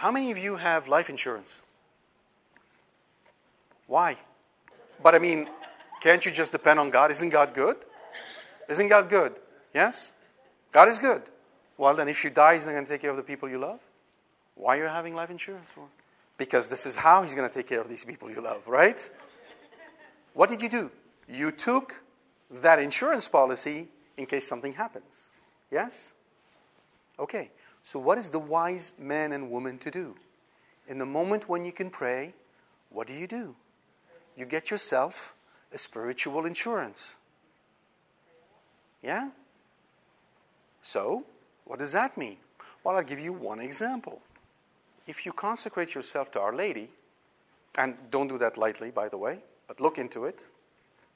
how 0.00 0.10
many 0.10 0.30
of 0.30 0.38
you 0.38 0.56
have 0.56 0.88
life 0.88 1.10
insurance? 1.10 1.60
Why? 3.86 4.16
But 5.02 5.14
I 5.14 5.18
mean, 5.18 5.46
can't 6.00 6.24
you 6.24 6.32
just 6.32 6.52
depend 6.52 6.80
on 6.80 6.88
God? 6.88 7.10
Isn't 7.10 7.28
God 7.28 7.52
good? 7.52 7.76
Isn't 8.70 8.88
God 8.88 9.10
good? 9.10 9.34
Yes? 9.74 10.14
God 10.72 10.88
is 10.88 10.96
good. 10.96 11.24
Well, 11.76 11.92
then 11.94 12.08
if 12.08 12.24
you 12.24 12.30
die, 12.30 12.54
He's 12.54 12.64
not 12.64 12.72
going 12.72 12.86
to 12.86 12.90
take 12.90 13.02
care 13.02 13.10
of 13.10 13.18
the 13.18 13.22
people 13.22 13.46
you 13.46 13.58
love? 13.58 13.78
Why 14.54 14.78
are 14.78 14.84
you 14.84 14.88
having 14.88 15.14
life 15.14 15.28
insurance 15.28 15.70
for? 15.70 15.84
Because 16.38 16.70
this 16.70 16.86
is 16.86 16.94
how 16.94 17.22
He's 17.22 17.34
going 17.34 17.46
to 17.46 17.54
take 17.54 17.66
care 17.66 17.82
of 17.82 17.90
these 17.90 18.02
people 18.02 18.30
you 18.30 18.40
love, 18.40 18.66
right? 18.66 19.10
What 20.32 20.48
did 20.48 20.62
you 20.62 20.70
do? 20.70 20.90
You 21.28 21.50
took 21.50 21.96
that 22.50 22.78
insurance 22.78 23.28
policy 23.28 23.88
in 24.16 24.24
case 24.24 24.48
something 24.48 24.72
happens. 24.72 25.28
Yes? 25.70 26.14
Okay. 27.18 27.50
So, 27.82 27.98
what 27.98 28.18
is 28.18 28.30
the 28.30 28.38
wise 28.38 28.94
man 28.98 29.32
and 29.32 29.50
woman 29.50 29.78
to 29.78 29.90
do? 29.90 30.16
In 30.88 30.98
the 30.98 31.06
moment 31.06 31.48
when 31.48 31.64
you 31.64 31.72
can 31.72 31.90
pray, 31.90 32.34
what 32.90 33.06
do 33.06 33.12
you 33.12 33.26
do? 33.26 33.54
You 34.36 34.44
get 34.44 34.70
yourself 34.70 35.34
a 35.72 35.78
spiritual 35.78 36.46
insurance. 36.46 37.16
Yeah? 39.02 39.30
So, 40.82 41.24
what 41.64 41.78
does 41.78 41.92
that 41.92 42.16
mean? 42.16 42.36
Well, 42.82 42.96
I'll 42.96 43.02
give 43.02 43.20
you 43.20 43.32
one 43.32 43.60
example. 43.60 44.20
If 45.06 45.26
you 45.26 45.32
consecrate 45.32 45.94
yourself 45.94 46.30
to 46.32 46.40
Our 46.40 46.54
Lady, 46.54 46.88
and 47.76 47.96
don't 48.10 48.28
do 48.28 48.38
that 48.38 48.56
lightly, 48.56 48.90
by 48.90 49.08
the 49.08 49.16
way, 49.16 49.38
but 49.68 49.80
look 49.80 49.98
into 49.98 50.24
it, 50.24 50.44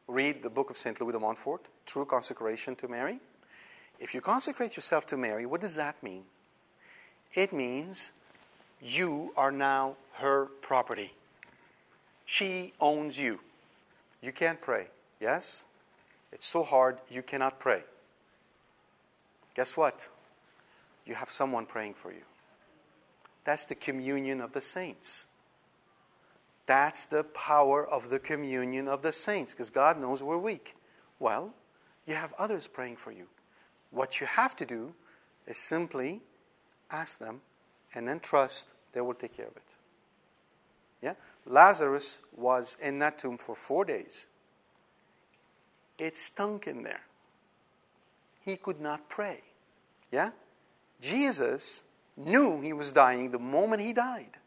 read 0.06 0.42
the 0.42 0.50
book 0.50 0.70
of 0.70 0.78
St. 0.78 1.00
Louis 1.00 1.12
de 1.12 1.18
Montfort, 1.18 1.62
True 1.86 2.04
Consecration 2.04 2.76
to 2.76 2.88
Mary. 2.88 3.18
If 3.98 4.14
you 4.14 4.20
consecrate 4.20 4.76
yourself 4.76 5.06
to 5.06 5.16
Mary, 5.16 5.46
what 5.46 5.60
does 5.60 5.74
that 5.76 6.02
mean? 6.02 6.24
It 7.34 7.52
means 7.52 8.12
you 8.80 9.32
are 9.36 9.50
now 9.50 9.96
her 10.14 10.46
property. 10.62 11.12
She 12.24 12.72
owns 12.80 13.18
you. 13.18 13.40
You 14.22 14.32
can't 14.32 14.60
pray, 14.60 14.86
yes? 15.20 15.64
It's 16.32 16.46
so 16.46 16.62
hard, 16.62 16.98
you 17.10 17.22
cannot 17.22 17.58
pray. 17.58 17.82
Guess 19.54 19.76
what? 19.76 20.08
You 21.04 21.14
have 21.14 21.30
someone 21.30 21.66
praying 21.66 21.94
for 21.94 22.10
you. 22.10 22.22
That's 23.44 23.64
the 23.64 23.74
communion 23.74 24.40
of 24.40 24.52
the 24.52 24.60
saints. 24.60 25.26
That's 26.66 27.04
the 27.04 27.24
power 27.24 27.86
of 27.86 28.08
the 28.08 28.18
communion 28.18 28.88
of 28.88 29.02
the 29.02 29.12
saints, 29.12 29.52
because 29.52 29.70
God 29.70 30.00
knows 30.00 30.22
we're 30.22 30.38
weak. 30.38 30.74
Well, 31.18 31.52
you 32.06 32.14
have 32.14 32.32
others 32.38 32.66
praying 32.66 32.96
for 32.96 33.12
you. 33.12 33.26
What 33.90 34.20
you 34.20 34.26
have 34.26 34.56
to 34.56 34.64
do 34.64 34.94
is 35.46 35.58
simply 35.58 36.22
ask 36.94 37.18
them, 37.18 37.40
and 37.94 38.06
then 38.08 38.20
trust 38.20 38.68
they 38.92 39.00
will 39.00 39.14
take 39.14 39.36
care 39.36 39.46
of 39.46 39.56
it. 39.56 39.74
Yeah? 41.02 41.14
Lazarus 41.46 42.18
was 42.36 42.76
in 42.80 42.98
that 43.00 43.18
tomb 43.18 43.36
for 43.36 43.54
four 43.54 43.84
days. 43.84 44.26
It 45.98 46.16
stunk 46.16 46.66
in 46.66 46.82
there. 46.82 47.02
He 48.40 48.56
could 48.56 48.80
not 48.80 49.08
pray. 49.08 49.40
Yeah? 50.10 50.30
Jesus 51.00 51.82
knew 52.16 52.60
he 52.60 52.72
was 52.72 52.92
dying 52.92 53.30
the 53.30 53.38
moment 53.38 53.82
he 53.82 53.92
died. 53.92 54.38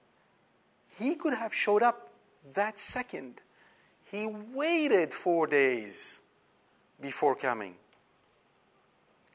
He 0.98 1.16
could 1.16 1.34
have 1.34 1.54
showed 1.54 1.84
up 1.84 2.10
that 2.54 2.80
second. 2.80 3.42
He 4.10 4.26
waited 4.26 5.14
four 5.14 5.48
days 5.48 6.22
before 7.02 7.36
coming 7.36 7.76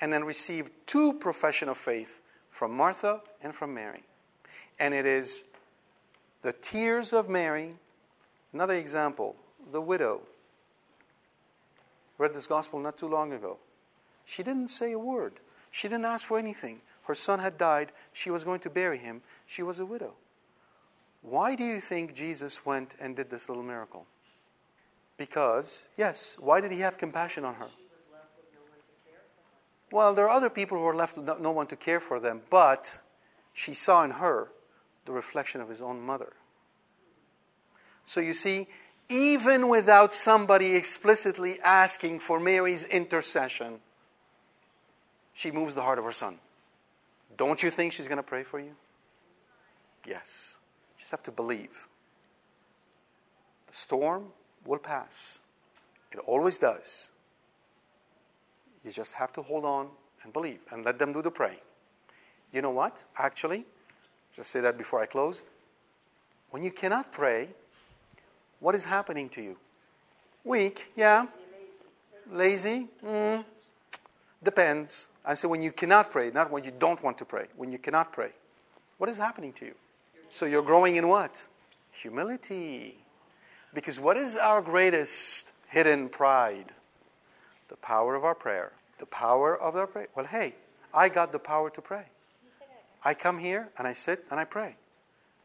and 0.00 0.12
then 0.12 0.24
received 0.24 0.72
two 0.86 1.12
profession 1.12 1.68
of 1.68 1.78
faith 1.78 2.21
from 2.52 2.76
Martha 2.76 3.20
and 3.42 3.52
from 3.52 3.74
Mary. 3.74 4.04
And 4.78 4.94
it 4.94 5.06
is 5.06 5.44
the 6.42 6.52
tears 6.52 7.12
of 7.12 7.28
Mary. 7.28 7.74
Another 8.52 8.74
example, 8.74 9.34
the 9.72 9.80
widow. 9.80 10.20
Read 12.18 12.34
this 12.34 12.46
gospel 12.46 12.78
not 12.78 12.96
too 12.96 13.08
long 13.08 13.32
ago. 13.32 13.56
She 14.24 14.44
didn't 14.44 14.68
say 14.68 14.92
a 14.92 14.98
word. 14.98 15.40
She 15.72 15.88
didn't 15.88 16.04
ask 16.04 16.26
for 16.26 16.38
anything. 16.38 16.82
Her 17.04 17.14
son 17.14 17.40
had 17.40 17.58
died. 17.58 17.90
She 18.12 18.30
was 18.30 18.44
going 18.44 18.60
to 18.60 18.70
bury 18.70 18.98
him. 18.98 19.22
She 19.46 19.62
was 19.62 19.80
a 19.80 19.86
widow. 19.86 20.12
Why 21.22 21.56
do 21.56 21.64
you 21.64 21.80
think 21.80 22.14
Jesus 22.14 22.66
went 22.66 22.96
and 23.00 23.16
did 23.16 23.30
this 23.30 23.48
little 23.48 23.64
miracle? 23.64 24.06
Because, 25.16 25.88
yes, 25.96 26.36
why 26.38 26.60
did 26.60 26.70
he 26.70 26.80
have 26.80 26.98
compassion 26.98 27.44
on 27.44 27.54
her? 27.54 27.68
Well, 29.92 30.14
there 30.14 30.24
are 30.24 30.34
other 30.34 30.48
people 30.48 30.78
who 30.78 30.86
are 30.86 30.96
left 30.96 31.18
with 31.18 31.26
no- 31.38 31.50
one 31.50 31.66
to 31.66 31.76
care 31.76 32.00
for 32.00 32.18
them, 32.18 32.42
but 32.48 33.00
she 33.52 33.74
saw 33.74 34.02
in 34.02 34.12
her 34.12 34.50
the 35.04 35.12
reflection 35.12 35.60
of 35.60 35.68
his 35.68 35.82
own 35.82 36.00
mother. 36.00 36.32
So 38.06 38.20
you 38.20 38.32
see, 38.32 38.68
even 39.10 39.68
without 39.68 40.14
somebody 40.14 40.74
explicitly 40.74 41.60
asking 41.60 42.20
for 42.20 42.40
Mary's 42.40 42.84
intercession, 42.84 43.82
she 45.34 45.50
moves 45.50 45.74
the 45.74 45.82
heart 45.82 45.98
of 45.98 46.04
her 46.04 46.12
son. 46.12 46.40
Don't 47.36 47.62
you 47.62 47.70
think 47.70 47.92
she's 47.92 48.08
going 48.08 48.16
to 48.16 48.22
pray 48.22 48.44
for 48.44 48.58
you? 48.58 48.74
Yes. 50.06 50.56
You 50.96 51.00
just 51.00 51.10
have 51.10 51.22
to 51.24 51.30
believe. 51.30 51.86
The 53.66 53.74
storm 53.74 54.32
will 54.64 54.78
pass. 54.78 55.40
It 56.10 56.18
always 56.20 56.56
does. 56.56 57.10
You 58.84 58.90
just 58.90 59.14
have 59.14 59.32
to 59.34 59.42
hold 59.42 59.64
on 59.64 59.88
and 60.22 60.32
believe 60.32 60.60
and 60.70 60.84
let 60.84 60.98
them 60.98 61.12
do 61.12 61.22
the 61.22 61.30
praying. 61.30 61.60
You 62.52 62.62
know 62.62 62.70
what? 62.70 63.04
Actually, 63.16 63.64
just 64.34 64.50
say 64.50 64.60
that 64.60 64.76
before 64.76 65.00
I 65.00 65.06
close. 65.06 65.42
When 66.50 66.62
you 66.62 66.70
cannot 66.70 67.12
pray, 67.12 67.48
what 68.60 68.74
is 68.74 68.84
happening 68.84 69.28
to 69.30 69.42
you? 69.42 69.56
Weak, 70.44 70.92
yeah. 70.96 71.26
Lazy, 72.30 72.88
mm. 73.04 73.44
depends. 74.42 75.08
I 75.24 75.34
say 75.34 75.48
when 75.48 75.62
you 75.62 75.72
cannot 75.72 76.10
pray, 76.10 76.30
not 76.30 76.50
when 76.50 76.64
you 76.64 76.72
don't 76.76 77.02
want 77.02 77.18
to 77.18 77.24
pray. 77.24 77.46
When 77.56 77.72
you 77.72 77.78
cannot 77.78 78.12
pray, 78.12 78.30
what 78.98 79.08
is 79.08 79.18
happening 79.18 79.52
to 79.54 79.66
you? 79.66 79.74
So 80.28 80.46
you're 80.46 80.62
growing 80.62 80.96
in 80.96 81.08
what? 81.08 81.42
Humility. 81.92 82.96
Because 83.74 83.98
what 83.98 84.16
is 84.16 84.36
our 84.36 84.62
greatest 84.62 85.52
hidden 85.68 86.08
pride? 86.08 86.72
The 87.72 87.78
power 87.78 88.14
of 88.14 88.22
our 88.22 88.34
prayer. 88.34 88.72
The 88.98 89.06
power 89.06 89.56
of 89.56 89.76
our 89.76 89.86
prayer. 89.86 90.08
Well, 90.14 90.26
hey, 90.26 90.54
I 90.92 91.08
got 91.08 91.32
the 91.32 91.38
power 91.38 91.70
to 91.70 91.80
pray. 91.80 92.04
I 93.02 93.14
come 93.14 93.38
here 93.38 93.70
and 93.78 93.88
I 93.88 93.94
sit 93.94 94.26
and 94.30 94.38
I 94.38 94.44
pray. 94.44 94.76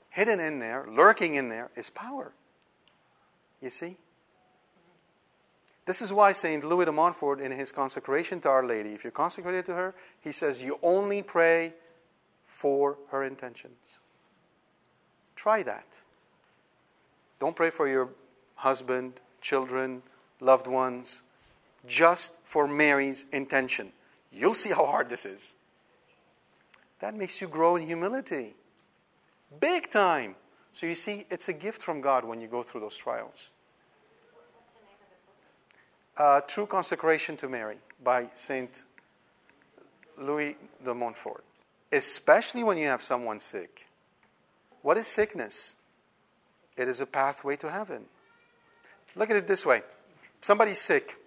Hidden 0.10 0.42
in 0.42 0.60
there, 0.60 0.86
lurking 0.92 1.36
in 1.36 1.48
there, 1.48 1.70
is 1.78 1.90
power. 1.90 2.34
You 3.62 3.70
see? 3.70 3.96
This 5.86 6.02
is 6.02 6.12
why 6.12 6.34
St. 6.34 6.66
Louis 6.66 6.84
de 6.84 6.92
Montfort, 6.92 7.40
in 7.40 7.54
his 7.54 7.72
consecration 7.72 8.42
to 8.42 8.50
Our 8.50 8.66
Lady, 8.66 8.90
if 8.90 9.06
you're 9.06 9.12
consecrated 9.12 9.66
to 9.68 9.74
her, 9.74 9.96
he 10.20 10.34
says 10.34 10.62
you 10.62 10.80
only 10.84 11.22
pray 11.22 11.74
for 12.46 12.98
her 13.12 13.24
intentions. 13.24 14.00
Try 15.38 15.64
that. 15.64 16.02
Don't 17.40 17.56
pray 17.56 17.70
for 17.70 17.88
your 17.88 18.10
husband, 18.56 19.14
children, 19.40 20.02
loved 20.42 20.68
ones, 20.68 21.22
just 21.86 22.34
for 22.44 22.68
Mary's 22.68 23.26
intention. 23.32 23.92
You'll 24.32 24.54
see 24.54 24.70
how 24.70 24.86
hard 24.86 25.10
this 25.10 25.26
is. 25.26 25.54
That 27.00 27.16
makes 27.16 27.42
you 27.42 27.48
grow 27.48 27.76
in 27.76 27.86
humility. 27.86 28.56
Big 29.60 29.90
time. 29.90 30.36
So 30.72 30.86
you 30.86 30.96
see, 30.96 31.26
it's 31.30 31.50
a 31.50 31.54
gift 31.54 31.82
from 31.82 32.02
God 32.02 32.26
when 32.26 32.42
you 32.42 32.48
go 32.48 32.64
through 32.64 32.82
those 32.82 32.98
trials. 32.98 33.52
Uh, 36.18 36.42
True 36.42 36.66
Consecration 36.66 37.38
to 37.38 37.48
Mary 37.48 37.78
by 38.04 38.30
Saint 38.34 38.84
Louis 40.18 40.58
de 40.84 40.94
Montfort. 40.94 41.44
Especially 41.92 42.64
when 42.64 42.78
you 42.78 42.88
have 42.88 43.02
someone 43.02 43.40
sick. 43.40 43.88
What 44.82 44.98
is 44.98 45.08
sickness? 45.08 45.76
It 46.76 46.88
is 46.88 47.02
a 47.02 47.06
pathway 47.06 47.56
to 47.58 47.72
heaven. 47.72 48.06
Look 49.16 49.30
at 49.30 49.36
it 49.36 49.48
this 49.48 49.66
way 49.66 49.82
somebody's 50.42 50.80
sick. 50.80 51.18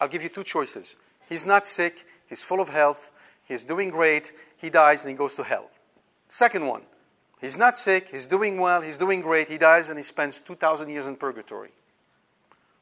I'll 0.00 0.08
give 0.08 0.22
you 0.22 0.28
two 0.28 0.44
choices. 0.44 0.96
He's 1.28 1.46
not 1.46 1.66
sick, 1.66 2.06
he's 2.28 2.42
full 2.42 2.60
of 2.60 2.68
health, 2.68 3.10
he's 3.44 3.64
doing 3.64 3.90
great, 3.90 4.32
he 4.56 4.70
dies 4.70 5.02
and 5.04 5.10
he 5.10 5.16
goes 5.16 5.34
to 5.36 5.42
hell. 5.42 5.70
Second 6.28 6.66
one, 6.66 6.82
he's 7.40 7.56
not 7.56 7.78
sick, 7.78 8.08
he's 8.10 8.26
doing 8.26 8.58
well, 8.58 8.80
he's 8.80 8.96
doing 8.96 9.20
great, 9.20 9.48
he 9.48 9.58
dies 9.58 9.88
and 9.88 9.98
he 9.98 10.02
spends 10.02 10.38
2,000 10.40 10.88
years 10.88 11.06
in 11.06 11.16
purgatory. 11.16 11.70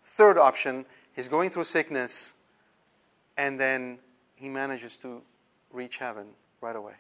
Third 0.03 0.39
option, 0.39 0.87
he's 1.15 1.29
going 1.29 1.51
through 1.51 1.65
sickness 1.65 2.35
and 3.37 3.59
then 3.59 3.99
he 4.37 4.49
manages 4.49 4.97
to 4.99 5.23
reach 5.73 5.99
heaven 5.99 6.27
right 6.61 6.77
away. 6.77 6.95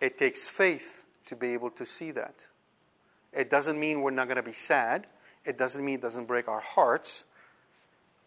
It 0.00 0.18
takes 0.18 0.48
faith 0.48 1.04
to 1.26 1.36
be 1.36 1.52
able 1.52 1.70
to 1.70 1.86
see 1.86 2.10
that. 2.12 2.46
It 3.32 3.50
doesn't 3.50 3.78
mean 3.78 4.02
we're 4.02 4.10
not 4.10 4.26
going 4.26 4.36
to 4.36 4.42
be 4.42 4.52
sad. 4.52 5.06
It 5.44 5.58
doesn't 5.58 5.84
mean 5.84 5.96
it 5.96 6.02
doesn't 6.02 6.26
break 6.26 6.48
our 6.48 6.60
hearts. 6.60 7.24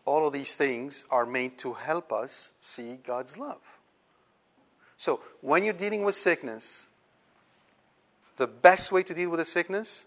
All 0.07 0.25
of 0.25 0.31
these 0.31 0.53
things 0.53 1.03
are 1.11 1.25
made 1.25 1.57
to 1.57 1.73
help 1.73 2.13
us 2.13 2.51
see 2.61 2.97
God's 3.05 3.37
love. 3.37 3.59
So, 4.95 5.19
when 5.41 5.65
you're 5.65 5.73
dealing 5.73 6.05
with 6.05 6.15
sickness, 6.15 6.87
the 8.37 8.47
best 8.47 8.89
way 8.89 9.03
to 9.03 9.13
deal 9.13 9.29
with 9.29 9.41
a 9.41 9.45
sickness 9.45 10.05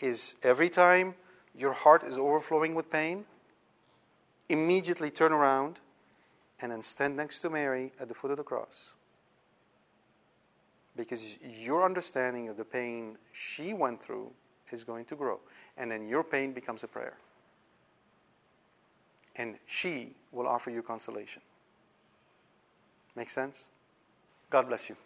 is 0.00 0.34
every 0.42 0.68
time 0.68 1.14
your 1.56 1.72
heart 1.72 2.02
is 2.02 2.18
overflowing 2.18 2.74
with 2.74 2.90
pain, 2.90 3.24
immediately 4.48 5.12
turn 5.12 5.32
around 5.32 5.78
and 6.60 6.72
then 6.72 6.82
stand 6.82 7.16
next 7.16 7.38
to 7.38 7.48
Mary 7.48 7.92
at 8.00 8.08
the 8.08 8.14
foot 8.14 8.32
of 8.32 8.38
the 8.38 8.42
cross. 8.42 8.94
Because 10.96 11.38
your 11.40 11.84
understanding 11.84 12.48
of 12.48 12.56
the 12.56 12.64
pain 12.64 13.16
she 13.32 13.74
went 13.74 14.02
through 14.02 14.32
is 14.72 14.82
going 14.82 15.04
to 15.04 15.14
grow. 15.14 15.38
And 15.76 15.88
then 15.88 16.08
your 16.08 16.24
pain 16.24 16.52
becomes 16.52 16.82
a 16.82 16.88
prayer. 16.88 17.16
And 19.38 19.56
she 19.66 20.14
will 20.32 20.46
offer 20.46 20.70
you 20.70 20.82
consolation. 20.82 21.42
Make 23.14 23.28
sense? 23.30 23.66
God 24.50 24.68
bless 24.68 24.88
you. 24.88 24.96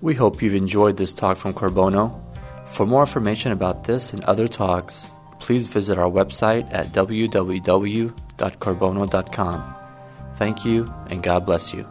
We 0.00 0.14
hope 0.14 0.42
you've 0.42 0.56
enjoyed 0.56 0.96
this 0.96 1.12
talk 1.12 1.36
from 1.36 1.54
Corbono. 1.54 2.20
For 2.66 2.84
more 2.84 3.02
information 3.02 3.52
about 3.52 3.84
this 3.84 4.12
and 4.12 4.24
other 4.24 4.48
talks, 4.48 5.06
please 5.38 5.68
visit 5.68 5.96
our 5.96 6.10
website 6.10 6.68
at 6.74 6.88
www.corbono.com. 6.88 9.74
Thank 10.36 10.64
you, 10.64 10.92
and 11.08 11.22
God 11.22 11.46
bless 11.46 11.72
you. 11.72 11.86